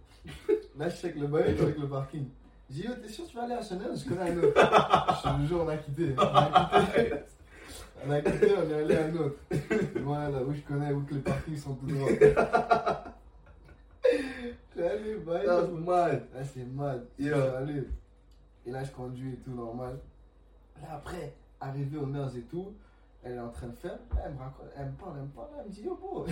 Là, 0.78 0.90
je 0.90 0.96
check 0.96 1.16
le 1.16 1.28
bail, 1.28 1.56
je 1.58 1.66
check 1.66 1.78
le 1.78 1.88
parking. 1.88 2.26
Je 2.70 2.76
dis, 2.76 2.84
yo, 2.84 2.94
t'es 3.02 3.10
sûr 3.10 3.26
que 3.26 3.30
tu 3.32 3.36
vas 3.38 3.44
aller 3.44 3.54
à 3.54 3.62
Chanel? 3.62 3.92
Je 3.96 4.08
connais 4.08 4.32
un 4.32 4.38
autre. 4.38 4.54
Je 5.24 5.30
te 5.30 5.48
jure, 5.48 5.64
on 5.64 5.68
a 5.68 5.78
quitté. 5.78 6.16
On 6.18 6.22
a 6.22 6.86
quitté. 6.86 7.14
On 8.06 8.12
a 8.12 8.22
quitté, 8.22 8.54
on 8.58 8.70
est 8.70 8.74
allé 8.74 8.96
à 8.96 9.06
un 9.06 9.16
autre. 9.16 9.38
Voilà, 10.04 10.44
où 10.44 10.54
je 10.54 10.62
connais, 10.62 10.94
où 10.94 11.02
que 11.02 11.16
les 11.16 11.22
parkings 11.22 11.58
sont 11.58 11.76
tout 11.76 11.88
droits. 11.88 12.10
Je 14.12 14.82
suis 14.82 14.84
allé, 14.84 15.16
bye. 15.16 15.46
That's 15.46 15.70
mad. 15.70 16.28
Là, 16.34 16.44
c'est 16.54 16.66
mad. 16.66 17.06
Yeah. 17.18 17.36
Je 17.36 17.42
suis 17.42 17.56
allé. 17.56 17.84
Et 18.66 18.72
là, 18.72 18.84
je 18.84 18.92
conduis 18.92 19.34
et 19.34 19.38
tout 19.38 19.52
normal. 19.52 20.00
Là, 20.82 20.88
après, 20.96 21.34
arrivé 21.60 21.98
au 21.98 22.06
nurse 22.06 22.36
et 22.36 22.42
tout, 22.44 22.74
elle 23.24 23.34
est 23.34 23.40
en 23.40 23.50
train 23.50 23.68
de 23.68 23.76
faire. 23.76 23.98
Là, 24.16 24.22
elle 24.26 24.34
me 24.34 24.40
raconte, 24.40 24.68
elle 24.78 24.86
me 24.88 24.92
parle, 24.94 25.14
elle 25.18 25.24
me 25.24 25.30
parle. 25.30 25.48
Elle 25.60 25.66
me 25.68 25.72
dit, 25.72 25.82
yo, 25.84 25.96
bro, 25.96 26.26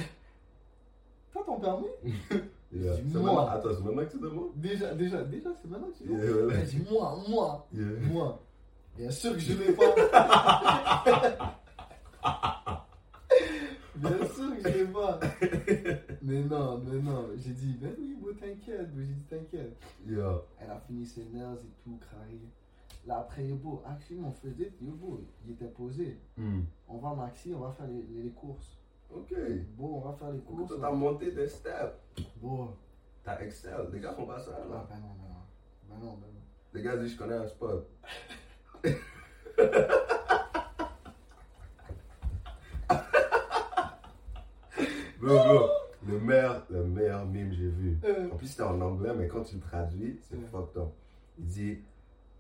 t'as 1.34 1.44
ton 1.44 1.60
permis? 1.60 1.88
Yeah. 2.70 2.98
Je 2.98 3.02
dis, 3.04 3.14
C'est 3.14 3.20
moi. 3.20 3.32
maintenant- 3.34 3.48
Attends, 3.48 3.70
c'est 3.78 3.82
maintenant 3.86 4.04
que 4.06 4.12
tu 4.12 4.20
demandes? 4.20 4.52
Déjà, 4.58 4.94
déjà, 4.94 5.24
déjà, 5.24 5.50
c'est 5.62 5.70
maintenant 5.72 5.88
que 5.88 6.04
tu 6.04 6.10
Yeah, 6.12 6.18
voilà. 6.44 6.60
Elle 6.60 6.68
dit, 6.68 6.84
moi, 6.92 7.18
moi, 7.30 7.68
Yeah. 7.74 7.86
moi. 8.12 8.40
Bien 8.98 9.10
sûr 9.10 9.32
que 9.36 9.40
je 9.40 9.54
l'ai 9.58 9.72
pas. 9.72 9.96
Mais 16.22 16.42
non, 16.44 16.80
mais 16.86 17.00
non. 17.00 17.30
J'ai 17.38 17.52
dit, 17.54 17.78
ben 17.82 17.96
oui, 17.98 18.18
bon, 18.20 18.34
t'inquiète. 18.40 18.90
J'ai 18.96 19.04
dit, 19.06 19.22
t'inquiète. 19.30 19.78
Elle 20.06 20.70
a 20.70 20.80
fini 20.88 21.06
ses 21.06 21.24
nerfs 21.26 21.54
et 21.54 21.84
tout, 21.84 21.98
crari. 22.02 22.40
Là, 23.08 23.20
après, 23.20 23.46
Yobo, 23.46 23.82
actually, 23.88 24.20
mon 24.20 24.32
first 24.34 24.58
date, 24.58 24.74
Yobo, 24.82 25.24
il 25.46 25.54
était 25.54 25.68
posé. 25.70 26.20
Hmm. 26.36 26.62
On 26.90 26.98
va 26.98 27.14
Maxi, 27.16 27.54
on 27.56 27.60
va 27.62 27.72
faire 27.72 27.88
les, 27.88 28.02
les, 28.04 28.24
les 28.24 28.30
courses. 28.32 28.78
Ok. 29.10 29.34
Bon, 29.78 29.96
on 30.04 30.10
va 30.10 30.14
faire 30.14 30.32
les 30.32 30.40
courses. 30.42 30.68
Toi, 30.68 30.78
t'as 30.82 30.92
monté 30.92 31.32
des 31.32 31.48
steps. 31.48 31.96
Bon. 32.42 32.70
T'as 33.24 33.40
excel. 33.40 33.88
Les 33.94 34.02
gars 34.02 34.12
font 34.14 34.26
pas 34.26 34.40
ça, 34.40 34.52
Ah, 34.58 34.68
là. 34.70 34.86
ben 34.90 35.00
non, 35.00 35.16
ben 35.18 35.30
non. 35.30 35.46
Ben 35.90 35.96
non, 36.06 36.14
ben 36.18 36.28
non. 36.28 36.42
Les 36.74 36.82
gars 36.84 36.98
disent, 36.98 37.14
je 37.14 37.18
connais 37.18 37.36
un 37.36 37.48
spot. 37.48 37.88
bro, 45.22 45.36
bro. 45.44 45.70
Le 46.08 46.20
meilleur, 46.20 46.66
le 46.70 46.84
meilleur 46.86 47.26
meme 47.26 47.50
que 47.50 47.56
j'ai 47.56 47.68
vu. 47.70 47.98
Euh. 48.06 48.30
En 48.32 48.36
plus, 48.38 48.48
c'était 48.48 48.64
en 48.64 48.80
anglais, 48.80 49.12
mais 49.16 49.28
quand 49.28 49.44
tu 49.44 49.56
le 49.56 49.62
traduis, 49.62 50.18
c'est 50.22 50.40
fucked 50.52 50.78
up. 50.78 50.90
Il 51.38 51.46
dit 51.46 51.80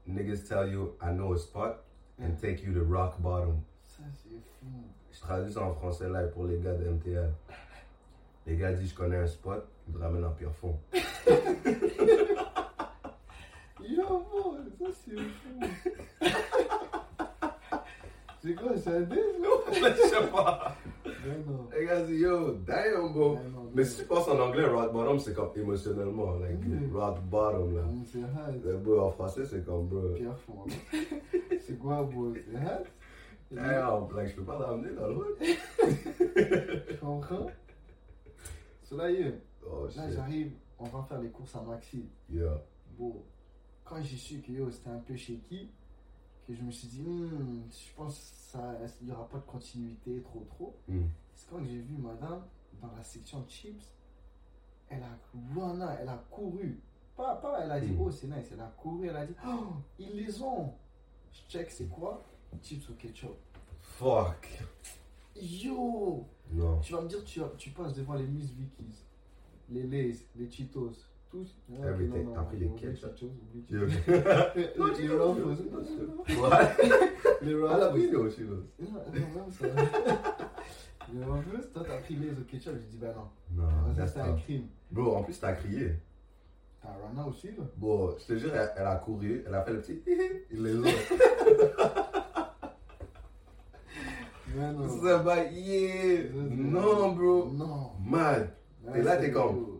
Niggas 0.09 0.47
tell 0.47 0.65
you 0.67 0.95
I 1.01 1.11
know 1.11 1.33
a 1.33 1.37
spot 1.37 1.83
and 2.19 2.39
take 2.41 2.63
you 2.63 2.73
to 2.73 2.83
rock 2.83 3.19
bottom. 3.19 3.63
Ça, 3.85 4.03
c'est 4.13 4.29
fou. 4.29 4.67
Je 5.11 5.19
traduis 5.19 5.51
ça 5.51 5.61
en 5.63 5.73
français 5.73 6.07
là 6.07 6.23
pour 6.27 6.45
les 6.45 6.59
gars 6.59 6.73
de 6.73 6.85
MTL. 6.89 7.31
Les 8.45 8.55
gars 8.55 8.71
disent 8.71 8.91
Je 8.91 8.95
connais 8.95 9.17
un 9.17 9.27
spot, 9.27 9.67
ils 9.87 9.93
te 9.93 9.99
ramènent 9.99 10.23
en 10.23 10.31
pire 10.31 10.53
fond. 10.53 10.79
Yo, 13.83 14.25
bon, 14.31 14.57
ça, 14.79 14.85
c'est 15.05 15.17
fou. 15.17 15.59
c'est 18.47 18.55
quoi, 18.55 18.77
c'est 18.77 18.89
un 18.89 18.99
non 19.01 19.07
Je 19.71 20.07
sais 20.07 20.27
pas. 20.31 20.75
Ben. 21.03 21.43
Les 21.77 21.85
gars 21.85 22.01
disent 22.03 22.21
Yo, 22.21 22.53
damn, 22.65 23.11
bro. 23.13 23.35
Ben 23.35 23.51
non, 23.51 23.63
Mais 23.75 23.83
ben 23.83 23.85
si 23.85 24.01
tu 24.01 24.05
penses 24.07 24.27
en 24.29 24.39
anglais, 24.39 24.65
rock 24.65 24.93
bottom, 24.93 25.19
c'est 25.19 25.33
comme 25.33 25.49
émotionnellement. 25.55 26.35
Like, 26.39 26.57
Mm. 26.65 26.95
rock 26.95 27.19
bottom 27.23 27.75
là. 27.75 27.81
non. 27.83 28.03
C'est 28.11 28.23
hard. 28.23 28.81
Bro, 28.83 28.99
en 29.01 29.11
français, 29.11 29.45
c'est 29.45 29.65
comme 29.65 29.87
bro. 29.87 30.09
Pierre 30.15 30.37
fond. 30.39 30.65
C'est 31.61 31.77
quoi, 31.77 32.03
bro? 32.03 32.33
C'est 32.33 32.55
hard 32.55 32.85
Damn, 33.51 34.07
like, 34.15 34.29
je 34.29 34.35
peux 34.35 34.43
pas 34.43 34.59
l'amener 34.59 34.93
dans 34.95 35.09
hood. 35.09 35.37
Tu 36.89 36.95
comprends? 36.97 37.47
Cela 38.83 39.11
y 39.11 39.15
est. 39.21 39.41
Oh 39.65 39.85
Là, 39.85 39.89
shit. 40.07 40.13
j'arrive, 40.15 40.51
on 40.79 40.85
va 40.85 41.03
faire 41.03 41.21
les 41.21 41.29
courses 41.29 41.55
à 41.55 41.61
Maxi. 41.61 42.05
Yeah. 42.31 42.61
Bon, 42.97 43.15
quand 43.83 44.01
j'ai 44.01 44.15
su 44.17 44.39
que 44.41 44.51
yo, 44.51 44.69
c'était 44.69 44.89
un 44.89 44.99
peu 44.99 45.15
shaky, 45.15 45.69
que 46.47 46.53
je 46.55 46.61
me 46.63 46.71
suis 46.71 46.87
dit, 46.87 47.01
Hmm, 47.01 47.63
je 47.69 47.93
pense 47.95 48.53
qu'il 48.97 49.07
n'y 49.07 49.11
aura 49.13 49.27
pas 49.27 49.37
de 49.39 49.43
continuité 49.45 50.21
trop 50.21 50.45
trop. 50.49 50.75
Mm. 50.87 51.01
C'est 51.35 51.49
quand 51.49 51.63
j'ai 51.63 51.79
vu 51.79 51.97
madame 51.97 52.43
dans 52.81 52.91
la 52.95 53.03
section 53.03 53.45
chips, 53.47 53.83
elle 54.89 55.03
a 55.03 55.59
out, 55.59 55.79
elle 55.99 56.09
a 56.09 56.23
couru. 56.31 56.79
Pas, 57.15 57.35
pas 57.35 57.59
elle 57.63 57.71
a 57.71 57.79
dit, 57.79 57.91
Mm. 57.91 58.01
oh 58.01 58.11
c'est 58.11 58.27
nice, 58.27 58.47
elle 58.53 58.61
a 58.61 58.73
couru, 58.77 59.07
elle 59.07 59.17
a 59.17 59.25
dit, 59.25 59.35
oh, 59.45 59.73
ils 59.99 60.15
les 60.15 60.41
ont. 60.41 60.73
Je 61.31 61.41
check 61.51 61.69
c'est 61.69 61.87
quoi? 61.89 62.23
Chips 62.63 62.89
au 62.89 62.93
ketchup. 62.93 63.35
Fuck. 63.81 64.63
Yo 65.35 66.25
Non. 66.51 66.79
Tu 66.79 66.93
vas 66.93 67.01
me 67.01 67.07
dire, 67.09 67.23
tu, 67.25 67.41
tu 67.57 67.69
passes 67.71 67.93
devant 67.93 68.13
les 68.15 68.25
Miss 68.25 68.49
Vickies, 68.51 69.03
les 69.69 69.83
Lays, 69.83 70.15
les 70.35 70.49
Cheetos, 70.49 70.93
tous. 71.29 71.55
Ah, 71.71 71.75
T'as 71.83 71.93
pris 71.93 72.05
non, 72.07 72.13
les 72.15 72.67
Les- 73.69 73.77
Ruffles. 73.79 74.11
Ah, 77.69 77.77
la 77.77 77.91
aussi, 78.19 78.41
là. 78.41 78.47
Non, 78.79 78.87
non, 78.91 79.11
même 79.13 79.51
ça. 79.51 79.65
Les 81.13 81.23
Ruffles, 81.23 81.69
toi 81.73 81.83
t'as 81.87 81.97
pris 81.99 82.15
les 82.15 82.31
au 82.31 82.43
ketchup, 82.49 82.73
j'ai 82.75 82.87
dit 82.89 82.97
bah 82.97 83.13
non. 83.15 83.63
Non, 83.63 83.93
Ça 83.95 84.05
c'est 84.07 84.19
un 84.19 84.33
crime. 84.35 84.67
Bro, 84.91 85.15
en 85.15 85.23
plus, 85.23 85.39
t'as 85.39 85.53
crié. 85.53 85.93
T'as 86.81 86.89
Rana 86.89 87.25
aussi 87.27 87.47
là 87.47 87.63
Bon, 87.77 88.13
je 88.19 88.25
te 88.25 88.37
jure, 88.37 88.53
elle, 88.53 88.71
elle 88.75 88.85
a 88.87 88.95
couru, 88.97 89.41
elle 89.47 89.55
a 89.55 89.63
fait 89.63 89.71
le 89.71 89.79
petit 89.81 90.01
il 90.51 90.63
les 90.63 90.75
a. 90.75 90.91
Ça 95.01 95.17
va, 95.19 95.43
yeah. 95.45 96.23
Non, 96.33 97.11
bro. 97.13 97.45
Non. 97.53 97.91
Mad. 98.05 98.49
Et 98.95 99.01
là, 99.01 99.17
t'es 99.17 99.31
comme- 99.31 99.76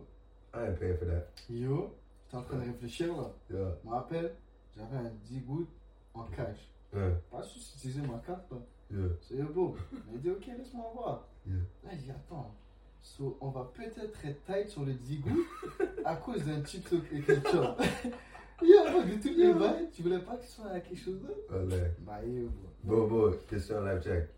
I 0.58 0.66
ain't 0.68 0.78
paying 0.78 0.96
for 0.96 1.06
that. 1.06 1.26
Yo, 1.48 1.94
t'es 2.28 2.36
en 2.36 2.42
train 2.42 2.58
de 2.58 2.64
réfléchir 2.64 3.16
là. 3.16 3.30
Yeah. 3.50 3.76
Je 3.82 3.88
me 3.88 3.94
rappelle, 3.94 4.34
j'avais 4.76 4.96
un 4.96 5.12
10 5.24 5.40
gouttes 5.40 5.68
en 6.14 6.24
cash. 6.24 6.70
Yeah. 6.94 7.10
Pas 7.30 7.42
sûr 7.42 7.60
d'utiliser 7.60 8.00
ma 8.02 8.18
carte 8.18 8.50
là. 8.50 8.58
Yeah. 8.90 9.08
C'est 9.20 9.42
beau. 9.42 9.76
Il 10.12 10.20
dit, 10.20 10.30
ok, 10.30 10.46
laisse-moi 10.46 10.90
voir. 10.94 11.28
Yeah. 11.46 11.56
Là, 11.84 11.90
j'ai 11.92 12.02
dit, 12.02 12.10
attends. 12.10 12.54
So, 13.00 13.38
on 13.40 13.50
va 13.50 13.70
peut-être 13.72 14.24
être 14.24 14.44
tight 14.44 14.68
sur 14.68 14.84
le 14.84 14.92
10 14.94 15.20
goût 15.20 15.44
à 16.04 16.16
cause 16.16 16.44
d'un 16.44 16.64
chips 16.64 16.92
au 16.92 16.98
ketchup. 17.00 17.80
Yo, 18.60 19.02
de 19.04 19.22
tous 19.22 19.36
les 19.36 19.54
bails, 19.54 19.88
tu 19.92 20.02
voulais 20.02 20.18
pas 20.18 20.36
que 20.36 20.44
ce 20.44 20.56
soit 20.56 20.80
quelque 20.80 20.96
chose 20.96 21.20
d'autre? 21.20 21.54
Allez. 21.54 21.92
Bah, 22.00 22.24
yo, 22.24 22.48
Bon, 22.82 23.06
bon, 23.06 23.34
question 23.48 23.84
live 23.84 24.02
check. 24.02 24.28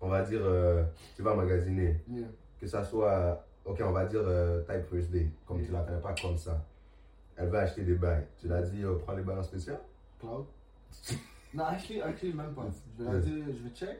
On 0.00 0.08
va 0.08 0.22
dire, 0.22 0.40
euh, 0.42 0.84
tu 1.16 1.22
vas 1.22 1.34
magasiner. 1.34 2.00
Yeah. 2.08 2.28
Que 2.60 2.66
ça 2.68 2.84
soit, 2.84 3.44
ok, 3.64 3.80
on 3.84 3.92
va 3.92 4.06
dire 4.06 4.22
euh, 4.24 4.62
type 4.62 4.86
first 4.90 5.10
day, 5.10 5.30
comme 5.46 5.62
tu 5.62 5.72
la 5.72 5.80
connais 5.82 6.00
pas 6.00 6.14
comme 6.20 6.36
ça. 6.36 6.64
Elle 7.36 7.48
va 7.48 7.60
acheter 7.60 7.82
des 7.82 7.94
bails. 7.94 8.26
Tu 8.38 8.48
l'as 8.48 8.62
dit, 8.62 8.82
euh, 8.84 8.96
prends 8.96 9.14
les 9.14 9.22
bails 9.22 9.38
en 9.38 9.42
spécial? 9.42 9.80
Cloud. 10.20 10.46
non, 11.54 11.64
actually, 11.64 12.00
actually, 12.00 12.32
même 12.32 12.54
pas. 12.54 12.66
Je 12.98 13.04
vais 13.04 13.20
dire, 13.20 13.44
je 13.46 13.62
vais 13.62 13.74
check. 13.74 13.98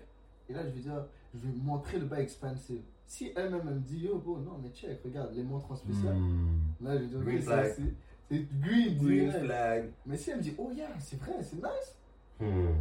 Et 0.49 0.53
là, 0.53 0.62
je 0.62 0.71
vais 0.71 0.81
dire, 0.81 1.05
je 1.35 1.41
vais 1.41 1.55
montrer 1.62 1.99
le 1.99 2.07
bail 2.07 2.23
expensive. 2.23 2.83
Si 3.07 3.33
elle-même 3.35 3.62
elle 3.67 3.75
me 3.75 3.81
dit, 3.81 4.05
yo, 4.05 4.19
bro, 4.19 4.39
non, 4.39 4.59
mais 4.62 4.71
check, 4.71 5.01
regarde, 5.05 5.35
les 5.35 5.43
montres 5.43 5.71
en 5.71 5.77
spécial. 5.77 6.15
Hmm. 6.15 6.73
Là, 6.81 6.97
je 6.97 7.03
vais 7.03 7.07
dire, 7.09 7.21
Green 7.21 7.43
flag. 7.43 7.73
c'est. 7.77 7.95
C'est 8.31 8.47
green, 8.59 9.31
flag. 9.31 9.91
Mais 10.07 10.17
si 10.17 10.31
elle 10.31 10.39
me 10.39 10.43
dit, 10.43 10.55
oh 10.57 10.71
yeah, 10.75 10.89
c'est 10.99 11.21
vrai, 11.21 11.43
c'est 11.43 11.57
nice. 11.57 11.99
Hmm. 12.41 12.73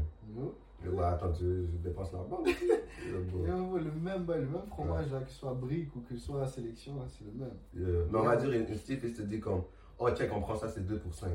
Bah, 0.89 1.11
attends, 1.11 1.31
tu 1.31 1.43
je 1.43 1.77
dépense 1.87 2.11
l'argent. 2.13 2.43
Yeah, 2.45 3.17
bro. 3.31 3.77
Et 3.77 3.81
le 3.83 3.91
même 3.91 4.23
bail, 4.23 4.41
le 4.41 4.47
même 4.47 4.67
fromage, 4.69 5.11
là, 5.11 5.19
que 5.21 5.29
ce 5.29 5.37
soit 5.39 5.53
brique 5.53 5.95
ou 5.95 5.99
que 6.01 6.15
ce 6.15 6.25
soit 6.25 6.45
sélection, 6.47 6.95
là, 6.97 7.03
c'est 7.07 7.25
le 7.25 7.31
même. 7.31 7.57
Yeah. 7.75 8.05
Mais 8.11 8.19
on 8.19 8.23
va 8.23 8.35
dire 8.37 8.51
une, 8.51 8.59
une 8.61 8.65
petite 8.65 8.99
fille 9.01 9.13
te 9.13 9.21
dit 9.23 9.39
comme, 9.39 9.63
oh, 9.99 10.09
check, 10.11 10.31
on 10.33 10.41
prend 10.41 10.55
ça, 10.55 10.69
c'est 10.69 10.85
2 10.85 10.97
pour 10.99 11.13
5. 11.13 11.29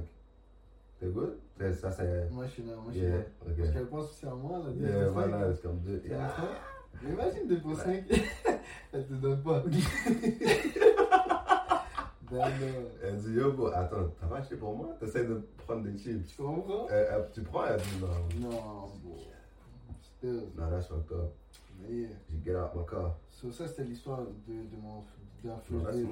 T'es 1.01 1.07
good? 1.07 1.37
C'est- 1.59 1.73
Ça, 1.75 1.91
c'est. 1.93 2.29
Moi, 2.31 2.45
je 2.47 2.51
suis 2.51 2.63
là, 2.65 2.73
moi, 2.77 2.87
je 2.89 2.99
suis 2.99 3.07
Yeah, 3.07 3.17
là. 3.19 3.23
Parce 3.45 3.59
ok. 3.69 3.73
qu'elle 3.73 3.87
pense 3.87 4.11
aussi 4.11 4.27
à 4.27 4.35
moi, 4.35 4.59
là. 4.59 4.71
Yeah, 4.77 5.09
voilà, 5.11 5.53
c'est 5.55 5.63
comme 5.63 5.79
2. 5.81 6.01
Tu 6.01 6.09
comprends 6.09 6.49
Mais 7.03 7.11
imagine 7.13 7.47
2 7.49 7.61
pour 7.61 7.77
5, 7.77 8.05
elle 8.93 9.07
te 9.07 9.13
donne 9.15 9.43
pas. 9.43 9.63
ben 12.31 12.39
non. 12.39 12.85
Elle 13.03 13.17
dit, 13.19 13.33
yo, 13.35 13.53
bro, 13.53 13.69
attends, 13.69 14.09
t'as 14.21 14.27
pas 14.27 14.37
acheté 14.39 14.57
pour 14.57 14.77
moi? 14.77 14.89
T'essaies 15.01 15.25
de 15.25 15.41
prendre 15.67 15.83
des 15.83 15.97
chips. 15.97 16.27
Tu 16.27 16.43
comprends? 16.43 16.87
Elle- 16.91 17.07
elle- 17.11 17.29
tu 17.33 17.43
prends, 17.43 17.65
elle 17.67 17.81
dit, 17.81 18.01
non. 18.01 18.51
Non, 18.51 18.87
bon. 19.03 19.17
Still, 20.19 20.51
Non, 20.57 20.71
that's 20.71 20.89
fucked 20.89 21.13
up. 21.13 21.33
yeah. 21.89 22.09
You 22.29 22.39
get 22.45 22.57
out 22.57 22.75
my 22.75 22.83
car? 22.85 23.15
So, 23.31 23.53
ça, 23.53 23.69
c'était 23.69 23.85
l'histoire 23.85 24.23
de, 24.47 24.53
de 24.53 24.77
mon 24.83 25.05
d'un 25.45 25.55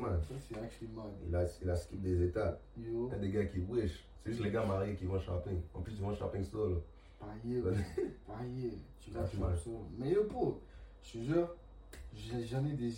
mal. 0.00 0.20
Ça, 0.28 0.34
c'est 0.48 0.56
actually 0.58 0.88
mad. 0.94 1.06
Il 1.26 1.34
a, 1.34 1.44
il 1.62 1.68
a 1.70 1.74
skip 1.74 2.00
des 2.00 2.22
étapes. 2.26 2.60
Yo, 2.78 3.08
Il 3.08 3.12
y 3.12 3.14
a 3.14 3.18
des 3.18 3.30
gars 3.30 3.46
qui 3.46 3.58
wish. 3.58 4.04
C'est 4.22 4.30
juste 4.30 4.44
les 4.44 4.52
gars 4.52 4.64
mariés 4.64 4.94
qui 4.94 5.04
vont 5.06 5.18
shopping. 5.18 5.60
En 5.74 5.80
plus, 5.80 5.94
ils 5.94 6.00
vont 6.02 6.14
shopping 6.14 6.44
solo. 6.44 6.84
paillé, 7.18 7.60
paillé. 8.26 8.78
Tu 9.00 9.10
vas 9.10 9.20
mal. 9.40 9.56
ça. 9.58 9.70
Mais 9.98 10.10
yo, 10.12 10.24
bro, 10.24 10.60
je 11.02 11.12
te 11.18 11.18
jure, 11.24 11.48
j'ai- 12.14 12.44
j'en 12.44 12.64
ai 12.64 12.72
des. 12.74 12.92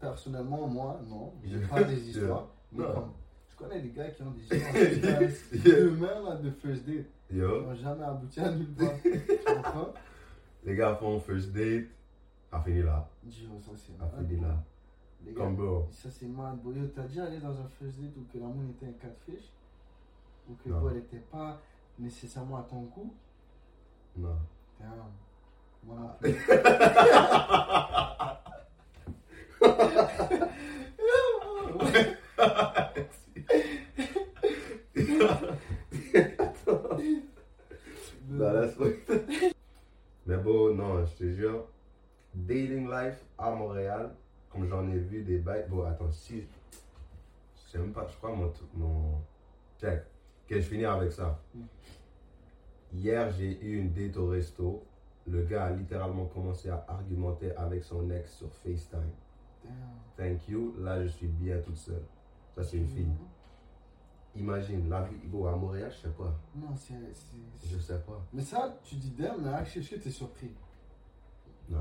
Personnellement, 0.00 0.66
moi, 0.66 0.98
non. 1.06 1.32
J'ai 1.44 1.58
pas 1.60 1.84
des 1.84 2.00
histoires. 2.08 2.48
Mais 2.72 2.84
Non. 2.84 2.92
comme, 2.94 3.12
je 3.50 3.56
connais 3.56 3.80
des 3.82 3.90
gars 3.90 4.08
qui 4.08 4.22
ont 4.22 4.30
des 4.30 4.40
histoires 4.56 4.74
Yeah. 4.74 5.80
demain, 5.84 6.22
là, 6.22 6.36
de 6.36 6.50
first 6.50 6.86
date. 6.86 7.06
Ils 7.30 7.36
Yo, 7.38 7.60
n'ont 7.62 7.74
jamais 7.74 8.04
abouti 8.04 8.40
à 8.40 8.50
nulle 8.50 8.72
part. 8.74 8.92
tu 9.02 9.10
comprends? 9.46 9.92
Les 10.64 10.76
gars 10.76 10.94
font 10.96 11.20
first 11.20 11.52
date. 11.52 11.88
A 12.52 12.60
fini 12.60 12.82
là. 12.82 13.08
Yo, 13.24 13.60
ça 13.60 13.72
c'est 13.76 13.92
A 14.02 14.06
fini 14.08 14.40
là. 14.40 14.62
Les 15.24 15.32
gars, 15.32 15.40
Comme 15.42 15.56
bro. 15.56 15.88
ça 15.90 16.10
c'est 16.10 16.26
mal. 16.26 16.56
Bro, 16.56 16.72
t'as 16.94 17.02
déjà 17.02 17.24
allé 17.24 17.38
dans 17.40 17.58
un 17.58 17.68
first 17.78 18.00
date 18.00 18.16
où 18.16 18.24
que 18.32 18.38
la 18.38 18.46
moune 18.46 18.70
était 18.70 18.86
un 18.86 18.92
catfish 18.92 19.50
Ou 20.48 20.54
que 20.54 20.68
elle 20.90 20.98
était 20.98 21.18
pas 21.30 21.60
nécessairement 21.98 22.58
à 22.58 22.62
ton 22.62 22.82
goût 22.82 23.14
Non. 24.16 24.36
Damn. 24.78 25.12
Moi 25.84 25.96
non 25.98 26.10
plus. 26.20 26.34
Non, 38.28 38.68
Mais 40.26 40.36
bon, 40.36 40.74
non, 40.74 41.04
je 41.04 41.14
te 41.14 41.30
jure. 41.30 41.66
Dating 42.34 42.90
life 42.90 43.24
à 43.38 43.50
Montréal, 43.50 44.14
comme 44.50 44.66
j'en 44.66 44.88
ai 44.88 44.98
vu 44.98 45.22
des 45.22 45.38
bails. 45.38 45.66
Bon, 45.68 45.84
attends, 45.84 46.10
si. 46.10 46.42
Je 47.54 47.70
sais 47.70 47.78
même 47.78 47.92
pas, 47.92 48.06
je 48.06 48.16
crois 48.16 48.34
mon. 48.34 48.52
mon... 48.74 49.20
Check. 49.80 50.02
Ok, 50.44 50.56
je 50.56 50.60
finis 50.60 50.84
avec 50.84 51.12
ça. 51.12 51.38
Hier, 52.92 53.30
j'ai 53.32 53.60
eu 53.64 53.78
une 53.80 53.92
date 53.92 54.16
au 54.16 54.28
resto. 54.28 54.84
Le 55.26 55.42
gars 55.42 55.66
a 55.66 55.70
littéralement 55.70 56.26
commencé 56.26 56.68
à 56.68 56.84
argumenter 56.86 57.54
avec 57.56 57.82
son 57.82 58.10
ex 58.10 58.34
sur 58.34 58.52
FaceTime. 58.54 59.10
Thank 60.16 60.48
you. 60.48 60.74
Là, 60.78 61.02
je 61.02 61.08
suis 61.08 61.26
bien 61.26 61.58
toute 61.58 61.76
seule. 61.76 62.02
Ça, 62.54 62.62
c'est 62.62 62.76
une 62.76 62.88
fille. 62.88 63.08
Imagine, 64.36 64.88
la 64.88 65.02
vie, 65.02 65.16
à 65.46 65.56
Montréal, 65.56 65.92
je 65.94 66.02
sais 66.08 66.14
pas. 66.14 66.34
Non, 66.56 66.74
c'est. 66.76 66.94
Je 67.70 67.78
sais 67.78 67.98
pas. 68.00 68.20
Mais 68.32 68.42
ça, 68.42 68.76
tu 68.82 68.96
dis 68.96 69.10
damn, 69.10 69.40
mais 69.42 69.50
actually, 69.52 69.84
est-ce 69.84 69.94
que 69.94 70.00
t'es 70.00 70.10
surpris? 70.10 70.50
Non. 71.68 71.78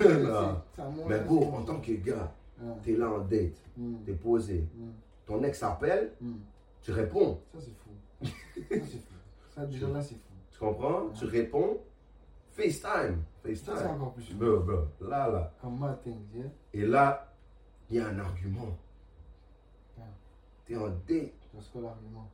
Ah, 0.00 0.88
Non. 0.90 1.04
Mais 1.08 1.20
bon, 1.20 1.54
en 1.54 1.62
tant 1.64 1.80
que 1.80 1.92
gars, 1.92 2.32
Ah, 2.60 2.74
t'es 2.82 2.96
là 2.96 3.10
en 3.10 3.18
date, 3.20 3.60
mm, 3.76 3.96
t'es 4.04 4.12
posé. 4.12 4.68
mm, 4.74 4.90
Ton 5.26 5.42
ex 5.42 5.62
appelle, 5.62 6.12
mm. 6.20 6.34
tu 6.82 6.92
réponds. 6.92 7.40
Ça, 7.52 7.58
c'est 7.60 7.74
fou. 7.74 7.90
ça, 8.24 8.30
c'est 8.68 8.98
fou. 8.98 9.14
Ça, 9.50 9.66
déjà 9.66 9.88
là, 9.88 10.00
c'est 10.02 10.14
fou. 10.14 10.34
Tu 10.52 10.58
comprends? 10.58 11.08
Tu 11.10 11.24
réponds. 11.24 11.78
FaceTime. 12.50 12.82
Ça, 12.82 13.22
c'est 13.44 13.54
FaceTime. 13.54 13.90
encore 13.90 14.12
plus 14.14 14.24
fou. 14.24 14.44
Là, 15.00 15.28
là. 15.30 15.54
Comme 15.60 15.96
yeah? 16.34 16.44
Et 16.74 16.86
là, 16.86 17.32
il 17.90 17.96
y 17.96 18.00
a 18.00 18.08
un 18.08 18.18
argument. 18.18 18.76
Ah. 19.98 20.02
T'es 20.66 20.76
en 20.76 20.88
date. 21.08 21.32
Quoi 21.72 21.82
l'argument 21.82 22.28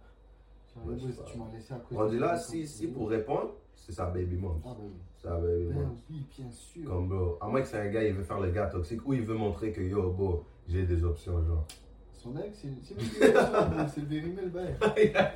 Genre, 0.74 0.86
Ouais, 0.86 0.94
je 0.98 1.12
sais 1.12 1.22
tu 1.24 1.38
m'as 1.38 1.50
laissé 1.52 1.74
à 1.74 1.78
cause 1.78 1.98
On 1.98 2.08
dit 2.08 2.18
là, 2.18 2.36
si, 2.36 2.66
si 2.66 2.88
pour 2.88 3.08
répondre, 3.08 3.50
c'est 3.74 3.92
sa 3.92 4.06
baby 4.06 4.36
mom. 4.36 4.60
Ah, 4.64 4.74
oui. 4.80 4.90
Sa 5.16 5.36
baby 5.38 5.66
Ben 5.68 5.74
mom. 5.74 5.96
oui, 6.10 6.26
bien 6.36 6.50
sûr. 6.50 6.84
Comme 6.88 7.08
bro. 7.08 7.38
À 7.40 7.48
moins 7.48 7.60
que 7.62 7.68
c'est 7.68 7.78
un 7.78 7.90
gars, 7.90 8.02
il 8.04 8.12
veut 8.14 8.22
faire 8.24 8.40
le 8.40 8.50
gars 8.50 8.66
toxique 8.66 9.06
ou 9.06 9.12
il 9.14 9.22
veut 9.22 9.34
montrer 9.36 9.72
que 9.72 9.80
yo, 9.80 10.10
bro, 10.12 10.44
j'ai 10.66 10.84
des 10.84 11.04
options, 11.04 11.44
genre. 11.44 11.64
Son 12.12 12.36
ex, 12.38 12.58
c'est 12.58 12.68
c'est 12.82 12.94
lui 12.94 13.32
là, 13.32 13.86
vérimé 14.08 14.42
le 14.42 14.48
bail. 14.48 14.74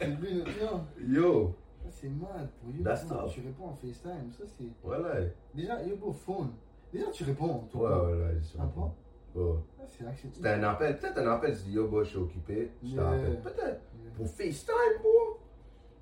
C'est 0.00 0.06
lui, 0.06 0.32
le- 0.34 0.44
non. 0.64 0.84
Yo, 1.06 1.54
Ça, 1.84 1.88
c'est 1.90 2.08
mad. 2.08 2.48
Pour 2.60 2.70
Yobo, 2.70 2.84
That's 2.84 3.06
tough. 3.06 3.30
tu 3.30 3.40
réponds 3.42 3.66
en 3.68 3.74
FaceTime. 3.74 4.32
Ça, 4.32 4.44
c'est. 4.46 4.64
voilà. 4.82 5.20
Déjà, 5.54 5.82
Yobo, 5.84 6.12
phone. 6.12 6.50
Déjà, 6.92 7.10
tu 7.10 7.24
réponds. 7.24 7.68
tout 7.70 7.78
Ouais, 7.78 7.88
voilà, 7.88 8.40
suis 8.40 8.58
Ah 8.60 8.66
c'est 9.88 10.06
actually- 10.06 10.34
C'était 10.34 10.48
un 10.48 10.62
appel, 10.64 10.98
peut-être 10.98 11.18
un 11.18 11.26
appel, 11.32 11.56
tu 11.56 11.64
dis 11.64 11.72
yo, 11.72 11.88
bro, 11.88 12.02
je 12.04 12.08
suis 12.10 12.18
occupé. 12.18 12.70
Je 12.82 12.88
Yeah. 12.88 13.02
rappelle. 13.10 13.40
Peut-être. 13.42 13.60
Yeah. 14.02 14.12
Pour 14.16 14.28
FaceTime, 14.28 14.98
bro. 15.00 15.38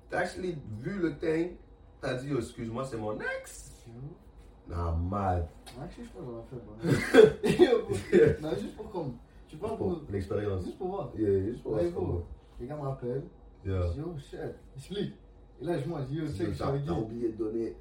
T'as 0.09 0.19
actually 0.19 0.57
vu 0.79 0.99
le 0.99 1.17
thing. 1.17 1.55
T'as 2.01 2.13
dit, 2.15 2.29
oh, 2.33 2.37
excuse-moi, 2.37 2.83
c'est 2.85 2.97
mon 2.97 3.17
ex. 3.19 3.85
Yo. 3.87 3.93
Nah, 4.69 4.91
mad. 4.91 5.47
Actually, 5.81 6.07
je 6.07 6.11
pense 6.19 6.45
que 6.49 6.55
fait. 6.55 7.59
bon. 7.59 7.63
Yobo. 7.63 8.41
Non, 8.41 8.49
juste 8.59 8.75
pour 8.75 8.89
comme. 8.91 9.13
Tu 9.47 9.55
parles 9.57 9.77
pour. 9.77 10.01
L'expérience. 10.09 10.65
Juste 10.65 10.77
pour 10.77 10.87
voir. 10.89 11.11
Yeah, 11.17 11.45
juste 11.45 11.63
pour 11.63 11.71
Ouais, 11.73 11.89
voir. 11.89 12.21
Les 12.59 12.67
gars 12.67 12.75
m'appellent. 12.75 13.23
Yeah. 13.65 13.87
Je 13.87 13.93
dis, 13.93 14.01
oh 14.05 14.17
shit. 14.17 14.39
Explique. 14.75 15.13
Et 15.61 15.65
là, 15.65 15.77
je. 15.77 15.83
Je 15.85 16.05
dis, 16.07 16.15
yo, 16.15 16.25
je 16.25 16.31
suis 16.31 16.57
T'as 16.57 16.67
avec 16.67 16.85
t'as 16.85 16.91
oublié 16.93 17.29
de 17.31 17.37
donner 17.37 17.75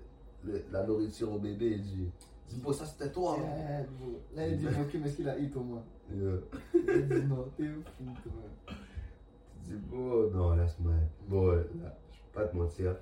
le- 0.45 0.65
la 0.71 0.85
nourriture 0.85 1.33
au 1.33 1.39
bébé. 1.39 1.73
Il 1.73 1.83
dit, 1.83 2.09
dis, 2.47 2.61
bro, 2.61 2.73
ça 2.73 2.87
c'était 2.87 3.11
toi. 3.11 3.37
Yeah, 3.39 3.83
bro. 3.85 4.21
Là, 4.35 4.49
il 4.49 4.59
dit, 4.59 4.67
ok, 4.67 4.95
mais 4.95 5.09
est-ce 5.09 5.17
qu'il 5.17 5.29
a 5.29 5.39
hit 5.39 5.57
au 5.57 5.63
moins? 5.63 5.85
Yeah. 6.13 6.39
Il 6.75 7.09
dit, 7.09 7.27
non, 7.27 7.45
t'es 7.57 7.67
fou, 7.67 8.05
toi. 8.23 8.33
Tu 8.67 9.71
dis, 9.71 9.77
bro, 9.77 10.31
non, 10.31 10.55
laisse-moi. 10.55 10.93
Bon, 11.29 11.47
là, 11.53 11.63
je 11.73 11.79
vais 11.79 12.33
pas 12.33 12.47
te 12.47 12.57
mentir. 12.57 12.97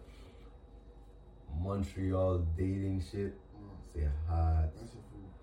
Montreal 1.56 2.40
dating 2.56 3.00
shit, 3.00 3.34
c'est 3.92 4.08
hard. 4.28 4.70
Ouais, 4.74 4.88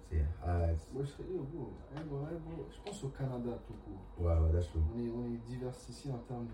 c'est 0.10 0.26
hard. 0.45 0.78
Moi, 0.93 1.04
je 1.04 1.10
serais, 1.10 1.24
hey, 1.24 2.04
bro. 2.04 2.28
Je 2.70 2.82
pense 2.84 3.04
au 3.04 3.10
Canada, 3.10 3.58
tout 3.66 3.74
court. 3.74 4.26
Ouais, 4.26 4.34
ouais, 4.34 4.52
that's 4.52 4.68
true. 4.70 4.82
On 4.93 4.99
est, 4.99 5.10
on 5.10 5.26
est 5.34 5.38
diversifié 5.47 6.12
en 6.12 6.18
termes 6.20 6.47
de, 6.47 6.52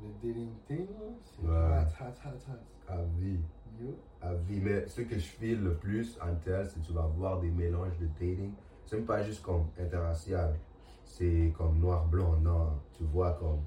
de 0.00 0.26
dating 0.28 0.50
thing. 0.66 0.86
là. 0.88 1.14
C'est 1.24 1.42
Ouais. 1.46 1.50
hot, 1.52 2.04
hot, 2.04 2.28
hot, 2.28 2.52
hot. 2.52 2.92
À 2.92 3.02
vie. 3.18 3.38
Yo. 3.80 3.94
À 4.20 4.34
vie. 4.34 4.60
Mais 4.60 4.86
ce 4.88 5.02
que 5.02 5.14
je 5.14 5.20
file 5.20 5.62
le 5.62 5.74
plus 5.74 6.18
en 6.20 6.34
tel, 6.36 6.66
c'est 6.66 6.80
que 6.80 6.86
tu 6.86 6.92
vas 6.92 7.06
voir 7.06 7.40
des 7.40 7.50
mélanges 7.50 7.96
de 7.98 8.06
dating. 8.06 8.52
C'est 8.84 8.96
même 8.96 9.06
pas 9.06 9.22
juste 9.22 9.42
comme 9.42 9.66
interracial. 9.78 10.58
C'est 11.04 11.52
comme 11.56 11.78
noir-blanc. 11.78 12.36
Non, 12.40 12.80
tu 12.92 13.04
vois 13.04 13.32
comme. 13.34 13.60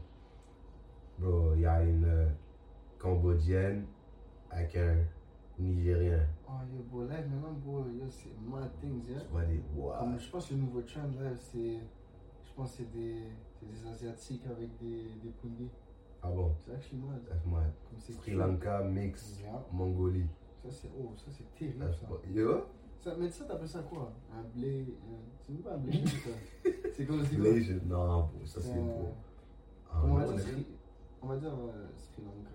Bro, 1.20 1.54
il 1.56 1.62
y 1.62 1.66
a 1.66 1.82
une 1.84 2.06
euh, 2.06 2.28
Cambodgienne 3.00 3.86
avec 4.50 4.76
un 4.76 4.98
Nigérien. 5.60 6.26
Oh, 6.48 6.52
yo, 6.74 6.84
bro, 6.90 7.04
là, 7.06 7.16
maintenant, 7.22 7.52
bro, 7.64 7.86
yo, 7.90 8.06
c'est 8.10 8.34
mad 8.42 8.72
things, 8.82 9.08
yeah. 9.08 9.20
Tu 9.22 9.28
vois 9.32 9.44
des. 9.46 9.62
Wow. 9.76 9.94
Comme 10.00 10.20
je 10.20 10.30
pense 10.30 10.48
que 10.48 10.54
le 10.56 10.62
nouveau 10.62 10.82
trend, 10.82 11.08
là, 11.20 11.30
c'est. 11.38 11.80
Je 12.46 12.54
pense 12.56 12.72
que 12.72 12.78
c'est 12.78 12.92
des, 12.92 13.24
des 13.62 13.88
Asiatiques 13.88 14.46
avec 14.48 14.70
des, 14.80 15.04
des 15.24 15.30
Pundis. 15.42 15.70
Ah 16.24 16.30
bon? 16.30 16.56
C'est 16.66 16.74
actually 16.74 17.02
mad. 17.02 17.22
That's 17.28 17.46
mad. 17.46 17.72
Comme 17.90 18.00
c'est 18.00 18.14
Sri. 18.14 18.32
Lanka 18.34 18.84
mix 18.84 19.40
Yeah. 19.42 19.62
Mongolie. 19.72 20.26
Ça, 20.64 20.70
c'est. 20.72 20.90
Oh, 20.98 21.12
ça, 21.18 21.26
c'est 21.32 21.54
terrible, 21.56 21.86
That's 21.86 22.00
ça. 22.00 22.08
Yo? 22.34 22.64
ça. 23.02 23.16
Mais 23.20 23.30
ça, 23.30 23.44
t'appelles 23.46 23.68
ça 23.68 23.82
quoi? 23.82 24.14
Un 24.34 24.44
blé. 24.56 24.86
C'est 25.42 25.52
même 25.52 25.62
pas 25.62 25.74
un 25.74 25.78
blé, 25.78 26.02
c'est 26.06 26.30
ça. 26.30 26.70
C'est 26.94 27.06
comme 27.06 27.24
c'est 27.26 27.36
quoi? 27.36 27.44
Malaysia. 27.50 27.76
Non, 27.86 28.30
ça 28.46 28.62
c'est 28.62 28.70
trop. 28.72 29.14
Ah, 29.92 30.02
on, 30.06 30.14
va 30.16 30.24
dire 30.24 30.34
on 30.34 30.38
est- 30.38 30.42
Sri, 30.42 30.66
on 31.22 31.28
va 31.28 31.38
dire 31.38 31.54
euh, 31.54 31.88
Sri 31.98 32.24
Lanka? 32.24 32.50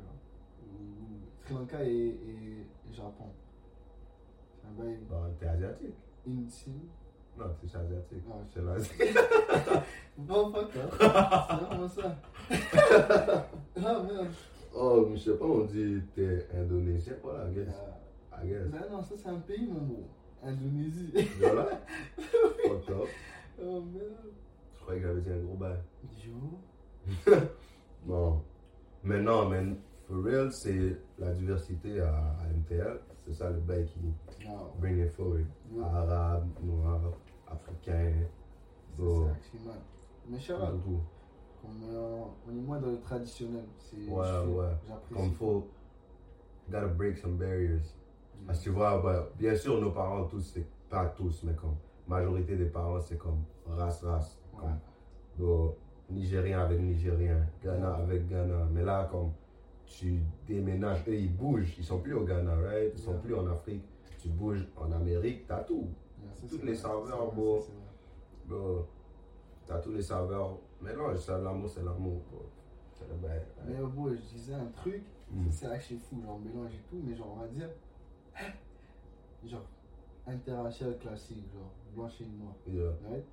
Ou- 0.64 1.44
Sri 1.44 1.54
Lanka 1.54 1.84
et, 1.84 2.08
et, 2.08 2.66
Japon. 2.90 3.26
C'est 4.56 4.66
un 4.68 4.72
bail. 4.82 4.98
Bon, 5.08 5.16
t'es 5.38 5.46
asiatique. 5.46 5.94
Intime. 6.26 6.88
Non, 7.38 7.44
t'es 7.60 7.76
asiatique. 7.76 8.24
Ah, 8.30 8.34
C'est. 8.46 9.14
Bon, 10.18 10.52
fuck, 10.52 10.70
hein. 10.76 10.88
C'est 10.98 11.64
vraiment 11.66 11.88
ça. 11.88 12.16
ah, 12.50 13.46
merde. 14.02 14.28
Oh, 14.74 15.06
mais 15.08 15.16
je 15.16 15.22
sais 15.30 15.36
pas, 15.38 15.44
on 15.44 15.64
dit 15.64 16.00
t'es 16.14 16.46
indonésien, 16.54 17.14
voilà, 17.22 17.48
I 17.48 17.54
guess. 17.54 17.74
I 18.42 18.46
guess. 18.48 18.66
ben 18.68 18.80
non, 18.90 19.02
ça, 19.02 19.14
c'est 19.16 19.28
un 19.28 19.38
pays, 19.38 19.66
mon 19.66 19.80
gros. 19.86 20.08
Indonésie. 20.42 21.12
Voilà. 21.40 21.66
Fucked 22.16 22.90
up. 22.94 23.08
oh, 23.62 23.80
merde. 23.92 24.32
Je 24.74 24.80
croyais 24.80 25.00
que 25.00 25.06
j'avais 25.06 25.20
dit 25.20 25.30
un 25.30 25.38
gros 25.44 25.54
bail. 25.56 25.78
Yo. 26.24 27.38
Non. 28.06 28.42
Mais 29.04 29.20
non, 29.22 29.48
mais 29.48 29.62
for 30.08 30.24
real, 30.24 30.52
c'est 30.52 30.96
la 31.20 31.32
diversité 31.32 32.00
à, 32.00 32.08
à 32.40 32.46
MTL. 32.52 32.98
C'est 33.26 33.32
ça 33.34 33.48
le 33.50 33.60
bail 33.60 33.86
qui 33.86 34.00
Non. 34.48 34.72
bring 34.80 34.98
it 35.04 35.12
forward. 35.12 35.46
Yo. 35.72 35.82
Arabe, 35.84 36.46
noir, 36.62 37.00
africain, 37.50 38.12
Ça, 38.96 39.02
bro, 39.02 39.24
c'est 39.24 39.30
actually 39.32 39.64
mad. 39.66 39.80
Mais 41.64 41.94
euh, 41.94 42.22
on 42.46 42.50
est 42.56 42.60
moins 42.60 42.78
dans 42.80 42.90
le 42.90 43.00
traditionnel. 43.00 43.64
C'est, 43.78 44.08
Ouais, 44.08 44.46
ouais. 44.46 44.72
Comme 45.12 45.32
faut, 45.32 45.68
gotta 46.70 46.86
break 46.86 47.18
some 47.18 47.36
barriers. 47.36 47.80
Parce 48.46 48.58
que 48.60 48.64
tu 48.64 48.70
vois, 48.70 49.00
bah, 49.02 49.28
bien 49.36 49.54
sûr, 49.54 49.80
nos 49.80 49.90
parents, 49.90 50.24
tous, 50.24 50.40
c'est 50.40 50.66
pas 50.88 51.06
tous, 51.06 51.42
mais 51.44 51.54
comme 51.54 51.76
majorité 52.06 52.56
des 52.56 52.66
parents, 52.66 53.00
c'est 53.00 53.18
comme. 53.18 53.42
Ouais. 53.66 54.60
Comme 54.60 54.78
bon, 55.38 55.74
Nigérien 56.10 56.60
avec 56.60 56.80
Nigérien, 56.80 57.46
Ghana 57.62 57.94
avec 57.96 58.28
Ghana. 58.28 58.66
Mais 58.72 58.82
là, 58.82 59.08
comme 59.10 59.32
tu 59.84 60.20
déménages, 60.46 61.04
eux, 61.08 61.14
ils 61.14 61.34
bougent. 61.34 61.74
Ils 61.78 61.84
sont 61.84 62.00
plus 62.00 62.14
au 62.14 62.24
Ghana, 62.24 62.54
right? 62.54 62.92
Ils 62.94 63.00
sont 63.00 63.18
plus 63.18 63.34
en 63.34 63.46
Afrique. 63.46 63.84
Tu 64.18 64.28
bouges 64.28 64.66
en 64.76 64.90
Amérique, 64.92 65.46
t'as 65.46 65.62
tout. 65.62 65.88
Toutes 66.48 66.62
les 66.64 66.74
saveurs, 66.74 67.30
vrai. 67.34 67.60
Bon, 68.46 68.86
t'as 69.66 69.78
tous 69.80 69.92
les 69.92 70.02
saveurs. 70.02 70.58
Non, 70.80 71.16
ça, 71.16 71.38
l'amour, 71.38 71.68
c'est 71.68 71.82
l'amour. 71.84 72.22
Mais 73.66 73.74
bro, 73.80 74.10
je 74.10 74.16
disais 74.34 74.54
un 74.54 74.66
truc, 74.76 75.02
Mm. 75.30 75.50
c'est 75.50 75.66
actually 75.66 76.00
fou, 76.00 76.20
genre 76.22 76.38
mélange 76.40 76.72
et 76.74 76.82
tout, 76.88 77.00
mais 77.04 77.14
genre 77.14 77.32
on 77.36 77.40
va 77.40 77.48
dire, 77.48 77.68
genre 79.44 79.62
interracial 80.26 80.96
classique, 80.98 81.44
genre 81.52 81.70
blanche 81.94 82.20
et 82.22 82.26
noir, 82.26 82.54
Yeah. 82.66 82.90
right? 83.10 83.24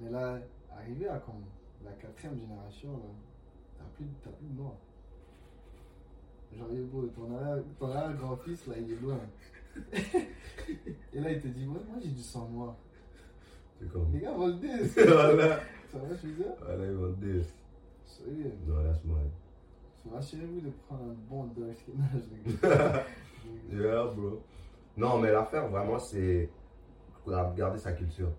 Mais 0.00 0.10
là, 0.10 0.38
arrivé 0.74 1.06
à 1.08 1.18
comme 1.18 1.44
la 1.84 1.92
quatrième 1.92 2.38
génération, 2.38 2.92
là, 2.92 3.04
t'as 3.78 3.84
plus, 3.94 4.06
plus 4.06 4.46
de 4.48 4.56
noir. 4.58 4.74
Genre, 6.56 6.68
bro, 6.90 7.06
ton 7.08 7.36
arrière- 7.36 7.64
ton 7.78 7.90
arrière-grand-fils, 7.90 8.66
là, 8.66 8.74
il 8.78 8.92
est 8.92 8.96
loin. 9.00 9.18
Et 9.92 11.20
là, 11.20 11.30
il 11.30 11.40
te 11.40 11.48
dit, 11.48 11.66
ouais, 11.66 11.80
moi 11.88 11.98
j'ai 12.02 12.10
du 12.10 12.22
sang 12.22 12.48
noir. 12.48 12.76
C'est. 13.78 13.86
Les 14.12 14.20
gars 14.20 14.32
veulent 14.32 14.60
des. 14.60 14.84
voilà. 15.06 15.60
Ça 15.90 15.98
va, 15.98 16.14
je 16.14 16.26
veux 16.26 16.34
dire? 16.34 16.52
Voilà, 16.60 16.86
ils 16.86 16.92
vont 16.92 17.12
dire. 17.12 17.44
Sérieux. 18.04 18.52
Non, 18.66 18.82
that's 18.84 19.04
mad. 19.04 19.30
So, 20.02 20.16
Assurez-vous 20.16 20.60
de 20.60 20.70
prendre 20.86 21.02
un 21.04 21.14
bon 21.28 21.44
dark. 21.56 21.76
Je 21.86 22.50
rigole. 22.50 23.02
Yeah, 23.72 24.04
bro. 24.14 24.42
Non, 24.96 25.18
mais 25.18 25.32
l'affaire, 25.32 25.68
vraiment, 25.68 25.98
c'est 25.98 26.50
garder 27.56 27.78
sa 27.78 27.92
culture. 27.92 28.30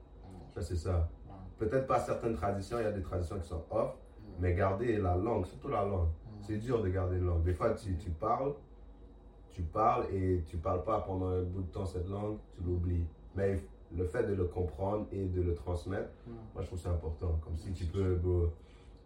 Ça, 0.54 0.62
c'est 0.62 0.76
ça. 0.76 1.10
Peut-être 1.58 1.88
pas 1.88 2.00
certaines 2.00 2.36
traditions, 2.36 2.80
il 2.80 2.84
y 2.84 2.88
a 2.88 2.92
des 2.92 3.02
traditions 3.02 3.40
qui 3.40 3.48
sont 3.48 3.64
off, 3.72 3.96
mais 4.40 4.54
garder 4.54 4.98
la 4.98 5.16
langue, 5.16 5.46
surtout 5.46 5.70
la 5.70 5.84
langue. 5.84 6.10
C'est 6.42 6.58
dur 6.58 6.82
de 6.82 6.90
garder 6.90 7.18
une 7.18 7.26
langue. 7.26 7.44
Des 7.44 7.54
fois, 7.54 7.74
tu, 7.74 7.96
tu 7.96 8.10
parles, 8.10 8.54
tu 9.54 9.62
parles 9.62 10.06
et 10.14 10.44
tu 10.48 10.58
parles 10.58 10.84
pas 10.84 11.00
pendant 11.02 11.28
un 11.28 11.44
bout 11.44 11.62
de 11.62 11.68
temps 11.72 11.86
cette 11.86 12.10
langue, 12.10 12.38
tu 12.56 12.62
l'oublies. 12.64 13.06
Mais 13.36 13.60
le 13.96 14.04
fait 14.06 14.24
de 14.24 14.34
le 14.34 14.46
comprendre 14.46 15.06
et 15.12 15.26
de 15.26 15.42
le 15.42 15.54
transmettre, 15.54 16.10
Ouais. 16.28 16.34
moi, 16.54 16.62
je 16.64 16.68
trouve 16.68 16.80
ça 16.80 16.90
important. 16.90 17.40
Comme 17.44 17.58
si 17.58 17.72
tu 17.72 17.86
peux, 17.86 18.16
bro, 18.16 18.48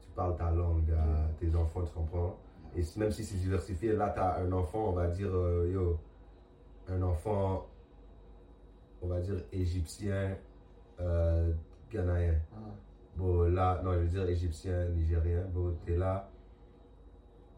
tu 0.01 0.09
parles 0.15 0.35
ta 0.37 0.49
langue 0.51 0.89
à 0.91 1.29
tes 1.39 1.53
enfants, 1.55 1.83
tu 1.83 1.91
comprends? 1.93 2.35
Et 2.75 2.81
même 2.97 3.11
si 3.11 3.23
c'est 3.23 3.37
diversifié, 3.37 3.93
là, 3.93 4.09
tu 4.11 4.19
as 4.19 4.37
un 4.37 4.51
enfant, 4.53 4.89
on 4.89 4.91
va 4.93 5.07
dire, 5.07 5.29
euh, 5.33 5.69
yo, 5.71 5.97
un 6.89 7.01
enfant, 7.01 7.65
on 9.01 9.07
va 9.07 9.19
dire, 9.19 9.43
égyptien, 9.51 10.37
euh, 11.01 11.51
ghanéen. 11.91 12.35
Ah. 12.53 12.59
Bon, 13.17 13.41
là, 13.43 13.81
non, 13.83 13.93
je 13.93 13.99
veux 13.99 14.07
dire 14.07 14.27
égyptien, 14.29 14.85
nigérien. 14.89 15.43
Bon, 15.53 15.75
t'es 15.85 15.97
là, 15.97 16.29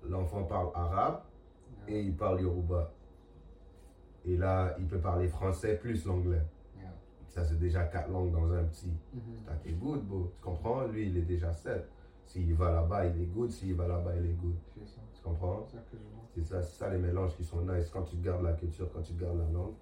l'enfant 0.08 0.44
parle 0.44 0.70
arabe 0.74 1.20
et 1.90 2.02
il 2.02 2.16
parle 2.16 2.42
yoruba. 2.42 2.92
Et 4.26 4.38
là, 4.38 4.76
il 4.80 4.86
peut 4.86 5.00
parler 5.00 5.28
français 5.28 5.78
plus 5.78 6.06
l'anglais. 6.06 6.44
Yeah. 6.78 6.94
Ça, 7.28 7.44
c'est 7.44 7.58
déjà 7.58 7.84
quatre 7.86 8.10
langues 8.10 8.32
dans 8.32 8.52
un 8.52 8.64
petit. 8.64 8.94
Mhm. 9.14 9.22
T'as 9.46 9.56
qui 9.56 9.74
good, 9.74 10.06
bro. 10.06 10.32
Tu 10.36 10.42
comprends? 10.42 10.86
Lui, 10.88 11.08
il 11.08 11.18
est 11.18 11.24
déjà 11.24 11.52
sept. 11.54 11.90
S'il 12.26 12.54
va 12.54 12.72
là-bas, 12.72 13.06
il 13.08 13.22
est 13.22 13.26
good. 13.26 13.50
S'il 13.50 13.76
va 13.76 13.88
là-bas, 13.88 14.16
il 14.18 14.30
est 14.30 14.34
good. 14.34 14.56
C'est 14.76 14.88
ça. 14.88 15.02
Tu 15.14 15.22
comprends? 15.24 15.66
C'est 15.68 15.78
ça 15.78 15.84
que 15.92 15.98
je 15.98 16.04
vois. 16.04 16.26
C'est 16.36 16.44
ça, 16.44 16.62
c'est 16.62 16.78
ça 16.78 16.90
les 16.90 17.00
mélanges 17.00 17.36
qui 17.36 17.44
sont 17.44 17.62
nice. 17.62 17.90
Quand 17.90 18.04
tu 18.04 18.18
gardes 18.18 18.44
la 18.44 18.54
culture, 18.54 18.92
quand 18.94 19.02
tu 19.02 19.14
gardes 19.14 19.40
la 19.40 19.50
langue, 19.52 19.74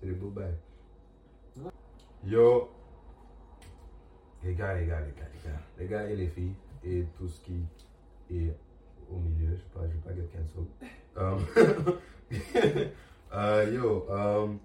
c'est 0.00 0.06
des 0.06 0.14
beaux 0.14 0.30
bails. 0.30 0.56
Yo, 2.26 2.70
les 4.42 4.54
gars, 4.54 4.74
les 4.74 4.86
gars, 4.86 5.00
les 5.00 5.12
gars, 5.12 5.28
les 5.30 5.50
gars, 5.50 5.60
les 5.78 5.86
gars 5.86 6.10
et 6.10 6.16
les 6.16 6.28
filles, 6.28 6.54
et 6.82 7.04
tout 7.18 7.28
ce 7.28 7.38
qui 7.42 7.62
est 8.30 8.56
au 9.10 9.18
milieu, 9.18 9.54
je 9.54 9.60
sais 9.60 9.68
pas, 9.74 9.82
je 9.86 9.92
vais 9.92 9.98
pas 9.98 10.14
get. 10.14 10.26
Um, 11.16 11.38
euh, 13.32 13.70
yo, 13.72 14.06
um, 14.10 14.58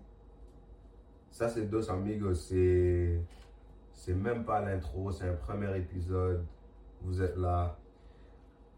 ça 1.30 1.48
c'est 1.48 1.70
Dos 1.70 1.90
Amigos, 1.92 2.34
c'est, 2.36 3.22
c'est 3.94 4.16
même 4.16 4.44
pas 4.46 4.62
l'intro, 4.62 5.12
c'est 5.12 5.30
un 5.30 5.36
premier 5.36 5.78
épisode. 5.78 6.44
Vous 7.02 7.22
êtes 7.22 7.38
là. 7.38 7.78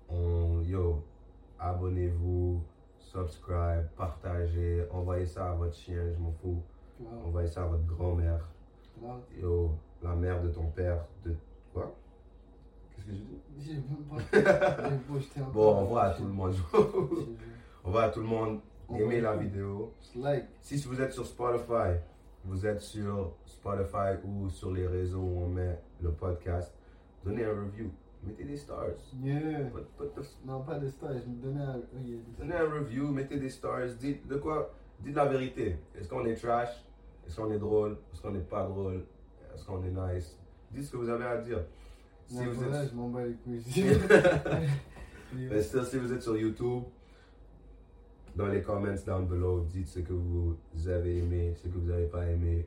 On, 0.09 0.61
yo, 0.61 1.01
abonnez-vous, 1.57 2.61
subscribe, 2.99 3.87
partagez, 3.95 4.85
envoyez 4.91 5.25
ça 5.25 5.51
à 5.51 5.53
votre 5.53 5.75
chien, 5.75 6.03
je 6.13 6.21
m'en 6.21 6.33
fous. 6.33 6.61
Wow. 6.99 7.27
Envoyez 7.27 7.47
ça 7.47 7.63
à 7.63 7.67
votre 7.67 7.85
grand-mère. 7.85 8.49
Wow. 9.01 9.21
Yo, 9.39 9.71
la 10.03 10.13
mère 10.15 10.43
de 10.43 10.49
ton 10.49 10.65
père, 10.67 11.05
de 11.25 11.33
quoi? 11.73 11.95
Qu'est-ce 12.93 13.05
que 13.05 13.13
j'ai 13.13 13.19
dit 13.19 13.41
J'ai 13.57 13.73
même 13.75 14.03
pas. 14.09 14.89
Bon, 15.53 15.77
on 15.77 15.85
voit 15.85 16.03
à 16.03 16.13
tout 16.13 16.25
le 16.25 16.33
monde. 16.33 16.53
On 17.83 17.91
voit 17.91 18.03
à 18.03 18.09
tout 18.09 18.21
le 18.21 18.27
monde. 18.27 18.59
Envoyez 18.87 19.21
la 19.21 19.35
vidéo. 19.37 19.93
Like. 20.15 20.45
Si 20.61 20.75
vous 20.87 20.99
êtes 21.01 21.13
sur 21.13 21.25
Spotify, 21.25 21.97
vous 22.43 22.65
êtes 22.65 22.81
sur 22.81 23.33
Spotify 23.45 24.17
ou 24.25 24.49
sur 24.49 24.71
les 24.71 24.85
réseaux 24.87 25.19
où 25.21 25.43
on 25.43 25.47
met 25.47 25.79
le 26.01 26.11
podcast, 26.11 26.73
donnez 27.23 27.45
un 27.45 27.51
review. 27.51 27.89
Mettez 28.23 28.43
des 28.43 28.57
stars. 28.57 28.85
Yeah. 29.23 29.39
Put- 29.73 29.87
put 29.97 30.21
the- 30.21 30.45
Non, 30.45 30.61
pas 30.61 30.77
des 30.77 30.89
stars. 30.89 31.13
Donnais 31.25 31.61
un. 31.63 31.77
yeah, 32.03 32.17
Donnez 32.37 32.55
un 32.55 32.69
review, 32.71 33.07
mettez 33.07 33.37
des 33.39 33.49
stars. 33.49 33.87
Dites 33.99 34.27
de 34.27 34.35
quoi? 34.37 34.71
Dites 34.99 35.15
la 35.15 35.25
vérité. 35.25 35.77
Est-ce 35.97 36.07
qu'on 36.07 36.23
est 36.25 36.35
trash? 36.35 36.69
Est-ce 37.25 37.37
qu'on 37.37 37.51
est 37.51 37.57
drôle? 37.57 37.97
Est-ce 38.13 38.21
qu'on 38.21 38.31
n'est 38.31 38.39
pas 38.41 38.67
drôle? 38.67 39.05
Est-ce 39.55 39.65
qu'on 39.65 39.81
est 39.83 39.89
nice? 40.13 40.37
Dites 40.71 40.83
ce 40.85 40.91
que 40.91 40.97
vous 40.97 41.09
avez 41.09 41.25
à 41.25 41.37
dire. 41.37 41.63
Si 42.27 42.35
Non, 42.37 42.43
vous 42.51 42.59
voilà, 42.61 42.83
êtes 42.83 42.89
je 42.91 42.95
m'en 42.95 43.09
bats 43.09 43.25
les 43.25 43.33
couilles. 43.33 43.63
Mais 45.33 45.61
si 45.63 45.97
vous 45.97 46.13
êtes 46.13 46.21
sur 46.21 46.37
YouTube, 46.37 46.83
dans 48.35 48.47
les 48.47 48.61
comments 48.61 49.03
down 49.05 49.25
below, 49.27 49.61
dites 49.69 49.87
ce 49.87 49.99
que 49.99 50.13
vous 50.13 50.55
avez 50.87 51.17
aimé, 51.19 51.53
ce 51.55 51.67
que 51.67 51.77
vous 51.77 51.89
n'avez 51.89 52.07
pas 52.07 52.25
aimé. 52.27 52.65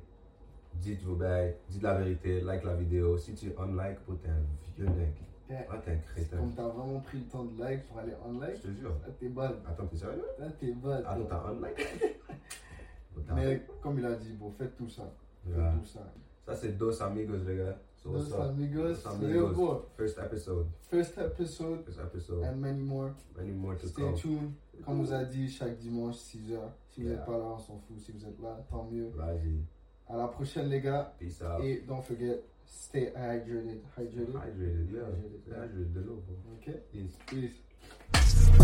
Dites 0.74 1.02
vos 1.02 1.14
bails, 1.14 1.54
dites 1.70 1.82
la 1.82 1.94
vérité, 1.94 2.40
like 2.40 2.64
la 2.64 2.74
vidéo. 2.74 3.16
Si 3.16 3.34
tu 3.34 3.52
unlike, 3.58 3.98
oh, 4.08 4.14
t'es 4.14 4.28
un 4.28 4.42
vieux 4.76 4.86
mec. 4.86 5.14
Yeah. 5.48 5.66
Ah, 5.70 5.76
t'es 5.84 5.92
un 5.92 5.96
crétin. 5.98 6.38
comme 6.38 6.52
t'as 6.54 6.66
vraiment 6.68 7.00
pris 7.00 7.18
le 7.18 7.24
temps 7.26 7.44
de 7.44 7.62
like 7.62 7.86
pour 7.86 7.98
aller 7.98 8.12
en 8.24 8.32
Je 8.34 8.40
like. 8.40 8.60
te 8.62 8.68
jure. 8.68 8.90
Là, 9.06 9.12
t'es 9.20 9.28
bad. 9.28 9.54
Attends, 9.68 9.86
t'es 9.86 9.96
sérieux? 9.96 10.24
Là, 10.38 10.46
t'es 10.58 10.72
bad. 10.72 11.04
Attends, 11.06 11.24
t'as 11.26 11.50
unlike? 11.50 12.10
Mais 13.34 13.62
comme 13.82 13.98
il 13.98 14.06
a 14.06 14.14
dit, 14.16 14.32
bon, 14.32 14.50
faites 14.58 14.76
tout 14.76 14.88
ça. 14.88 15.02
Faites 15.46 15.56
Yeah. 15.56 15.74
tout 15.78 15.84
ça. 15.86 16.00
Ça, 16.46 16.54
c'est 16.56 16.76
Dos 16.76 17.02
Amigos, 17.02 17.36
les 17.46 17.56
gars. 17.58 17.78
So, 18.04 18.10
what's 18.10 18.28
Dos 18.28 18.38
up? 18.38 18.50
amigos. 18.50 19.02
Dos 19.02 19.14
Amigos. 19.14 19.54
bro, 19.54 19.86
First 19.96 20.18
episode. 20.18 20.66
First 20.90 21.16
episode 21.18 21.84
First 21.86 22.00
episode. 22.00 22.44
and 22.44 22.60
many 22.60 22.82
more. 22.82 23.14
Many 23.34 23.52
more 23.52 23.76
to 23.76 23.86
Stay 23.88 24.02
come. 24.02 24.14
tuned. 24.14 24.52
Comme 24.84 25.00
on 25.00 25.04
vous 25.04 25.12
a 25.14 25.24
dit, 25.24 25.48
chaque 25.48 25.78
dimanche, 25.78 26.16
6h. 26.16 26.58
Si 26.90 27.00
vous 27.02 27.08
Yeah. 27.08 27.16
n'êtes 27.16 27.24
pas 27.24 27.38
là, 27.38 27.44
on 27.44 27.58
s'en 27.58 27.78
fout. 27.78 27.98
Si 27.98 28.12
vous 28.12 28.26
êtes 28.26 28.38
là, 28.42 28.58
tant 28.70 28.84
mieux. 28.90 29.08
Vas-y. 29.16 29.58
À 30.06 30.18
la 30.18 30.28
prochaine, 30.28 30.68
les 30.68 30.82
gars. 30.82 31.14
Peace 31.18 31.40
out. 31.42 31.64
Et 31.64 31.82
don't 31.88 32.02
forget, 32.02 32.42
stay 32.66 33.10
hydrated. 33.16 33.80
Hydrated. 33.96 34.34
Hydrated, 34.34 34.90
yeah. 34.92 35.00
Hydrated. 35.00 35.40
Hydrated 35.48 35.92
de 35.94 36.00
l'eau, 36.00 36.22
bro. 36.26 36.36
Ok? 36.56 36.74
Peace. 36.92 37.16
Peace. 37.26 38.63